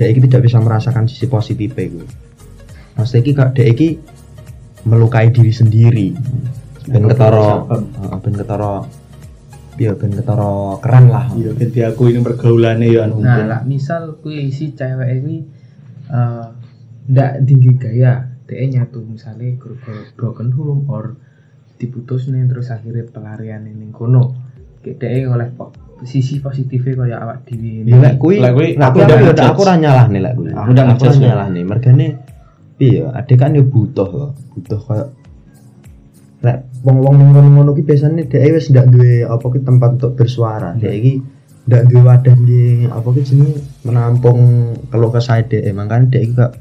Dek 0.01 0.17
iki 0.17 0.19
tidak 0.25 0.49
bisa 0.49 0.57
merasakan 0.57 1.05
sisi 1.05 1.29
positifnya 1.29 1.93
gue. 1.93 2.07
Mas 2.97 3.13
iki 3.13 3.37
kak 3.37 3.53
dek 3.53 3.69
iki 3.69 4.01
melukai 4.89 5.29
diri 5.29 5.53
sendiri. 5.53 6.09
Ben 6.89 7.05
ketara, 7.05 7.69
heeh, 7.69 8.17
ben 8.17 8.33
ketara 8.33 8.81
ya 9.75 9.91
ben 9.93 10.11
ketara 10.11 10.79
keren 10.79 11.05
lah. 11.11 11.25
iya 11.35 11.51
ganti 11.51 11.79
aku 11.81 12.07
ini 12.07 12.19
pergaulannya 12.19 12.87
ya 12.87 13.05
anu 13.05 13.19
nah 13.19 13.43
lah 13.43 13.61
misal 13.63 14.17
kuwi 14.19 14.47
si 14.49 14.71
cewek 14.71 15.09
ini 15.19 15.43
eh 16.07 16.45
ndak 17.05 17.43
tinggi 17.43 17.71
gaya 17.75 18.13
dia 18.45 18.65
nyatu 18.65 19.01
misalnya 19.01 19.57
gara-gara 19.57 20.05
broken 20.13 20.49
home 20.53 20.85
or 20.87 21.17
diputus 21.75 22.31
nih 22.31 22.45
terus 22.47 22.71
akhirnya 22.71 23.03
pelarian 23.05 23.65
ning 23.65 23.91
kono 23.91 24.31
kayak 24.79 25.01
dia 25.01 25.27
oleh 25.27 25.49
po- 25.51 25.73
sisi 26.03 26.39
positifnya 26.39 27.07
kayak 27.07 27.19
awak 27.19 27.37
dewi 27.47 27.87
Ya 27.87 27.97
lek 27.97 28.15
kuwi, 28.19 28.37
Lek 28.37 28.51
kuwi, 28.53 28.69
aku 28.75 28.99
aku 28.99 29.15
aku 29.31 29.41
aku 29.41 29.61
ora 29.63 29.75
nyalah 29.75 30.05
nih 30.11 30.21
lek 30.21 30.33
kuwi. 30.35 30.51
Aku 30.51 30.71
Aku 30.75 31.03
ya. 31.07 31.19
nyalah 31.23 31.47
nih. 31.49 31.63
Mergane 31.63 32.07
iya, 32.77 33.05
adek 33.15 33.37
kan 33.39 33.55
ya 33.55 33.63
butuh 33.63 34.09
loh, 34.11 34.31
butuh 34.51 34.79
kayak 34.83 35.07
lek 36.45 36.57
wong-wong 36.85 37.15
ning 37.17 37.29
ngono-ngono 37.33 37.73
ki 37.73 37.81
biasane 37.81 38.29
dhek 38.29 38.53
wis 38.53 38.69
ndak 38.69 38.93
duwe 38.93 39.25
apa 39.25 39.45
ki 39.49 39.59
tempat 39.65 39.89
untuk 39.97 40.13
bersuara. 40.13 40.77
Dhek 40.77 40.93
iki 40.93 41.13
ndak 41.65 41.83
duwe 41.89 42.01
wadah 42.05 42.35
di 42.45 42.85
apa 42.85 43.07
ki 43.09 43.21
jenenge 43.25 43.57
menampung 43.81 44.39
kalau 44.93 45.09
kesah 45.09 45.41
dhek 45.41 45.65
makane 45.73 46.13
dhek 46.13 46.21
iki 46.21 46.33
kok 46.37 46.53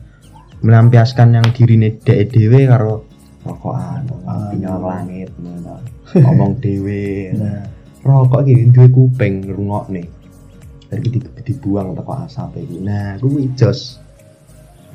melampiaskan 0.64 1.36
yang 1.36 1.46
dirine 1.52 2.00
dhek 2.00 2.32
dhewe 2.32 2.64
karo 2.64 3.04
rokokan, 3.44 4.08
api 4.24 4.56
nyawang 4.56 4.84
langit. 4.88 5.28
Ngomong 6.24 6.64
dhewe. 6.64 7.36
Nah. 7.36 7.68
rokok 8.04 8.48
iki 8.48 8.72
duwe 8.72 8.88
kuping 8.88 9.44
ngrungokne. 9.44 10.04
Dari 10.88 11.08
di, 11.12 11.18
dibuang 11.20 11.92
teko 11.92 12.12
asap 12.24 12.56
iki. 12.60 12.80
Nah, 12.80 13.20
kuwi 13.20 13.52
jos. 13.52 14.00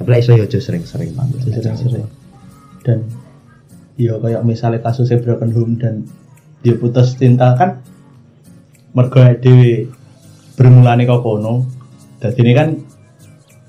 Tapi 0.01 0.17
iso 0.17 0.33
ya 0.33 0.49
jos 0.49 0.65
sering-sering 0.65 1.13
banget. 1.13 1.61
sering-sering 1.61 2.07
dan 2.83 3.03
ya 3.99 4.15
kayak 4.15 4.47
misalnya 4.47 4.79
kasusnya 4.79 5.19
broken 5.19 5.51
home 5.51 5.75
dan 5.75 6.07
dia 6.63 6.79
putus 6.79 7.19
cinta 7.19 7.51
kan 7.59 7.83
mergo 8.95 9.19
dhewe 9.19 9.91
bermulane 10.55 11.03
kok 11.03 11.19
kono 11.19 11.67
dadi 12.23 12.39
ini 12.39 12.53
kan 12.55 12.69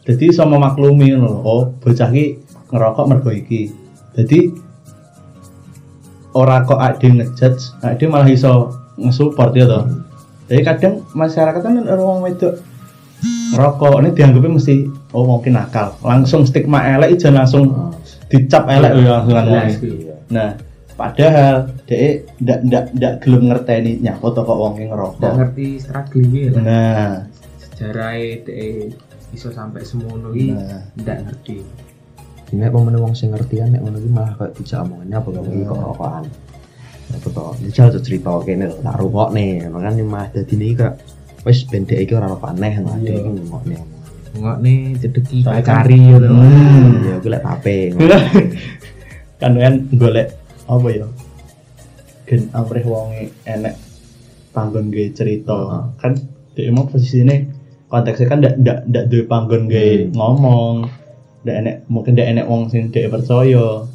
jadi 0.07 0.31
iso 0.31 0.47
memaklumi 0.47 1.13
ngono 1.13 1.29
lho 1.29 1.41
oh 1.43 1.63
bocah 1.83 2.09
ki 2.11 2.27
ngerokok 2.71 3.07
mergo 3.07 3.31
iki. 3.31 3.71
Jadi 4.17 4.51
ora 6.35 6.63
kok 6.67 6.79
ade 6.79 7.11
ngejudge 7.11 7.79
ade 7.83 8.05
malah 8.07 8.31
iso 8.31 8.75
nge-support 8.99 9.55
ya 9.55 9.67
toh 9.67 9.87
jadi 10.51 10.67
kadang 10.67 10.95
masyarakat 11.15 11.63
kan 11.63 11.79
orang 11.87 12.27
wedok 12.27 12.59
ngerokok 13.55 14.03
ini 14.03 14.11
dianggapnya 14.15 14.51
mesti 14.51 14.77
oh 15.15 15.23
mungkin 15.27 15.55
nakal. 15.55 15.95
Langsung 16.03 16.43
stigma 16.43 16.83
elek 16.91 17.19
jangan 17.23 17.47
langsung 17.47 17.65
dicap 18.27 18.67
elek 18.67 18.99
ya 18.99 19.23
langsung 19.23 20.10
ngomong. 20.31 20.39
Nah, 20.39 20.51
padahal 20.95 21.57
dia 21.89 22.23
ndak 22.39 22.59
ndak 22.71 22.85
ndak 22.95 23.15
gelem 23.25 23.43
ngerteni 23.51 23.93
nyapa 24.05 24.27
to 24.31 24.41
kok 24.47 24.59
wong 24.59 24.75
Nggak 24.79 24.89
ngerokok 24.95 25.33
ngerti 25.37 25.67
strategi 25.81 26.41
lah. 26.53 26.63
nah 26.63 27.11
Sejarah 27.59 28.13
itu 28.21 28.53
iso 29.33 29.49
sampai 29.51 29.83
semono 29.83 30.31
iki 30.35 30.55
nah 30.55 30.87
ndak 31.01 31.19
ngerti. 31.27 31.57
Nek 32.51 32.71
pemen 32.75 32.99
wong 32.99 33.15
sing 33.15 33.31
ngertian 33.31 33.75
nek 33.75 33.83
ngono 33.83 33.99
iki 34.03 34.11
malah 34.11 34.35
kayak 34.37 34.59
dijak 34.59 34.83
omongannya 34.83 35.17
apa 35.19 35.29
kok 35.31 35.45
iki 35.47 35.63
kok 35.67 35.79
rokokan. 35.79 36.25
Apa 37.11 37.29
to? 37.31 37.47
Dijal 37.63 37.87
tuh 37.91 38.03
cerita 38.03 38.31
kene 38.47 38.67
tak 38.71 38.97
rokok 38.99 39.29
nih. 39.35 39.67
Makanya 39.71 40.03
mah 40.07 40.27
dadi 40.31 40.55
ini 40.59 40.75
kayak 40.75 40.95
wis 41.47 41.65
ben 41.67 41.87
dhek 41.89 42.07
iki 42.07 42.13
ora 42.15 42.29
rokok 42.31 42.51
aneh 42.55 42.75
lah 42.83 42.99
dhek 43.01 43.17
iki 43.19 43.31
ngomongnya. 43.41 43.81
Nggak 44.31 44.57
nih 44.63 44.79
cedeki 45.01 45.37
Soalnya 45.43 45.65
kari 45.65 45.99
ya. 46.07 46.19
Hmm. 46.23 47.03
Ya 47.03 47.15
gue 47.19 47.31
lek 47.31 47.43
tape. 47.43 47.79
kan 49.41 49.57
kan 49.57 49.75
golek 49.97 50.37
apa 50.69 50.89
ya 50.93 51.07
gen 52.29 52.47
amrih 52.53 52.87
wonge 52.87 53.33
enek 53.43 53.75
panggon 54.53 54.93
gawe 54.93 55.09
cerita 55.11 55.57
Heeh. 55.57 55.85
kan 55.99 56.13
dia 56.55 56.69
emang 56.69 56.87
posisinya 56.87 57.35
konteksnya 57.91 58.27
kan 58.29 58.39
ndak 58.39 58.55
ndak 58.61 58.79
ndak 58.87 59.05
duwe 59.11 59.25
panggon 59.27 59.67
gawe 59.67 59.91
Hmm. 59.97 60.13
ngomong 60.15 60.75
ndak 61.43 61.57
enek 61.57 61.77
mungkin 61.89 62.13
ndak 62.15 62.29
enek 62.31 62.47
wong 62.47 62.69
sing 62.69 62.93
dia 62.93 63.09
percaya 63.09 63.89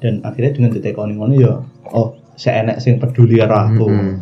dan 0.00 0.24
akhirnya 0.24 0.56
dengan 0.56 0.70
ditekoni 0.72 1.12
ngono 1.14 1.34
ya 1.36 1.54
oh 1.92 2.16
saya 2.34 2.64
enek 2.64 2.80
sing 2.80 2.96
peduli 2.96 3.38
karo 3.38 3.56
aku 3.56 3.86
Mm-mm. 3.88 4.14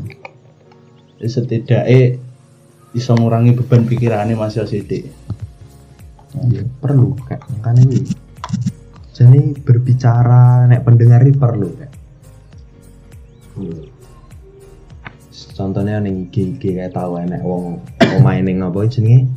Jadi 1.15 1.31
setidaknya 1.31 2.01
bisa 2.91 3.15
ngurangi 3.17 3.55
beban 3.55 3.87
pikirannya 3.87 4.35
Mas 4.35 4.59
Yosidi 4.59 5.07
Ya, 6.51 6.67
perlu 6.83 7.15
kayak 7.31 7.47
makanya 7.47 7.95
ini. 7.95 8.11
Jadi 9.15 9.63
berbicara 9.63 10.67
nek 10.67 10.83
pendengar 10.83 11.23
ini 11.23 11.35
perlu 11.39 11.69
kayak. 11.79 11.93
Hmm. 13.55 13.87
Contohnya 15.55 16.03
ning 16.03 16.27
IG 16.29 16.59
IG 16.59 16.63
kayak 16.75 16.99
tahu 16.99 17.23
enek 17.23 17.47
wong 17.47 17.79
omahe 18.19 18.43
ning 18.43 18.59
apa 18.59 18.91
jenenge 18.91 19.31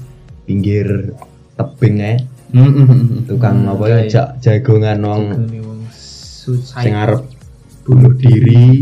pinggir 0.50 1.14
tebing 1.54 2.02
ae 2.02 2.18
tukang 3.30 3.70
apa 3.70 3.84
ya 3.86 3.98
jak 4.10 4.28
jagongan 4.42 4.98
wong 5.06 5.24
sing 5.94 6.96
arep 6.98 7.22
bunuh 7.86 8.18
diri 8.18 8.82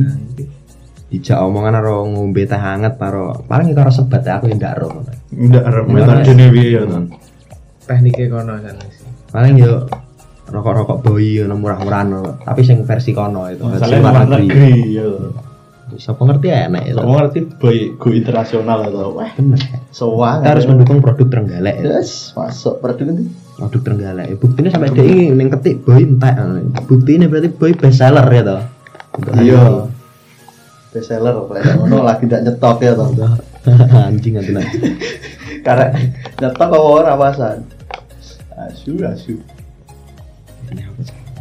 dijak 1.10 1.38
omongan 1.43 1.76
karo 1.82 2.08
ngombe 2.08 2.48
teh 2.48 2.58
hangat 2.58 2.96
karo 2.96 3.43
paling 3.46 3.74
karo 3.76 3.89
sebat 3.89 4.26
ya, 4.26 4.41
aku 4.41 4.52
ndak 4.52 4.74
ro 4.80 4.88
ngono. 4.89 5.14
enggak 5.34 5.64
metode 5.86 6.32
metode 6.34 6.46
piye 6.52 6.70
ya. 6.76 6.82
Tekniknya 7.86 8.26
kono 8.34 8.54
kan 8.58 8.76
sih. 8.89 9.06
paling 9.30 9.54
yo 9.60 9.86
rokok-rokok 10.46 10.98
boi 11.02 11.41
ngono 11.41 11.56
murah-murahan 11.58 12.08
tapi 12.46 12.62
sing 12.62 12.86
versi 12.86 13.12
kono 13.18 13.50
itu 13.50 13.66
versi 13.66 13.98
luar 13.98 14.26
negeri. 14.30 14.74
ya 14.93 15.10
siapa 15.96 16.22
ngerti 16.26 16.48
ya 16.50 16.66
enak 16.66 16.84
itu? 16.89 16.98
Ngerti 16.98 17.39
boy 17.62 17.78
go 17.98 18.10
internasional 18.10 18.89
atau 18.89 19.16
wah 19.16 19.30
bener. 19.38 19.60
soang 19.93 20.41
kita 20.41 20.50
harus 20.58 20.66
mendukung 20.66 20.98
produk 21.00 21.28
Trenggalek. 21.30 21.76
Ya. 21.82 22.02
yes 22.02 22.34
masuk 22.34 22.82
produk 22.82 23.06
itu 23.06 23.30
produk 23.58 23.82
Trenggalek. 23.82 24.28
Buktinya 24.41 24.70
sampai 24.74 24.89
dia 24.93 25.06
ini 25.06 25.43
ketik 25.50 25.86
boy 25.86 26.02
entek 26.02 26.36
buktinya 26.89 27.26
berarti 27.30 27.50
boy 27.54 27.72
best 27.78 28.02
seller 28.02 28.26
ya 28.30 28.41
toh? 28.43 28.62
Iya. 29.39 29.64
best 30.93 31.08
seller 31.12 31.34
apa 31.38 31.54
ya 31.60 31.64
ngono 31.78 31.98
lagi 32.02 32.26
tidak 32.26 32.41
nyetok 32.50 32.78
ya 32.82 32.93
toh. 32.98 33.10
Ini. 33.14 33.28
anjing 34.10 34.34
nanti 34.38 34.78
karena 35.66 35.89
nyetok 36.38 36.70
apa 36.70 36.78
ora 36.78 37.14
pasan 37.18 37.66
asu 38.56 38.93
asu 39.02 39.34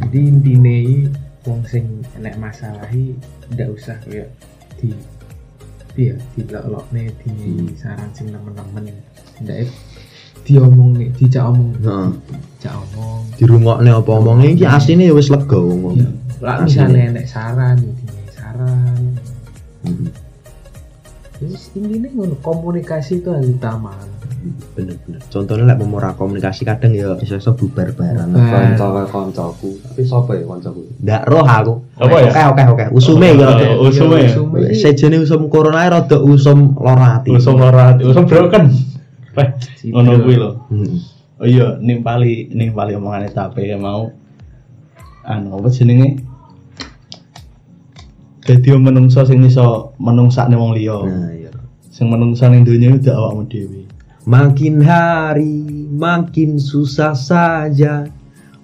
Jadi 0.01 0.18
intinya 0.18 0.75
ini 0.75 1.09
wong 1.45 1.61
sing 1.68 1.85
enek 2.18 2.35
masalah 2.41 2.89
iki 2.91 3.14
ndak 3.55 3.68
usah 3.72 3.97
kayak 4.05 4.29
di 4.81 4.91
di 5.95 6.43
lok 6.51 6.87
nih 6.91 7.07
di 7.22 7.31
Hmm. 7.31 7.70
saran 7.79 8.11
sing 8.16 8.35
nemen-nemen 8.35 8.91
ndak 9.45 9.70
diomong 10.45 10.99
nih 10.99 11.09
dijak 11.16 11.49
omong. 11.49 11.72
Dijak 12.59 12.75
omong. 12.75 13.22
Di 13.39 13.45
rumah 13.47 13.81
nih 13.81 13.93
apa 13.95 14.11
omongnya 14.12 14.49
ini 14.53 14.64
aslinya 14.66 15.09
ya 15.09 15.14
wis 15.16 15.33
lega 15.33 15.57
ngomong 15.57 16.25
lah 16.45 16.61
misalnya 16.61 17.09
enek 17.14 17.27
saran 17.31 17.79
saran. 18.35 19.01
Hmm, 19.85 20.09
intinya 21.77 22.09
ngono. 22.15 22.35
Komunikasi 22.41 23.21
itu 23.21 23.29
hal 23.33 23.45
utama. 23.45 23.93
Bener 24.77 25.01
bener 25.09 25.25
contohnya 25.33 25.73
lek 25.73 25.81
mau 25.81 25.97
ora 25.97 26.13
komunikasi 26.13 26.69
kadang 26.69 26.93
ya 26.93 27.17
iso 27.17 27.41
iso 27.41 27.57
bubar 27.57 27.97
bareng 27.97 28.37
koncoku 29.09 29.81
tapi 29.81 30.05
sapa 30.05 30.37
ya 30.37 30.45
koncoku? 30.45 30.85
Ndak 31.01 31.23
roh 31.33 31.47
aku. 31.49 31.75
Apa 31.97 32.17
ya? 32.21 32.29
oke 32.29 32.43
oke 32.53 32.63
oke. 32.77 32.85
Usume 32.93 33.33
ya 33.33 33.49
Oh, 33.81 33.89
usume 33.89 34.21
ya? 34.21 34.37
sejene 34.77 35.17
usum 35.17 35.49
corona 35.49 35.89
rada 35.89 36.21
usum 36.21 36.77
lara 36.77 37.25
ati 37.25 37.33
usum 37.33 37.57
ora 37.57 37.97
usum 37.97 38.25
broken. 38.29 38.69
Eh 39.35 39.51
ngono 39.91 40.23
kuwi 40.23 40.37
lho. 40.39 40.51
Hmm. 40.71 40.95
oh 41.43 41.47
iya 41.51 41.75
nimpali 41.83 42.47
nimpali 42.55 42.95
omongane 42.95 43.27
tape 43.35 43.67
ya 43.67 43.75
mau 43.75 44.07
anu 45.27 45.59
apa 45.59 45.69
jenenge 45.75 46.23
dadi 48.45 48.69
menungso 48.75 49.25
sing 49.25 49.41
iso 49.43 49.93
menungsakne 49.97 50.55
wong 50.55 50.73
liya 50.73 50.99
nah 51.01 51.31
iya 51.31 51.51
sing 51.89 52.09
menungso 52.09 52.45
ning 52.47 52.63
donya 52.63 52.93
itu 52.93 53.11
awakmu 53.11 53.45
dhewe 53.47 53.83
Makin 54.25 54.81
hari 54.81 55.61
makin 55.93 56.57
susah 56.57 57.13
saja 57.13 58.09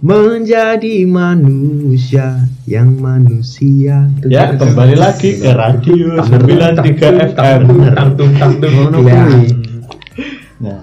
menjadi 0.01 1.05
manusia 1.05 2.49
yang 2.65 2.97
manusia. 2.97 4.09
ya 4.25 4.57
kembali 4.57 4.97
lagi 4.97 5.37
ke 5.37 5.53
radio 5.53 6.17
93 6.17 7.37
FM 7.37 7.61
tangtung 7.93 8.33
tangtung 8.35 8.73
Ngono 8.73 9.05
Iya. 9.05 9.21
nah 10.59 10.81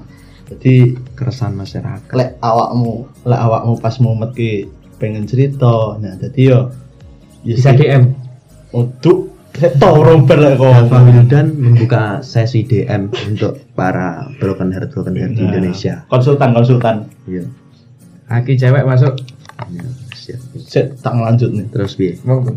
jadi 0.48 0.93
Keresahan 1.18 1.58
masyarakat. 1.58 2.14
lek 2.14 2.38
awakmu 2.38 3.10
lek 3.26 3.41
awakmu 3.41 3.82
pas 3.82 3.98
mumet 3.98 4.38
ki 4.38 4.70
pengen 4.95 5.26
cerita 5.26 5.98
nah 5.98 6.14
jadi 6.16 6.41
yo 6.43 6.60
bisa 7.41 7.74
DM 7.74 8.14
untuk 8.78 9.34
torong 9.82 10.30
berlek 10.30 10.61
kok. 10.61 10.93
Pak 10.93 11.01
Wildan 11.01 11.47
membuka 11.57 12.21
sesi 12.21 12.61
DM 12.61 13.09
untuk 13.09 13.57
para 13.73 14.30
broken 14.38 14.69
heart 14.69 14.93
broken 14.93 15.17
heart 15.17 15.34
di 15.34 15.41
Nah, 15.41 15.49
Indonesia. 15.49 16.05
konsultan 16.13 16.53
konsultan. 16.53 17.09
Iya. 17.25 17.43
Aki 18.30 18.53
cewek 18.59 18.86
masuk. 18.86 19.17
Iya, 19.73 19.86
siap. 20.13 20.41
Sik, 20.61 20.86
tak 21.01 21.17
lanjut 21.17 21.49
nih. 21.49 21.65
Terus 21.73 21.97
piye? 21.97 22.21
monggo 22.21 22.53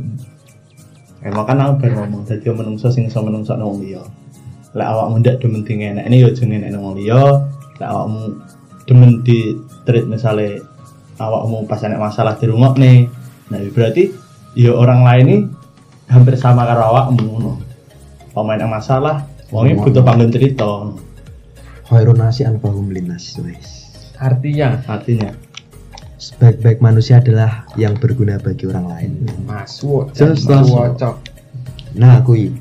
emang 1.24 1.44
kan 1.48 1.60
aku 1.60 1.72
baru 1.84 1.94
ngomong 2.04 2.28
dadi 2.28 2.48
menungso 2.52 2.92
sing 2.92 3.08
iso 3.08 3.24
menungso 3.24 3.56
nang 3.56 3.72
wong 3.72 3.80
liya. 3.80 4.04
Lek 4.76 4.86
awakmu 4.86 5.24
ndak 5.24 5.40
demen 5.40 5.64
di 5.64 5.80
yo 6.20 6.28
jenenge 6.36 6.68
enek 6.68 6.70
nang 6.76 6.84
wong 6.84 6.96
liya. 7.00 7.48
Lek 7.80 7.88
awakmu 7.88 8.20
demen 8.84 9.24
di 9.24 9.56
treat 9.88 10.04
misale 10.04 10.60
awakmu 11.20 11.68
pas 11.68 11.80
enek 11.84 12.00
masalah 12.00 12.34
di 12.40 12.48
rumah 12.48 12.72
nih 12.74 13.06
nah 13.50 13.58
berarti 13.74 14.08
ya 14.56 14.72
orang 14.72 15.04
lain 15.04 15.24
ini 15.26 15.36
hampir 16.10 16.34
sama 16.34 16.66
karo 16.66 16.90
awakmu 16.90 17.22
ngono 17.22 17.52
pemain 18.34 18.58
yang 18.58 18.74
masalah 18.74 19.24
wongnya 19.54 19.78
butuh 19.78 20.02
panggung 20.02 20.34
cerita 20.34 20.90
Khairun 21.90 22.22
nasi 22.22 22.46
anfahum 22.46 22.94
linnas. 22.94 23.34
Wes. 23.42 23.90
artinya 24.14 24.78
artinya 24.86 25.34
Sebaik-baik 26.20 26.84
manusia 26.84 27.16
adalah 27.16 27.64
yang 27.80 27.96
berguna 27.96 28.36
bagi 28.36 28.68
orang 28.68 28.86
lain. 28.92 29.10
masuk 29.48 30.12
cocok 30.12 31.16
Nah, 31.96 32.20
kuwi. 32.22 32.52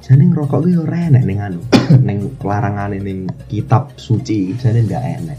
Jane 0.00 0.30
ngerokok 0.30 0.64
kuwi 0.64 0.78
ora 0.78 1.10
enek 1.10 1.26
ning 1.26 1.42
anu. 1.42 1.60
ning 2.08 2.38
larangane 2.40 3.02
ning 3.02 3.26
kitab 3.50 3.90
suci, 3.98 4.54
jane 4.56 4.86
ndak 4.86 5.02
enek. 5.02 5.38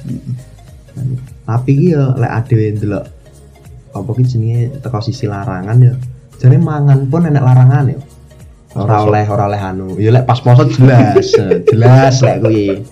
Tapi 1.48 1.72
ki 1.72 1.88
yo 1.96 2.14
lek 2.20 2.36
adewe 2.36 2.76
ndelok 2.76 3.06
apa 3.96 4.10
ki 4.12 4.24
jenenge 4.28 4.84
teko 4.84 5.00
sisi 5.00 5.26
larangan 5.26 5.80
ya. 5.80 5.96
Jane 6.40 6.58
mangan 6.58 7.06
pun 7.06 7.28
enek 7.28 7.44
larangan 7.44 7.92
ya. 7.92 8.00
Ora 8.74 9.04
oleh 9.04 9.26
ora 9.28 9.44
oleh 9.50 9.60
anu. 9.60 9.98
Ya 10.00 10.10
lek 10.10 10.24
pas 10.24 10.40
poso 10.40 10.64
jelas, 10.70 11.36
jelas 11.68 12.16
lek 12.22 12.38
kuwi. 12.40 12.86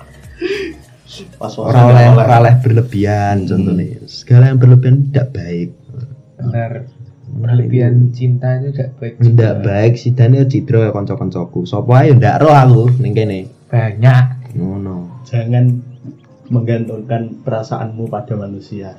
pas 1.40 1.54
Ora 1.56 1.80
oleh 1.88 2.06
ora 2.12 2.36
oleh 2.44 2.54
berlebihan 2.60 3.46
Hmm. 3.46 3.48
contohnya. 3.48 4.04
Segala 4.06 4.52
yang 4.52 4.60
berlebihan 4.60 5.10
tidak 5.10 5.28
baik. 5.34 5.70
benar 6.38 6.86
berlebihan 7.28 8.14
cinta 8.14 8.62
itu 8.62 8.72
tidak 8.72 8.94
baik 9.02 9.14
Ndak 9.20 9.54
baik 9.66 9.94
sih 9.98 10.14
dane 10.14 10.46
cidro 10.46 10.86
ya 10.86 10.94
kanca-kancaku. 10.94 11.66
Sopo 11.66 11.98
ae 11.98 12.14
ndak 12.14 12.42
ro 12.42 12.52
aku 12.52 12.94
ning 13.00 13.14
kene. 13.14 13.50
banyak 13.68 14.56
Ngono. 14.56 15.24
jangan 15.28 15.84
menggantungkan 16.48 17.36
perasaanmu 17.44 18.08
pada 18.08 18.32
manusia 18.34 18.96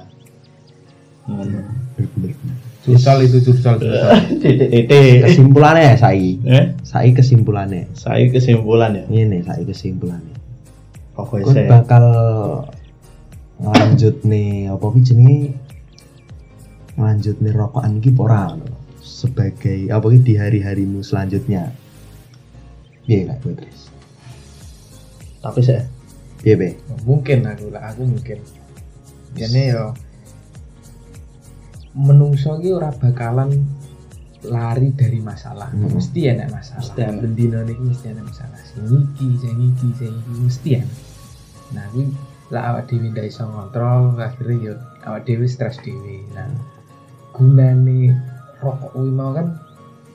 ngono 1.24 1.64
Bener-bener. 1.96 2.67
Curcol 2.88 3.18
itu 3.28 3.38
curcol 3.44 3.74
titik 4.40 4.68
titik. 4.72 5.28
Kesimpulannya 5.28 5.92
sai 6.00 6.40
eh? 6.48 6.72
Sai 6.80 7.12
kesimpulannya? 7.12 7.92
Saya 7.92 8.24
kesimpulan 8.32 8.96
ya 8.96 9.04
ini 9.12 9.44
sai 9.44 9.68
kesimpulannya. 9.68 10.36
Pokoknya 11.12 11.44
Kon 11.44 11.54
saya 11.54 11.68
bakal 11.68 12.06
lanjut 13.60 14.24
nih 14.24 14.72
apa 14.72 14.86
ki 14.96 15.00
jenenge? 15.04 15.40
Lanjut 16.96 17.36
nih 17.44 17.52
rokokan 17.52 18.00
iki 18.00 18.10
apa 18.16 18.22
ora? 18.24 18.42
Ngono. 18.56 18.78
sebagai 19.08 19.88
apa 19.88 20.06
ini 20.12 20.20
di 20.20 20.34
hari-harimu 20.36 21.00
selanjutnya? 21.00 21.72
Iya 23.08 23.32
lah 23.32 23.36
gue 23.40 23.56
Tris? 23.56 23.88
Tapi 25.40 25.60
saya 25.64 25.88
iya 26.44 26.54
be? 26.60 26.76
Mungkin 27.08 27.48
aku 27.48 27.72
lah 27.72 27.88
aku 27.88 28.04
mungkin. 28.04 28.38
Jadi 29.32 29.72
yo 29.72 29.96
menungso 31.98 32.62
ki 32.62 32.70
ora 32.70 32.94
bakalan 32.94 33.50
lari 34.46 34.94
dari 34.94 35.18
masalah. 35.18 35.74
Hmm. 35.74 35.90
mesti 35.90 36.30
enak 36.30 36.48
masalah. 36.54 36.82
Mesti 36.86 37.00
enak. 37.02 37.18
bendino 37.18 37.58
mesti 37.66 38.06
enak 38.14 38.24
masalah. 38.30 38.58
Sing 38.62 38.86
iki 38.86 39.26
sing 39.42 39.56
iki 39.58 39.88
sing 39.98 40.12
iki 40.14 40.32
mesti 40.38 40.68
enak. 40.78 40.98
Nah 41.74 41.84
kuwi 41.90 42.06
lah 42.48 42.62
awak 42.72 42.88
dhewe 42.88 43.12
ndak 43.12 43.26
iso 43.28 43.44
ngontrol 43.44 44.16
akhirnya 44.16 44.54
yo 44.62 44.74
awak 45.02 45.26
dhewe 45.26 45.44
stres 45.50 45.82
dhewe. 45.82 46.22
Nah 46.38 46.46
gunane 47.34 48.14
rokok 48.62 48.94
kuwi 48.94 49.10
mau 49.10 49.34
kan 49.34 49.58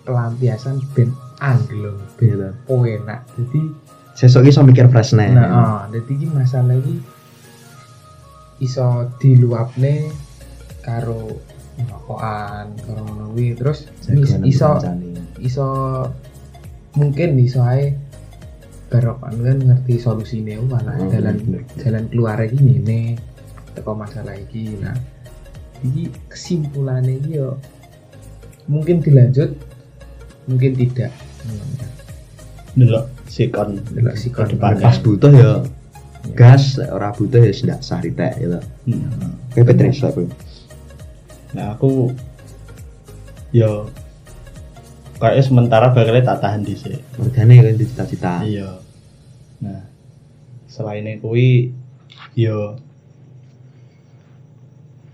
pelampiasan 0.08 0.80
ben 0.96 1.12
anglung 1.44 2.00
ben 2.16 2.56
Iya, 2.72 3.04
enak. 3.04 3.20
Jadi 3.36 3.62
sesok 4.16 4.48
iso 4.48 4.62
mikir 4.64 4.88
fresh 4.94 5.18
nih 5.18 5.34
Nah, 5.34 5.50
oh, 5.52 5.80
dadi 5.90 6.12
iki 6.16 6.28
masalah 6.32 6.78
iki 6.80 6.96
iso 8.62 9.10
diluapne 9.20 10.08
karo 10.86 11.53
rokokan, 11.80 12.66
karo 12.80 13.02
ngono 13.02 13.26
kuwi. 13.32 13.54
Terus 13.54 13.80
mis- 14.08 14.38
iso 14.44 14.78
iso 15.40 15.68
mungkin 16.94 17.36
iso 17.38 17.62
ae 17.62 17.98
barokan 18.88 19.34
kan 19.40 19.58
ngerti 19.60 19.98
solusine 19.98 20.56
oh 20.56 20.68
malah 20.68 20.94
Hmm, 20.94 21.10
jalan 21.10 21.36
bener. 21.40 21.62
jalan 21.78 22.04
keluar 22.08 22.38
iki 22.40 22.58
ngene 22.58 23.18
teko 23.74 23.92
masalah 23.94 24.36
iki. 24.36 24.78
Nah, 24.78 24.94
iki 25.82 26.08
kesimpulannya 26.28 27.18
iki 27.18 27.32
yo 27.36 27.58
mungkin 28.66 29.00
dilanjut, 29.00 29.58
mungkin 30.46 30.72
tidak. 30.74 31.10
Delok 32.74 33.06
sikon 33.28 33.82
Delok 33.92 34.16
sikon. 34.16 34.48
depan. 34.48 34.78
pas 34.78 34.98
butuh 34.98 35.30
ya 35.30 35.52
gas 36.34 36.78
lek 36.78 36.90
ora 36.90 37.12
butuh 37.12 37.38
ya 37.38 37.52
ndak 37.52 37.82
sah 37.82 38.00
ritek 38.00 38.34
gitu 38.40 38.60
kayak 39.54 39.66
bro 40.10 40.26
Nah 41.54 41.74
aku 41.78 42.10
yo 43.54 43.88
kayaknya 45.22 45.44
sementara 45.46 45.94
bakalnya 45.94 46.34
tak 46.34 46.42
tahan 46.42 46.62
di 46.66 46.74
sini. 46.76 46.98
Mergane 47.22 47.54
kan 47.62 47.76
di 47.78 47.86
cita-cita 47.86 48.34
Iya. 48.44 48.70
Nah 49.62 49.82
selain 50.68 51.06
itu 51.06 51.30
yo 52.34 52.82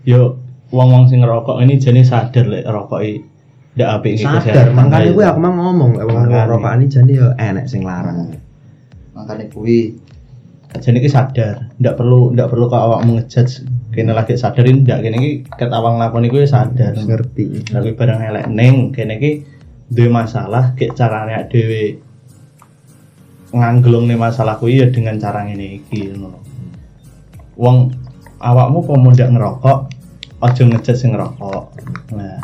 yo 0.08 0.40
wong-wong 0.72 1.12
sing 1.12 1.20
ngerokok 1.20 1.60
ini 1.60 1.76
jadi 1.76 2.00
sadar 2.00 2.48
lek 2.48 2.64
rokok 2.64 3.00
i 3.04 3.20
ndak 3.76 4.00
apik 4.00 4.16
iki 4.16 4.24
sadar 4.24 4.72
makanya 4.72 5.12
gue 5.12 5.24
aku 5.26 5.38
mau 5.38 5.52
ngomong 5.52 6.00
lek 6.00 6.06
wong 6.08 6.24
Makanya. 6.26 6.48
rokokan 6.48 6.78
ini 6.80 6.86
jadi 6.88 7.12
ya 7.12 7.28
enek 7.36 7.66
sing 7.68 7.82
larang 7.84 8.32
makanya 9.12 9.44
kuwi 9.52 9.94
jadi 10.80 10.98
ki 11.02 11.10
sadar 11.10 11.68
ndak 11.76 11.94
perlu 12.00 12.32
ndak 12.32 12.48
perlu 12.48 12.70
kok 12.72 12.80
awak 12.80 13.04
ngejudge 13.04 13.66
kene 13.90 14.14
lagi 14.14 14.38
sadarin 14.38 14.86
ndak 14.86 15.02
kene 15.02 15.16
iki 15.18 15.32
ket 15.50 15.70
awang 15.74 15.98
lakoni 15.98 16.30
kuwi 16.30 16.46
sadar 16.46 16.94
ngerti 16.94 17.66
tapi 17.66 17.90
barang 17.94 18.20
elek 18.22 18.46
neng 18.50 18.94
kene 18.94 19.18
ki 19.18 19.32
duwe 19.90 20.06
masalah 20.06 20.78
kayak 20.78 20.94
caranya 20.94 21.42
dhewe 21.50 21.98
ngangglung 23.50 24.06
nih 24.06 24.14
masalah 24.14 24.56
kuwi 24.62 24.78
ya 24.78 24.86
dengan 24.94 25.18
cara 25.18 25.42
ngene 25.42 25.82
iki 25.82 26.14
ngono. 26.14 26.38
Wong 27.58 27.90
awakmu 28.38 28.86
pomo 28.86 29.10
ndak 29.10 29.34
ngerokok, 29.34 29.78
aja 30.40 30.62
ngejat 30.64 30.96
sing 30.96 31.12
ngerokok. 31.12 31.64
Nah, 32.14 32.38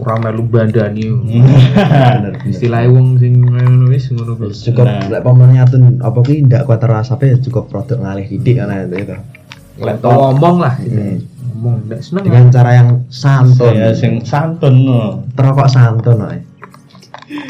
Ora 0.00 0.16
melu 0.16 0.44
bandani. 0.48 1.04
istilahnya 2.52 2.92
wong 2.92 3.20
sing 3.20 3.40
ngono 3.40 3.88
wis 3.88 4.12
ngono 4.12 4.36
kuwi. 4.36 4.52
cukup 4.52 4.84
Nah. 4.84 5.08
lek 5.08 5.24
paman 5.24 5.56
nyatun 5.56 6.04
apa 6.04 6.18
ki 6.20 6.44
ndak 6.44 6.68
kuat 6.68 6.84
rasa 6.84 7.16
apa 7.16 7.24
ya 7.24 7.36
cukup 7.40 7.72
produk 7.72 7.96
ngalih 8.00 8.28
didik 8.28 8.60
kan 8.60 8.84
itu 8.84 9.16
tau 10.00 10.32
ngomong 10.32 10.56
lah 10.60 10.74
gitu. 10.80 11.00
Hmm. 11.00 11.18
Ngomong 11.50 11.74
ndak 11.88 12.00
seneng. 12.00 12.24
dengan 12.24 12.44
cara 12.52 12.70
yang 12.76 12.88
santun 13.12 13.72
saya 13.74 13.92
sing 13.92 14.12
santun 14.24 14.74
no. 14.84 15.00
terokok 15.36 15.68
santun 15.68 16.18
oi. 16.24 16.38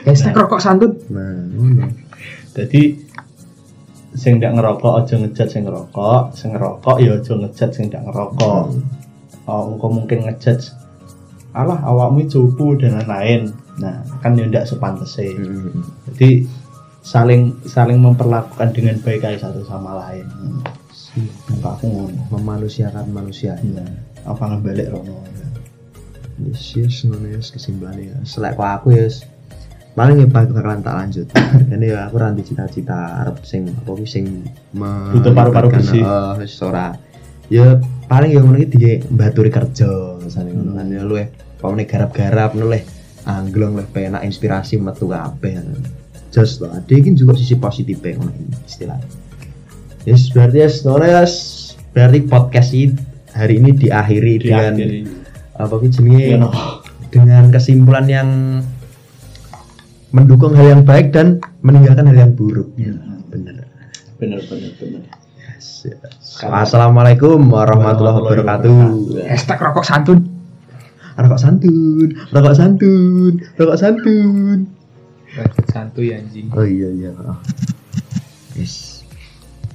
Hashtag 0.04 0.36
rokok 0.36 0.60
santun. 0.60 0.92
nah 1.08 1.34
ngono 1.56 1.88
Jadi 2.50 2.82
sing 4.12 4.42
ndak 4.42 4.58
ngerokok 4.58 4.92
aja 5.00 5.14
ngejat 5.22 5.48
sing 5.48 5.62
ngerokok, 5.64 6.34
sing 6.34 6.50
ngerokok 6.52 6.96
ya 6.98 7.14
aja 7.16 7.32
ngejat 7.38 7.70
sing 7.70 7.84
ndak 7.88 8.02
ngerokok. 8.10 8.64
Oh, 9.46 9.62
engkau 9.74 9.90
mungkin 9.90 10.26
ngejat 10.26 10.74
alah 11.54 11.82
awakmu 11.82 12.26
cupu 12.26 12.78
dan 12.78 12.98
lain-lain. 12.98 13.54
Nah, 13.80 14.02
kan 14.20 14.36
ya 14.36 14.44
ndak 14.44 14.68
sepantesnya. 14.68 15.34
Hmm. 15.34 15.82
jadi 16.12 16.44
saling 17.00 17.56
saling 17.64 17.96
memperlakukan 17.96 18.76
dengan 18.76 19.00
baik 19.00 19.24
aja 19.24 19.48
satu 19.48 19.64
sama 19.64 19.96
lain 19.96 20.28
hmm. 20.28 20.60
Aku 21.60 21.86
ngono 21.86 22.20
memanusiakan 22.32 23.06
manusia 23.10 23.56
nah, 23.62 23.86
apa 24.28 24.42
ngebalik 24.50 24.92
rono? 24.92 25.24
Yes 26.40 26.76
yes 26.76 26.96
ngono 27.04 27.26
yes 27.28 27.52
kesimpulannya 27.52 28.12
ya 28.12 28.18
selek 28.24 28.56
kok 28.56 28.68
aku 28.68 28.88
yes. 28.96 29.24
Paling 29.90 30.22
ya 30.22 30.28
bakalan 30.30 30.80
tak 30.80 30.96
lanjut. 30.96 31.26
Ini 31.74 31.86
ya 31.92 32.08
aku 32.08 32.16
ranti 32.22 32.46
cita-cita 32.46 33.20
arep 33.26 33.42
sing 33.42 33.68
apa 33.68 33.90
sing 34.06 34.46
Butuh 35.12 35.34
paru-paru 35.34 35.68
bersih. 35.68 36.00
eh, 36.00 36.32
wis 36.40 36.56
ora. 36.62 36.94
Ya 37.50 37.82
paling 38.06 38.30
ya 38.32 38.40
ngono 38.40 38.62
iki 38.62 38.70
di 38.70 39.02
baturi 39.10 39.50
kerja 39.50 40.16
misalnya 40.22 40.56
ngono 40.56 40.72
kan. 40.78 40.86
Ya 40.88 41.02
lu 41.02 41.18
eh 41.18 41.28
pamane 41.58 41.84
garap-garap 41.84 42.54
ngono 42.54 42.70
leh. 42.72 42.86
Angglong 43.26 43.76
leh 43.76 43.86
penak 43.90 44.24
inspirasi 44.24 44.78
metu 44.80 45.10
kabeh. 45.10 45.58
Just 46.30 46.62
lah 46.62 46.78
ada 46.78 46.94
juga 46.94 47.34
sisi 47.34 47.58
positifnya 47.58 48.16
ngono 48.16 48.32
istilahnya 48.64 49.19
yes 50.04 50.32
berarti 50.32 50.56
yes 50.60 50.82
ngono 50.82 51.04
yes 51.04 51.34
berarti 51.92 52.18
podcast 52.24 52.70
ini 52.72 52.94
hari 53.30 53.58
ini 53.58 53.70
diakhiri 53.74 54.34
dengan 54.40 54.72
Diakhiri. 54.74 55.00
apa 55.54 55.74
sih 55.80 55.90
jenenge 55.92 56.24
Ya, 56.26 56.36
no. 56.38 56.50
dengan 57.10 57.44
kesimpulan 57.50 58.06
yang 58.06 58.28
mendukung 60.10 60.54
hal 60.54 60.78
yang 60.78 60.82
baik 60.82 61.14
dan 61.14 61.38
meninggalkan 61.62 62.10
hal 62.10 62.18
yang 62.18 62.32
buruk. 62.34 62.66
Ya. 62.74 62.90
Bener. 63.30 63.62
bener 64.18 64.42
bener 64.50 64.72
bener 64.78 65.02
Yes, 65.38 65.86
yes. 65.86 66.42
Assalamualaikum 66.42 67.36
warahmatullahi 67.46 68.16
wabarakatuh. 68.18 68.78
Hashtag 69.28 69.58
rokok 69.60 69.86
santun. 69.86 70.24
Rokok 71.14 71.36
santun, 71.38 72.08
rokok 72.32 72.54
santun, 72.56 73.32
rokok 73.60 73.76
santun. 73.78 74.58
Rokok 75.30 75.66
santuy 75.68 76.16
anjing. 76.16 76.48
Oh 76.56 76.64
iya 76.64 76.88
iya. 76.90 77.12
Yes. 78.56 78.89